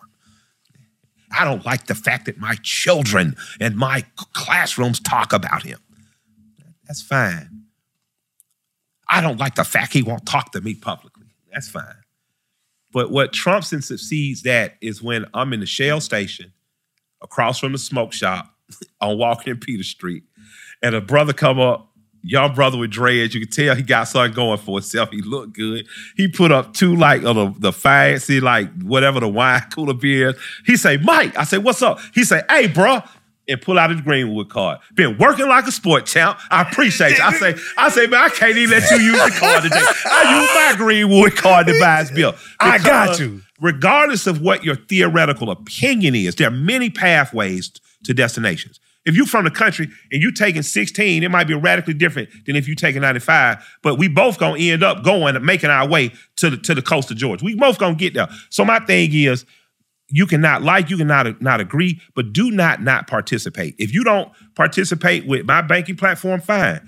I 1.31 1.43
don't 1.43 1.65
like 1.65 1.88
the 1.88 1.95
fact 1.95 2.25
that 2.27 2.38
my 2.38 2.55
children 2.63 3.35
and 3.59 3.75
my 3.75 4.05
classrooms 4.33 4.99
talk 5.01 5.33
about 5.33 5.63
him. 5.63 5.79
That's 6.88 7.01
fine. 7.01 7.63
I 9.09 9.19
don't 9.21 9.38
like 9.39 9.55
the 9.55 9.63
fact 9.65 9.93
he 9.93 10.03
won't 10.03 10.25
talk 10.25 10.51
to 10.53 10.61
me 10.61 10.73
publicly. 10.73 11.25
That's 11.51 11.69
fine. 11.69 11.95
But 12.97 13.11
what 13.11 13.31
trumps 13.31 13.71
and 13.73 13.83
succeeds 13.83 14.41
that 14.41 14.73
is 14.81 15.03
when 15.03 15.27
I'm 15.31 15.53
in 15.53 15.59
the 15.59 15.67
Shell 15.67 16.01
station 16.01 16.51
across 17.21 17.59
from 17.59 17.73
the 17.73 17.77
smoke 17.77 18.11
shop 18.11 18.51
on 18.99 19.19
Walker 19.19 19.51
and 19.51 19.61
Peter 19.61 19.83
Street, 19.83 20.23
and 20.81 20.95
a 20.95 20.99
brother 20.99 21.31
come 21.31 21.59
up, 21.59 21.91
young 22.23 22.55
brother 22.55 22.75
with 22.75 22.89
dreads. 22.89 23.35
You 23.35 23.41
can 23.45 23.51
tell 23.51 23.75
he 23.75 23.83
got 23.83 24.05
something 24.05 24.33
going 24.33 24.57
for 24.57 24.79
himself. 24.79 25.11
He 25.11 25.21
looked 25.21 25.53
good. 25.53 25.85
He 26.15 26.27
put 26.27 26.51
up 26.51 26.73
two 26.73 26.95
like 26.95 27.21
of 27.21 27.37
uh, 27.37 27.45
the, 27.45 27.59
the 27.59 27.71
fancy, 27.71 28.39
like 28.39 28.81
whatever 28.81 29.19
the 29.19 29.27
wine 29.27 29.61
cooler 29.71 29.93
beers. 29.93 30.33
He 30.65 30.75
say, 30.75 30.97
Mike. 30.97 31.37
I 31.37 31.43
say, 31.43 31.59
what's 31.59 31.83
up? 31.83 31.99
He 32.15 32.23
say, 32.23 32.41
hey, 32.49 32.65
bro. 32.65 33.01
And 33.49 33.61
pull 33.61 33.79
out 33.79 33.91
his 33.91 34.01
Greenwood 34.01 34.49
card. 34.49 34.79
Been 34.93 35.17
working 35.17 35.47
like 35.47 35.65
a 35.67 35.71
sport 35.71 36.05
champ. 36.05 36.37
I 36.51 36.63
appreciate 36.63 37.17
you. 37.17 37.23
I 37.23 37.31
say, 37.31 37.55
I 37.77 37.89
say, 37.89 38.05
man, 38.07 38.25
I 38.25 38.29
can't 38.29 38.57
even 38.57 38.77
let 38.77 38.91
you 38.91 38.97
use 38.97 39.15
the 39.15 39.39
card 39.39 39.63
today. 39.63 39.81
I 40.05 40.41
use 40.41 40.49
my 40.53 40.85
Greenwood 40.85 41.35
card 41.37 41.67
to 41.67 41.79
buy 41.79 41.99
his 42.01 42.11
bill. 42.11 42.35
I 42.59 42.77
got 42.77 43.19
you. 43.19 43.41
Uh, 43.41 43.47
regardless 43.61 44.27
of 44.27 44.41
what 44.41 44.65
your 44.65 44.75
theoretical 44.75 45.49
opinion 45.49 46.13
is, 46.13 46.35
there 46.35 46.49
are 46.49 46.51
many 46.51 46.89
pathways 46.89 47.71
to 48.03 48.13
destinations. 48.13 48.79
If 49.05 49.15
you're 49.15 49.25
from 49.25 49.45
the 49.45 49.51
country 49.51 49.87
and 50.11 50.21
you're 50.21 50.33
taking 50.33 50.61
16, 50.61 51.23
it 51.23 51.31
might 51.31 51.45
be 51.47 51.53
radically 51.53 51.93
different 51.93 52.27
than 52.45 52.57
if 52.57 52.67
you're 52.67 52.75
taking 52.75 53.01
95. 53.01 53.65
But 53.81 53.97
we 53.97 54.09
both 54.09 54.37
gonna 54.37 54.59
end 54.59 54.83
up 54.83 55.01
going 55.01 55.37
and 55.37 55.45
making 55.45 55.69
our 55.69 55.87
way 55.87 56.11
to 56.35 56.49
the 56.49 56.57
to 56.57 56.75
the 56.75 56.81
coast 56.81 57.09
of 57.09 57.15
Georgia. 57.15 57.45
We 57.45 57.55
both 57.55 57.79
gonna 57.79 57.95
get 57.95 58.13
there. 58.13 58.27
So 58.49 58.65
my 58.65 58.79
thing 58.79 59.13
is, 59.13 59.45
you 60.10 60.26
cannot 60.26 60.62
like, 60.62 60.89
you 60.89 60.97
cannot 60.97 61.41
not 61.41 61.60
agree, 61.60 62.01
but 62.16 62.34
do 62.34 62.51
not 62.51 62.82
not 62.82 63.08
participate. 63.08 63.76
If 63.78 63.93
you 63.93 64.03
don't 64.03 64.32
participate 64.55 65.26
with 65.26 65.45
my 65.45 65.62
banking 65.62 65.97
platform, 65.97 66.39
fine. 66.41 66.88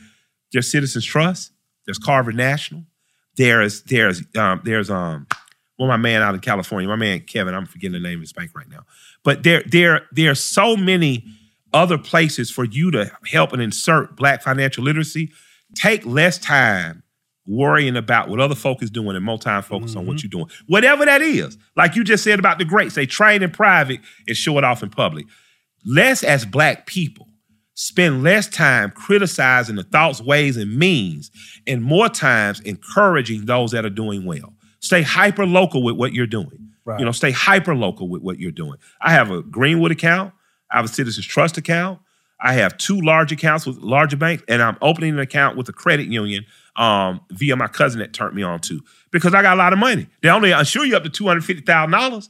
There's 0.52 0.72
Citizens 0.72 1.06
Trust. 1.06 1.52
There's 1.86 1.98
Carver 1.98 2.32
National. 2.32 2.84
There's 3.36 3.84
there's 3.84 4.24
um, 4.38 4.62
there's 4.64 4.90
um 4.90 5.28
well 5.78 5.88
my 5.88 5.98
man 5.98 6.22
out 6.22 6.34
in 6.34 6.40
California, 6.40 6.88
my 6.88 6.96
man 6.96 7.22
Kevin. 7.22 7.54
I'm 7.54 7.66
forgetting 7.66 7.94
the 7.94 8.00
name 8.00 8.20
of 8.20 8.22
his 8.22 8.34
bank 8.34 8.52
right 8.56 8.70
now. 8.70 8.86
But 9.24 9.44
there 9.44 9.64
there 9.66 10.08
there 10.12 10.32
are 10.32 10.36
so 10.36 10.76
many 10.76 11.26
other 11.74 11.98
places 11.98 12.50
for 12.50 12.64
you 12.64 12.90
to 12.92 13.12
help 13.26 13.54
and 13.54 13.62
insert 13.62 14.16
black 14.16 14.42
financial 14.42 14.84
literacy. 14.84 15.32
Take 15.76 16.06
less 16.06 16.38
time 16.38 17.04
worrying 17.50 17.97
about 17.97 18.30
what 18.30 18.39
other 18.39 18.56
folk 18.56 18.84
is 18.84 18.91
doing 18.91 19.16
and 19.16 19.26
more 19.26 19.39
time 19.39 19.64
focus 19.64 19.95
on 19.95 20.06
what 20.06 20.18
mm-hmm. 20.18 20.28
you're 20.32 20.45
doing. 20.45 20.52
Whatever 20.68 21.04
that 21.06 21.22
is. 21.22 21.58
Like 21.76 21.95
you 21.95 22.04
just 22.04 22.24
said 22.24 22.38
about 22.38 22.60
the 22.60 22.66
greats, 22.66 22.93
they 22.93 23.08
train 23.08 23.41
in 23.41 23.50
private 23.50 24.02
and 24.28 24.38
show 24.38 24.58
it 24.60 24.64
off 24.64 24.84
in 24.84 24.89
public. 24.89 25.26
Less 25.84 26.24
as 26.24 26.45
black 26.45 26.86
people 26.86 27.28
spend 27.74 28.24
less 28.24 28.47
time 28.47 28.91
criticizing 28.91 29.78
the 29.78 29.84
thoughts, 29.84 30.22
ways, 30.22 30.58
and 30.58 30.78
means, 30.78 31.32
and 31.66 31.82
more 31.82 32.10
times 32.10 32.60
encouraging 32.62 33.45
those 33.45 33.72
that 33.72 33.86
are 33.86 33.89
doing 33.89 34.26
well. 34.26 34.54
Stay 34.82 35.02
hyper 35.02 35.45
local 35.45 35.82
with 35.82 35.95
what 35.95 36.14
you're 36.14 36.28
doing. 36.28 36.70
Right. 36.86 37.00
You 37.00 37.06
know, 37.06 37.12
stay 37.12 37.32
hyper 37.32 37.76
local 37.76 38.10
with 38.10 38.22
what 38.22 38.38
you're 38.38 38.52
doing. 38.52 38.76
I 39.02 39.12
have 39.12 39.32
a 39.32 39.41
Greenwood 39.41 39.91
account. 39.91 40.34
I 40.72 40.78
have 40.78 40.86
a 40.86 40.89
Citizens 40.89 41.26
Trust 41.26 41.58
account. 41.58 42.00
I 42.42 42.54
have 42.54 42.78
two 42.78 43.00
large 43.02 43.32
accounts 43.32 43.66
with 43.66 43.78
larger 43.80 44.18
banks, 44.18 44.44
and 44.48 44.62
I'm 44.62 44.78
opening 44.82 45.12
an 45.12 45.20
account 45.20 45.58
with 45.58 45.68
a 45.70 45.74
credit 45.74 46.08
union 46.08 46.46
um, 46.76 47.20
via 47.32 47.56
my 47.56 47.68
cousin 47.68 48.00
that 48.00 48.14
turned 48.14 48.36
me 48.36 48.44
on 48.44 48.60
to 48.62 48.82
because 49.12 49.34
I 49.34 49.42
got 49.42 49.56
a 49.56 49.58
lot 49.58 49.74
of 49.74 49.80
money. 49.80 50.08
They 50.22 50.30
only 50.30 50.52
insure 50.52 50.86
you 50.86 50.96
up 50.96 51.04
to 51.04 51.10
two 51.10 51.28
hundred 51.28 51.46
fifty 51.46 51.64
thousand 51.64 51.92
dollars. 51.92 52.30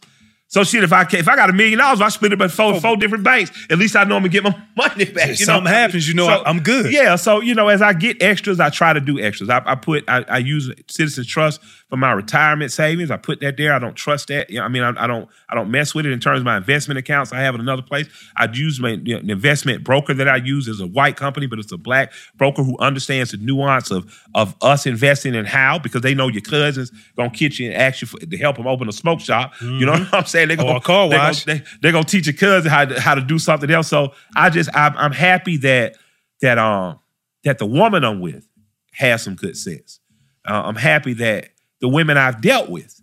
So 0.52 0.64
shit, 0.64 0.84
if 0.84 0.92
I 0.92 1.04
can, 1.04 1.20
if 1.20 1.28
I 1.28 1.36
got 1.36 1.52
a 1.52 1.54
million 1.54 1.78
dollars, 1.78 2.02
I 2.02 2.10
split 2.10 2.34
it 2.34 2.40
by 2.40 2.48
four, 2.48 2.82
four 2.82 2.98
different 2.98 3.24
banks. 3.24 3.52
At 3.70 3.78
least 3.78 3.96
I 3.96 4.04
know 4.04 4.16
I'm 4.16 4.24
gonna 4.24 4.30
get 4.30 4.44
my 4.44 4.50
money 4.76 5.06
back. 5.06 5.30
If 5.30 5.42
you 5.42 5.46
know? 5.46 5.54
something 5.54 5.72
happens, 5.72 6.08
you 6.08 6.16
know 6.16 6.26
So- 6.26 6.44
I'm 6.44 6.62
good. 6.62 6.92
Yeah, 6.92 7.16
so 7.18 7.40
you 7.40 7.54
know, 7.54 7.68
as 7.68 7.84
I 7.84 7.94
get 7.94 8.20
extras, 8.24 8.60
I 8.60 8.72
try 8.72 8.92
to 8.94 9.00
do 9.00 9.20
extras. 9.20 9.48
I, 9.52 9.62
I 9.64 9.76
put, 9.76 10.06
I, 10.08 10.26
I 10.28 10.38
use 10.40 10.72
Citizens 10.88 11.28
Trust 11.28 11.62
for 11.90 11.98
my 11.98 12.12
retirement 12.12 12.72
savings. 12.72 13.10
I 13.10 13.18
put 13.18 13.40
that 13.42 13.58
there. 13.58 13.74
I 13.74 13.80
don't 13.80 13.96
trust 13.96 14.28
that. 14.28 14.50
You 14.50 14.60
know, 14.60 14.66
I 14.66 14.68
mean, 14.68 14.84
I, 14.84 14.94
I 14.96 15.08
don't, 15.08 15.28
I 15.50 15.56
don't 15.56 15.72
mess 15.72 15.96
with 15.96 16.06
it 16.06 16.12
in 16.12 16.20
terms 16.20 16.40
of 16.40 16.46
my 16.46 16.58
investment 16.58 17.00
accounts. 17.00 17.34
I 17.34 17.40
have 17.40 17.56
it 17.56 17.62
another 17.62 17.82
place. 17.82 18.08
I 18.36 18.48
use 18.52 18.80
my 18.80 18.92
you 19.04 19.16
know, 19.16 19.22
the 19.22 19.32
investment 19.32 19.84
broker 19.84 20.14
that 20.14 20.28
I 20.28 20.36
use 20.38 20.68
is 20.68 20.80
a 20.80 20.88
white 20.88 21.16
company, 21.16 21.48
but 21.48 21.58
it's 21.58 21.72
a 21.72 21.78
black 21.78 22.14
broker 22.36 22.64
who 22.64 22.78
understands 22.80 23.32
the 23.32 23.38
nuance 23.38 23.90
of 23.90 24.24
of 24.36 24.56
us 24.62 24.86
investing 24.86 25.36
and 25.36 25.48
how 25.48 25.80
because 25.80 26.02
they 26.02 26.14
know 26.14 26.28
your 26.28 26.42
cousins 26.42 26.92
gonna 27.18 27.32
catch 27.32 27.60
you 27.60 27.72
and 27.72 27.82
ask 27.82 28.02
you 28.02 28.08
for, 28.08 28.20
to 28.20 28.38
help 28.38 28.58
them 28.58 28.68
open 28.68 28.88
a 28.88 28.94
smoke 28.94 29.20
shop. 29.20 29.54
You 29.62 29.86
know 29.86 29.94
what 29.94 30.14
I'm 30.14 30.26
saying? 30.26 30.50
They 30.50 30.58
Or 30.58 30.78
a 30.78 30.82
car 30.82 31.10
wash. 31.10 31.46
Gonna, 31.46 31.60
they, 31.60 31.66
they're 31.82 31.92
gonna 31.92 32.04
teach 32.04 32.28
your 32.28 32.36
cousin 32.36 32.70
how 32.70 32.86
to, 32.86 33.00
how 33.00 33.16
to 33.16 33.22
do 33.22 33.40
something 33.40 33.72
else. 33.72 33.88
So 33.88 34.14
I 34.36 34.52
just 34.52 34.70
I'm, 34.76 34.96
I'm 34.96 35.12
happy 35.12 35.58
that 35.58 35.96
that 36.42 36.60
um 36.60 37.00
that 37.44 37.58
the 37.58 37.66
woman 37.66 38.04
I'm 38.04 38.20
with 38.20 38.48
has 38.94 39.24
some 39.24 39.36
good 39.36 39.58
sense. 39.58 40.00
Uh, 40.48 40.62
I'm 40.66 40.76
happy 40.76 41.14
that 41.14 41.50
the 41.82 41.88
women 41.88 42.18
I've 42.18 42.42
dealt 42.42 42.70
with 42.70 43.02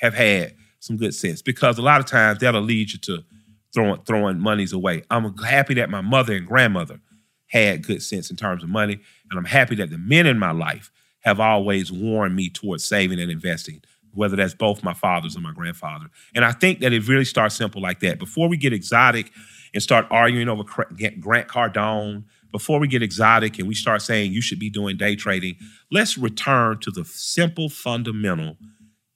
have 0.00 0.14
had 0.14 0.54
some 0.80 0.96
good 0.96 1.14
sense 1.14 1.42
because 1.42 1.78
a 1.78 1.82
lot 1.82 2.00
of 2.00 2.06
times 2.06 2.40
that'll 2.40 2.62
lead 2.62 2.92
you 2.92 2.98
to 3.00 3.24
throwing 3.74 4.02
throwing 4.04 4.38
monies 4.38 4.72
away. 4.72 5.02
I'm 5.10 5.36
happy 5.38 5.74
that 5.74 5.90
my 5.90 6.00
mother 6.00 6.34
and 6.34 6.46
grandmother 6.46 7.00
had 7.48 7.86
good 7.86 8.02
sense 8.02 8.30
in 8.30 8.36
terms 8.36 8.62
of 8.62 8.68
money, 8.68 8.98
and 9.30 9.38
I'm 9.38 9.44
happy 9.44 9.76
that 9.76 9.90
the 9.90 9.98
men 9.98 10.26
in 10.26 10.38
my 10.38 10.50
life 10.50 10.90
have 11.20 11.40
always 11.40 11.92
warned 11.92 12.36
me 12.36 12.48
towards 12.48 12.84
saving 12.84 13.20
and 13.20 13.30
investing, 13.30 13.82
whether 14.12 14.36
that's 14.36 14.54
both 14.54 14.82
my 14.82 14.94
fathers 14.94 15.34
and 15.34 15.44
my 15.44 15.52
grandfather. 15.52 16.06
And 16.34 16.44
I 16.44 16.52
think 16.52 16.80
that 16.80 16.92
it 16.92 17.06
really 17.08 17.24
starts 17.24 17.56
simple 17.56 17.82
like 17.82 18.00
that. 18.00 18.18
Before 18.18 18.48
we 18.48 18.56
get 18.56 18.72
exotic 18.72 19.30
and 19.74 19.82
start 19.82 20.06
arguing 20.10 20.48
over 20.48 20.62
Grant 20.64 21.48
Cardone, 21.48 22.24
before 22.56 22.80
we 22.80 22.88
get 22.88 23.02
exotic 23.02 23.58
and 23.58 23.68
we 23.68 23.74
start 23.74 24.00
saying 24.00 24.32
you 24.32 24.40
should 24.40 24.58
be 24.58 24.70
doing 24.70 24.96
day 24.96 25.14
trading, 25.14 25.54
let's 25.92 26.16
return 26.16 26.78
to 26.80 26.90
the 26.90 27.04
simple 27.04 27.68
fundamental. 27.68 28.56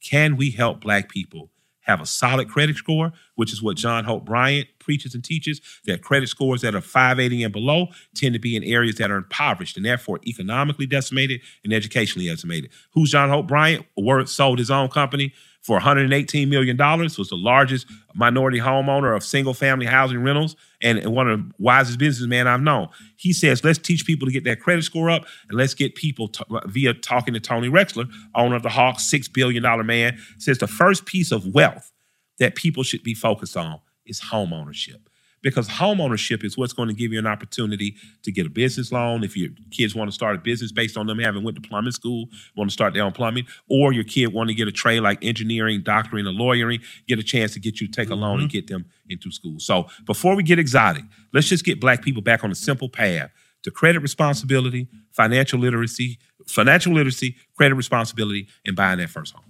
Can 0.05 0.36
we 0.36 0.51
help 0.51 0.82
black 0.82 1.09
people 1.09 1.49
have 1.80 2.03
a 2.03 2.07
solid 2.07 2.51
credit 2.51 2.76
score, 2.76 3.14
which 3.36 3.51
is 3.51 3.62
what 3.62 3.78
John 3.78 4.05
Hope 4.05 4.26
Bryant 4.26 4.68
preaches 4.78 5.14
and 5.14 5.24
teaches, 5.24 5.62
that 5.86 6.03
credit 6.03 6.28
scores 6.28 6.61
that 6.61 6.74
are 6.74 6.82
580 6.82 7.45
and 7.45 7.51
below 7.51 7.86
tend 8.14 8.34
to 8.34 8.38
be 8.38 8.57
in 8.57 8.62
areas 8.62 8.97
that 8.97 9.11
are 9.11 9.16
impoverished 9.16 9.78
and 9.78 9.86
therefore 9.86 10.20
economically 10.26 10.84
decimated 10.84 11.41
and 11.64 11.72
educationally 11.72 12.28
decimated. 12.28 12.70
Who's 12.93 13.11
John 13.11 13.30
Hope 13.30 13.49
Bryant? 13.49 13.86
Worth 13.97 14.28
sold 14.28 14.59
his 14.59 14.70
own 14.70 14.88
company 14.88 15.32
for 15.62 15.78
$118 15.78 16.48
million, 16.48 16.76
was 16.76 17.28
the 17.28 17.36
largest 17.36 17.86
minority 18.14 18.58
homeowner 18.58 19.14
of 19.14 19.22
single 19.22 19.52
family 19.52 19.86
housing 19.86 20.22
rentals 20.22 20.56
and 20.80 21.04
one 21.14 21.28
of 21.28 21.38
the 21.38 21.52
wisest 21.58 21.98
businessmen 21.98 22.46
I've 22.46 22.62
known. 22.62 22.88
He 23.16 23.32
says, 23.34 23.62
let's 23.62 23.78
teach 23.78 24.06
people 24.06 24.26
to 24.26 24.32
get 24.32 24.44
that 24.44 24.61
credit 24.61 24.84
score 24.84 25.11
up 25.11 25.26
and 25.48 25.58
let's 25.58 25.74
get 25.74 25.94
people 25.94 26.30
via 26.66 26.94
talking 26.94 27.34
to 27.34 27.40
Tony 27.40 27.68
Ressler, 27.68 28.11
owner 28.34 28.56
of 28.56 28.62
the 28.62 28.70
Hawks, 28.70 29.04
$6 29.11 29.30
billion 29.32 29.62
man, 29.86 30.18
says 30.38 30.58
the 30.58 30.66
first 30.66 31.04
piece 31.04 31.30
of 31.30 31.46
wealth 31.54 31.92
that 32.38 32.54
people 32.54 32.82
should 32.82 33.02
be 33.02 33.14
focused 33.14 33.56
on 33.56 33.80
is 34.06 34.18
home 34.20 34.54
ownership. 34.54 35.09
Because 35.43 35.68
home 35.68 36.01
ownership 36.03 36.45
is 36.45 36.59
what's 36.59 36.74
going 36.74 36.88
to 36.88 36.95
give 36.95 37.12
you 37.12 37.18
an 37.18 37.26
opportunity 37.26 37.97
to 38.24 38.30
get 38.30 38.47
a 38.47 38.51
business 38.51 38.93
loan. 38.93 39.24
If 39.24 39.36
your 39.36 39.49
kids 39.70 39.95
want 39.95 40.11
to 40.11 40.14
start 40.14 40.36
a 40.36 40.38
business 40.38 40.70
based 40.70 40.99
on 40.99 41.07
them 41.07 41.18
having 41.18 41.43
went 41.43 41.62
to 41.62 41.66
plumbing 41.66 41.93
school, 41.93 42.28
want 42.57 42.68
to 42.68 42.72
start 42.72 42.93
their 42.93 43.05
own 43.05 43.12
plumbing, 43.12 43.47
or 43.68 43.93
your 43.93 44.05
kid 44.05 44.34
want 44.34 44.49
to 44.49 44.55
get 44.55 44.68
a 44.68 44.72
trade 44.72 45.01
like 45.01 45.24
engineering, 45.24 45.80
doctoring, 45.82 46.26
or 46.26 46.32
lawyering, 46.32 46.80
get 47.09 47.18
a 47.18 47.22
chance 47.22 47.55
to 47.55 47.61
get 47.61 47.80
you 47.80 47.86
to 47.86 47.93
take 47.93 48.11
a 48.11 48.14
loan 48.14 48.41
and 48.41 48.49
mm-hmm. 48.49 48.59
get 48.59 48.66
them 48.66 48.84
into 49.09 49.30
school. 49.30 49.59
So 49.59 49.86
before 50.05 50.36
we 50.36 50.43
get 50.43 50.59
exotic, 50.59 51.05
let's 51.32 51.49
just 51.49 51.64
get 51.64 51.80
black 51.80 52.03
people 52.03 52.22
back 52.22 52.45
on 52.45 52.51
a 52.51 52.55
simple 52.55 52.91
path 52.91 53.30
to 53.62 53.70
credit 53.70 54.01
responsibility, 54.01 54.88
financial 55.11 55.59
literacy, 55.59 56.18
financial 56.47 56.93
literacy, 56.93 57.36
credit 57.57 57.74
responsibility, 57.74 58.49
and 58.66 58.76
buying 58.76 58.99
that 58.99 59.11
first 59.11 59.34
home. 59.34 59.45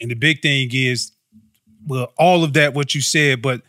And 0.00 0.10
the 0.10 0.14
big 0.14 0.42
thing 0.42 0.70
is, 0.72 1.12
well, 1.86 2.12
all 2.16 2.44
of 2.44 2.54
that 2.54 2.74
what 2.74 2.94
you 2.94 3.00
said, 3.00 3.42
but 3.42 3.62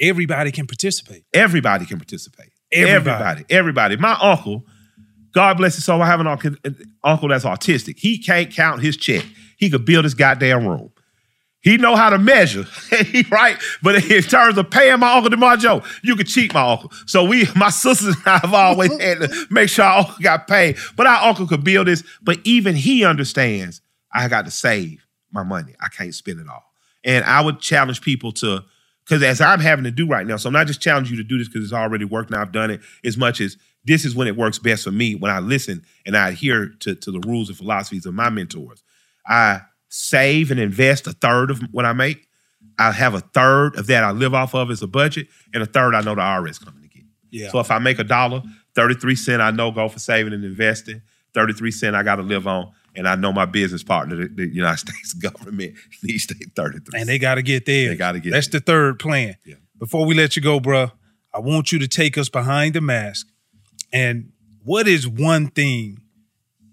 everybody 0.00 0.50
can 0.50 0.66
participate. 0.66 1.24
Everybody 1.32 1.86
can 1.86 1.98
participate. 1.98 2.50
Everybody. 2.72 2.94
Everybody. 2.94 3.44
Everybody. 3.50 3.96
My 3.96 4.16
uncle, 4.20 4.64
God 5.32 5.56
bless 5.56 5.74
his 5.74 5.84
soul, 5.84 6.02
I 6.02 6.06
have 6.06 6.20
an 6.20 6.26
uncle, 6.26 6.52
uncle 7.02 7.28
that's 7.28 7.44
autistic. 7.44 7.98
He 7.98 8.18
can't 8.18 8.52
count 8.52 8.82
his 8.82 8.96
check. 8.96 9.24
He 9.56 9.70
could 9.70 9.84
build 9.84 10.04
his 10.04 10.14
goddamn 10.14 10.66
room. 10.66 10.90
He 11.64 11.78
know 11.78 11.96
how 11.96 12.10
to 12.10 12.18
measure, 12.18 12.66
right? 13.30 13.56
But 13.82 14.10
in 14.10 14.22
terms 14.22 14.58
of 14.58 14.70
paying 14.70 15.00
my 15.00 15.14
uncle 15.14 15.30
DeMarjo, 15.30 15.82
you 16.02 16.14
could 16.14 16.26
cheat 16.26 16.52
my 16.52 16.72
uncle. 16.72 16.92
So 17.06 17.24
we, 17.24 17.48
my 17.56 17.70
sisters 17.70 18.14
and 18.16 18.26
I 18.26 18.38
have 18.38 18.52
always 18.52 18.92
had 19.00 19.20
to 19.20 19.46
make 19.50 19.70
sure 19.70 19.86
our 19.86 20.00
uncle 20.00 20.16
got 20.22 20.46
paid. 20.46 20.76
But 20.94 21.06
our 21.06 21.26
uncle 21.26 21.46
could 21.46 21.64
build 21.64 21.86
this. 21.86 22.04
But 22.22 22.38
even 22.44 22.74
he 22.74 23.02
understands 23.04 23.80
I 24.12 24.28
got 24.28 24.44
to 24.44 24.50
save 24.50 25.06
my 25.32 25.42
money. 25.42 25.74
I 25.80 25.88
can't 25.88 26.14
spend 26.14 26.38
it 26.38 26.48
all. 26.48 26.64
And 27.02 27.24
I 27.24 27.40
would 27.40 27.60
challenge 27.60 28.02
people 28.02 28.32
to, 28.32 28.62
because 29.04 29.22
as 29.22 29.40
I'm 29.40 29.60
having 29.60 29.84
to 29.84 29.90
do 29.90 30.06
right 30.06 30.26
now, 30.26 30.36
so 30.36 30.48
I'm 30.48 30.52
not 30.52 30.66
just 30.66 30.80
challenging 30.80 31.16
you 31.16 31.22
to 31.22 31.28
do 31.28 31.38
this 31.38 31.48
because 31.48 31.64
it's 31.64 31.72
already 31.72 32.04
worked 32.04 32.30
and 32.30 32.38
I've 32.38 32.52
done 32.52 32.70
it 32.70 32.80
as 33.04 33.16
much 33.16 33.40
as 33.40 33.56
this 33.84 34.04
is 34.04 34.14
when 34.14 34.26
it 34.26 34.36
works 34.36 34.58
best 34.58 34.84
for 34.84 34.90
me 34.90 35.14
when 35.14 35.30
I 35.30 35.40
listen 35.40 35.84
and 36.06 36.16
I 36.16 36.30
adhere 36.30 36.70
to, 36.80 36.94
to 36.94 37.10
the 37.10 37.20
rules 37.20 37.48
and 37.48 37.58
philosophies 37.58 38.06
of 38.06 38.14
my 38.14 38.30
mentors. 38.30 38.82
I 39.26 39.60
save 39.88 40.50
and 40.50 40.58
invest 40.58 41.06
a 41.06 41.12
third 41.12 41.50
of 41.50 41.60
what 41.70 41.84
I 41.84 41.92
make. 41.92 42.26
I 42.78 42.92
have 42.92 43.14
a 43.14 43.20
third 43.20 43.76
of 43.76 43.86
that 43.88 44.02
I 44.02 44.10
live 44.10 44.34
off 44.34 44.54
of 44.54 44.70
as 44.70 44.82
a 44.82 44.86
budget, 44.86 45.28
and 45.52 45.62
a 45.62 45.66
third 45.66 45.94
I 45.94 46.00
know 46.00 46.14
the 46.14 46.22
IRS 46.22 46.64
coming 46.64 46.82
to 46.82 46.88
get. 46.88 47.04
Yeah. 47.30 47.50
So 47.50 47.60
if 47.60 47.70
I 47.70 47.78
make 47.78 47.98
a 47.98 48.04
dollar, 48.04 48.42
33 48.74 49.14
cent 49.14 49.42
I 49.42 49.50
know 49.50 49.70
go 49.70 49.88
for 49.88 49.98
saving 49.98 50.32
and 50.32 50.44
investing, 50.44 51.02
33 51.34 51.70
cent 51.70 51.96
I 51.96 52.02
got 52.02 52.16
to 52.16 52.22
live 52.22 52.46
on, 52.46 52.72
and 52.96 53.08
I 53.08 53.14
know 53.16 53.32
my 53.32 53.46
business 53.46 53.82
partner, 53.82 54.28
the, 54.28 54.46
United 54.46 54.78
States 54.88 55.12
government, 55.14 55.74
needs 56.02 56.26
to 56.26 56.34
33 56.34 57.00
and 57.00 57.08
they 57.08 57.18
got 57.18 57.36
to 57.36 57.42
get 57.42 57.66
there. 57.66 57.90
They 57.90 57.96
gotta 57.96 58.20
get 58.20 58.32
That's 58.32 58.48
there. 58.48 58.60
the 58.60 58.64
third 58.64 58.98
plan. 58.98 59.36
Yeah. 59.44 59.56
Before 59.78 60.06
we 60.06 60.14
let 60.14 60.36
you 60.36 60.42
go, 60.42 60.60
bro, 60.60 60.92
I 61.32 61.40
want 61.40 61.72
you 61.72 61.78
to 61.80 61.88
take 61.88 62.16
us 62.16 62.28
behind 62.28 62.74
the 62.74 62.80
mask. 62.80 63.26
And 63.92 64.32
what 64.62 64.86
is 64.88 65.06
one 65.06 65.48
thing 65.48 65.98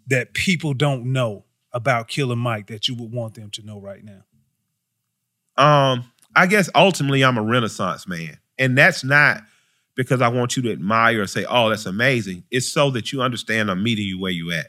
that 0.07 0.33
people 0.33 0.73
don't 0.73 1.11
know 1.11 1.45
about 1.73 2.07
Killer 2.07 2.35
Mike 2.35 2.67
that 2.67 2.87
you 2.87 2.95
would 2.95 3.11
want 3.11 3.33
them 3.33 3.49
to 3.51 3.65
know 3.65 3.79
right 3.79 4.03
now? 4.03 4.23
Um, 5.57 6.11
I 6.35 6.47
guess 6.47 6.69
ultimately 6.75 7.23
I'm 7.23 7.37
a 7.37 7.41
renaissance 7.41 8.07
man. 8.07 8.37
And 8.57 8.77
that's 8.77 9.03
not 9.03 9.43
because 9.95 10.21
I 10.21 10.29
want 10.29 10.55
you 10.55 10.63
to 10.63 10.71
admire 10.71 11.21
or 11.21 11.27
say, 11.27 11.45
oh, 11.49 11.69
that's 11.69 11.85
amazing. 11.85 12.43
It's 12.51 12.67
so 12.67 12.91
that 12.91 13.11
you 13.11 13.21
understand 13.21 13.69
I'm 13.69 13.83
meeting 13.83 14.05
you 14.05 14.19
where 14.19 14.31
you 14.31 14.51
at. 14.51 14.67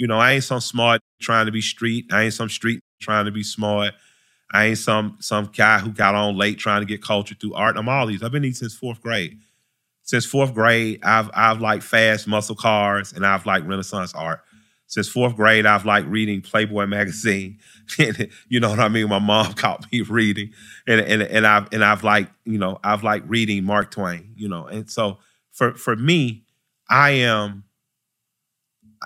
You 0.00 0.06
know, 0.06 0.18
I 0.18 0.32
ain't 0.32 0.44
some 0.44 0.60
smart 0.62 1.02
trying 1.20 1.44
to 1.44 1.52
be 1.52 1.60
street. 1.60 2.06
I 2.10 2.22
ain't 2.22 2.32
some 2.32 2.48
street 2.48 2.80
trying 3.02 3.26
to 3.26 3.30
be 3.30 3.42
smart. 3.42 3.92
I 4.50 4.68
ain't 4.68 4.78
some 4.78 5.18
some 5.20 5.50
guy 5.54 5.78
who 5.78 5.90
got 5.92 6.14
on 6.14 6.38
late 6.38 6.58
trying 6.58 6.80
to 6.80 6.86
get 6.86 7.02
culture 7.02 7.34
through 7.34 7.52
art. 7.52 7.76
I'm 7.76 7.86
all 7.86 8.06
these. 8.06 8.22
I've 8.22 8.32
been 8.32 8.40
these 8.40 8.60
since 8.60 8.74
fourth 8.74 9.02
grade. 9.02 9.38
Since 10.02 10.26
fourth 10.26 10.54
grade, 10.54 11.00
I've 11.02 11.30
I've 11.34 11.60
liked 11.60 11.84
fast 11.84 12.26
muscle 12.26 12.56
cars 12.56 13.12
and 13.12 13.26
I've 13.26 13.44
liked 13.44 13.66
Renaissance 13.66 14.14
art. 14.14 14.40
Since 14.86 15.08
fourth 15.10 15.36
grade, 15.36 15.66
I've 15.66 15.84
liked 15.84 16.08
reading 16.08 16.40
Playboy 16.40 16.86
magazine. 16.86 17.58
you 18.48 18.60
know 18.60 18.70
what 18.70 18.80
I 18.80 18.88
mean? 18.88 19.08
My 19.10 19.18
mom 19.18 19.52
caught 19.54 19.86
me 19.92 20.00
reading, 20.00 20.52
and 20.86 21.02
and 21.02 21.22
and 21.22 21.46
I've 21.46 21.68
and 21.72 21.84
I've 21.84 22.04
liked 22.04 22.32
you 22.46 22.58
know 22.58 22.80
I've 22.82 23.04
liked 23.04 23.28
reading 23.28 23.64
Mark 23.64 23.90
Twain. 23.90 24.32
You 24.36 24.48
know, 24.48 24.66
and 24.66 24.90
so 24.90 25.18
for 25.52 25.74
for 25.74 25.94
me, 25.94 26.44
I 26.88 27.10
am 27.10 27.64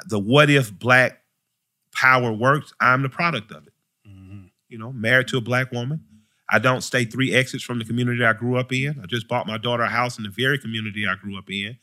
the 0.07 0.19
what 0.19 0.51
if 0.51 0.77
black 0.77 1.21
power 1.95 2.33
works. 2.33 2.73
I'm 2.81 3.03
the 3.03 3.09
product 3.09 3.51
of 3.53 3.67
it 3.67 3.75
you 4.75 4.81
know, 4.81 4.93
married 4.93 5.29
to 5.29 5.37
a 5.37 5.41
black 5.41 5.71
woman. 5.71 6.01
I 6.51 6.59
don't 6.59 6.81
stay 6.81 7.05
three 7.05 7.33
exits 7.33 7.63
from 7.63 7.79
the 7.79 7.85
community 7.85 8.25
I 8.25 8.33
grew 8.33 8.57
up 8.57 8.73
in. 8.73 8.99
I 9.01 9.07
just 9.07 9.29
bought 9.29 9.47
my 9.47 9.57
daughter 9.57 9.85
a 9.85 9.89
house 9.89 10.19
in 10.19 10.25
the 10.25 10.31
very 10.31 10.59
community 10.59 11.05
I 11.09 11.15
grew 11.15 11.39
up 11.39 11.49
in. 11.49 11.77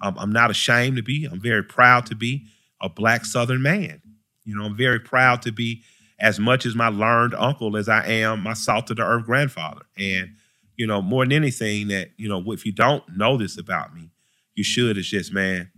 Um, 0.00 0.16
I'm 0.18 0.32
not 0.32 0.50
ashamed 0.50 0.96
to 0.96 1.04
be. 1.04 1.24
I'm 1.24 1.40
very 1.40 1.62
proud 1.62 2.06
to 2.06 2.16
be 2.16 2.46
a 2.80 2.88
black 2.88 3.24
Southern 3.24 3.62
man. 3.62 4.02
You 4.44 4.56
know, 4.56 4.64
I'm 4.64 4.76
very 4.76 4.98
proud 4.98 5.42
to 5.42 5.52
be 5.52 5.82
as 6.18 6.40
much 6.40 6.66
as 6.66 6.74
my 6.74 6.88
learned 6.88 7.34
uncle 7.34 7.76
as 7.76 7.88
I 7.88 8.04
am 8.06 8.42
my 8.42 8.54
salt 8.54 8.90
of 8.90 8.96
the 8.96 9.04
earth 9.04 9.24
grandfather. 9.24 9.82
And, 9.96 10.30
you 10.76 10.88
know, 10.88 11.00
more 11.00 11.24
than 11.24 11.30
anything 11.30 11.86
that, 11.88 12.10
you 12.16 12.28
know, 12.28 12.42
if 12.50 12.66
you 12.66 12.72
don't 12.72 13.04
know 13.16 13.36
this 13.36 13.56
about 13.56 13.94
me, 13.94 14.10
you 14.56 14.64
should. 14.64 14.98
It's 14.98 15.08
just, 15.08 15.32
man, 15.32 15.70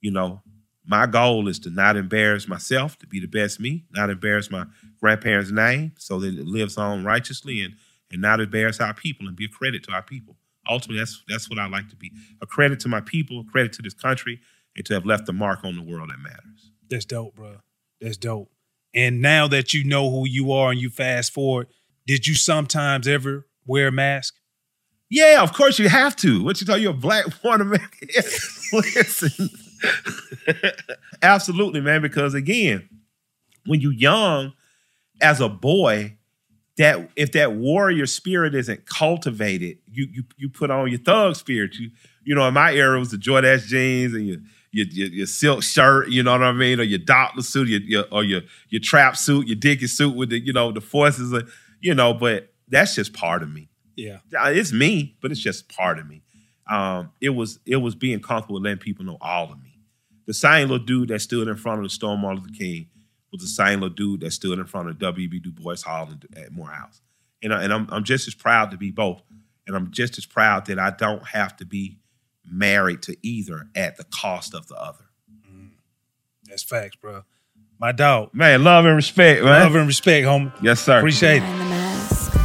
you 0.00 0.10
know, 0.10 0.42
my 0.88 1.06
goal 1.06 1.48
is 1.48 1.58
to 1.60 1.70
not 1.70 1.96
embarrass 1.96 2.48
myself, 2.48 2.98
to 2.98 3.06
be 3.06 3.20
the 3.20 3.26
best 3.26 3.60
me, 3.60 3.84
not 3.92 4.10
embarrass 4.10 4.50
my 4.50 4.64
grandparents' 5.00 5.50
name 5.50 5.92
so 5.98 6.18
that 6.20 6.34
it 6.34 6.46
lives 6.46 6.76
on 6.76 7.04
righteously 7.04 7.62
and 7.62 7.74
and 8.10 8.22
not 8.22 8.40
embarrass 8.40 8.80
our 8.80 8.94
people 8.94 9.26
and 9.28 9.36
be 9.36 9.44
a 9.44 9.48
credit 9.48 9.82
to 9.84 9.92
our 9.92 10.02
people. 10.02 10.34
Ultimately, 10.68 10.98
that's 10.98 11.22
that's 11.28 11.50
what 11.50 11.58
I 11.58 11.68
like 11.68 11.88
to 11.90 11.96
be. 11.96 12.10
A 12.40 12.46
credit 12.46 12.80
to 12.80 12.88
my 12.88 13.00
people, 13.00 13.40
a 13.40 13.44
credit 13.44 13.72
to 13.74 13.82
this 13.82 13.94
country, 13.94 14.40
and 14.76 14.84
to 14.86 14.94
have 14.94 15.04
left 15.04 15.26
the 15.26 15.32
mark 15.32 15.64
on 15.64 15.76
the 15.76 15.82
world 15.82 16.10
that 16.10 16.18
matters. 16.18 16.72
That's 16.88 17.04
dope, 17.04 17.36
bro. 17.36 17.58
That's 18.00 18.16
dope. 18.16 18.50
And 18.94 19.20
now 19.20 19.46
that 19.48 19.74
you 19.74 19.84
know 19.84 20.10
who 20.10 20.26
you 20.26 20.52
are 20.52 20.70
and 20.70 20.80
you 20.80 20.88
fast 20.88 21.32
forward, 21.32 21.68
did 22.06 22.26
you 22.26 22.34
sometimes 22.34 23.06
ever 23.06 23.46
wear 23.66 23.88
a 23.88 23.92
mask? 23.92 24.34
Yeah, 25.10 25.42
of 25.42 25.52
course 25.52 25.78
you 25.78 25.88
have 25.88 26.16
to. 26.16 26.42
What 26.42 26.60
you 26.60 26.66
tell 26.66 26.78
you 26.78 26.90
a 26.90 26.94
black 26.94 27.26
woman? 27.42 27.80
Listen, 28.72 29.50
absolutely, 31.22 31.80
man. 31.80 32.02
Because 32.02 32.34
again, 32.34 32.88
when 33.66 33.80
you're 33.80 33.92
young, 33.92 34.52
as 35.20 35.40
a 35.40 35.48
boy, 35.48 36.16
that 36.76 37.10
if 37.16 37.32
that 37.32 37.54
warrior 37.54 38.06
spirit 38.06 38.54
isn't 38.54 38.86
cultivated, 38.86 39.78
you 39.86 40.06
you 40.10 40.24
you 40.36 40.48
put 40.48 40.70
on 40.70 40.88
your 40.88 41.00
thug 41.00 41.36
spirit. 41.36 41.74
You 41.74 41.90
you 42.22 42.34
know, 42.34 42.46
in 42.46 42.54
my 42.54 42.72
era 42.72 42.96
it 42.96 43.00
was 43.00 43.10
the 43.10 43.16
Jordache 43.16 43.66
jeans 43.66 44.14
and 44.14 44.26
your 44.26 44.38
your, 44.70 44.86
your, 44.86 45.08
your 45.08 45.26
silk 45.26 45.62
shirt, 45.62 46.08
you 46.08 46.22
know 46.22 46.32
what 46.32 46.42
I 46.42 46.52
mean, 46.52 46.78
or 46.78 46.84
your 46.84 46.98
doctor 46.98 47.42
suit, 47.42 47.68
your, 47.68 47.80
your 47.80 48.04
or 48.12 48.22
your 48.22 48.42
your 48.68 48.80
trap 48.80 49.16
suit, 49.16 49.46
your 49.46 49.56
dicky 49.56 49.86
suit 49.86 50.14
with 50.14 50.30
the 50.30 50.38
you 50.38 50.52
know 50.52 50.72
the 50.72 50.80
forces, 50.80 51.32
of, 51.32 51.52
you 51.80 51.94
know. 51.94 52.14
But 52.14 52.52
that's 52.68 52.94
just 52.94 53.12
part 53.12 53.42
of 53.42 53.50
me. 53.50 53.68
Yeah, 53.96 54.18
it's 54.32 54.72
me, 54.72 55.16
but 55.20 55.32
it's 55.32 55.40
just 55.40 55.68
part 55.68 55.98
of 55.98 56.06
me. 56.06 56.22
Um, 56.68 57.10
it 57.20 57.30
was 57.30 57.58
it 57.66 57.76
was 57.76 57.94
being 57.94 58.20
comfortable 58.20 58.60
letting 58.60 58.78
people 58.78 59.04
know 59.04 59.18
all 59.20 59.50
of 59.50 59.62
me. 59.62 59.67
The 60.28 60.34
same 60.34 60.68
little 60.68 60.84
dude 60.84 61.08
that 61.08 61.20
stood 61.20 61.48
in 61.48 61.56
front 61.56 61.78
of 61.78 61.84
the 61.84 61.88
Stone 61.88 62.20
Martin 62.20 62.42
Luther 62.42 62.54
King 62.54 62.88
was 63.32 63.40
the 63.40 63.48
same 63.48 63.80
little 63.80 63.94
dude 63.94 64.20
that 64.20 64.30
stood 64.32 64.58
in 64.58 64.66
front 64.66 64.90
of 64.90 64.98
W.B. 64.98 65.38
Du 65.38 65.50
Bois 65.50 65.76
Hall 65.82 66.10
at 66.36 66.52
Morehouse. 66.52 67.00
And, 67.42 67.54
I, 67.54 67.62
and 67.62 67.72
I'm, 67.72 67.88
I'm 67.90 68.04
just 68.04 68.28
as 68.28 68.34
proud 68.34 68.70
to 68.72 68.76
be 68.76 68.90
both. 68.90 69.22
And 69.66 69.74
I'm 69.74 69.90
just 69.90 70.18
as 70.18 70.26
proud 70.26 70.66
that 70.66 70.78
I 70.78 70.90
don't 70.90 71.26
have 71.28 71.56
to 71.56 71.64
be 71.64 71.96
married 72.44 73.00
to 73.04 73.16
either 73.22 73.68
at 73.74 73.96
the 73.96 74.04
cost 74.04 74.54
of 74.54 74.68
the 74.68 74.76
other. 74.76 75.06
Mm. 75.50 75.70
That's 76.44 76.62
facts, 76.62 76.96
bro. 76.96 77.22
My 77.78 77.92
dog. 77.92 78.34
Man, 78.34 78.62
love 78.62 78.84
and 78.84 78.96
respect, 78.96 79.42
man. 79.42 79.62
Love 79.62 79.76
and 79.76 79.86
respect, 79.86 80.26
homie. 80.26 80.52
Yes, 80.60 80.80
sir. 80.80 80.98
Appreciate 80.98 81.42
it. 81.42 82.37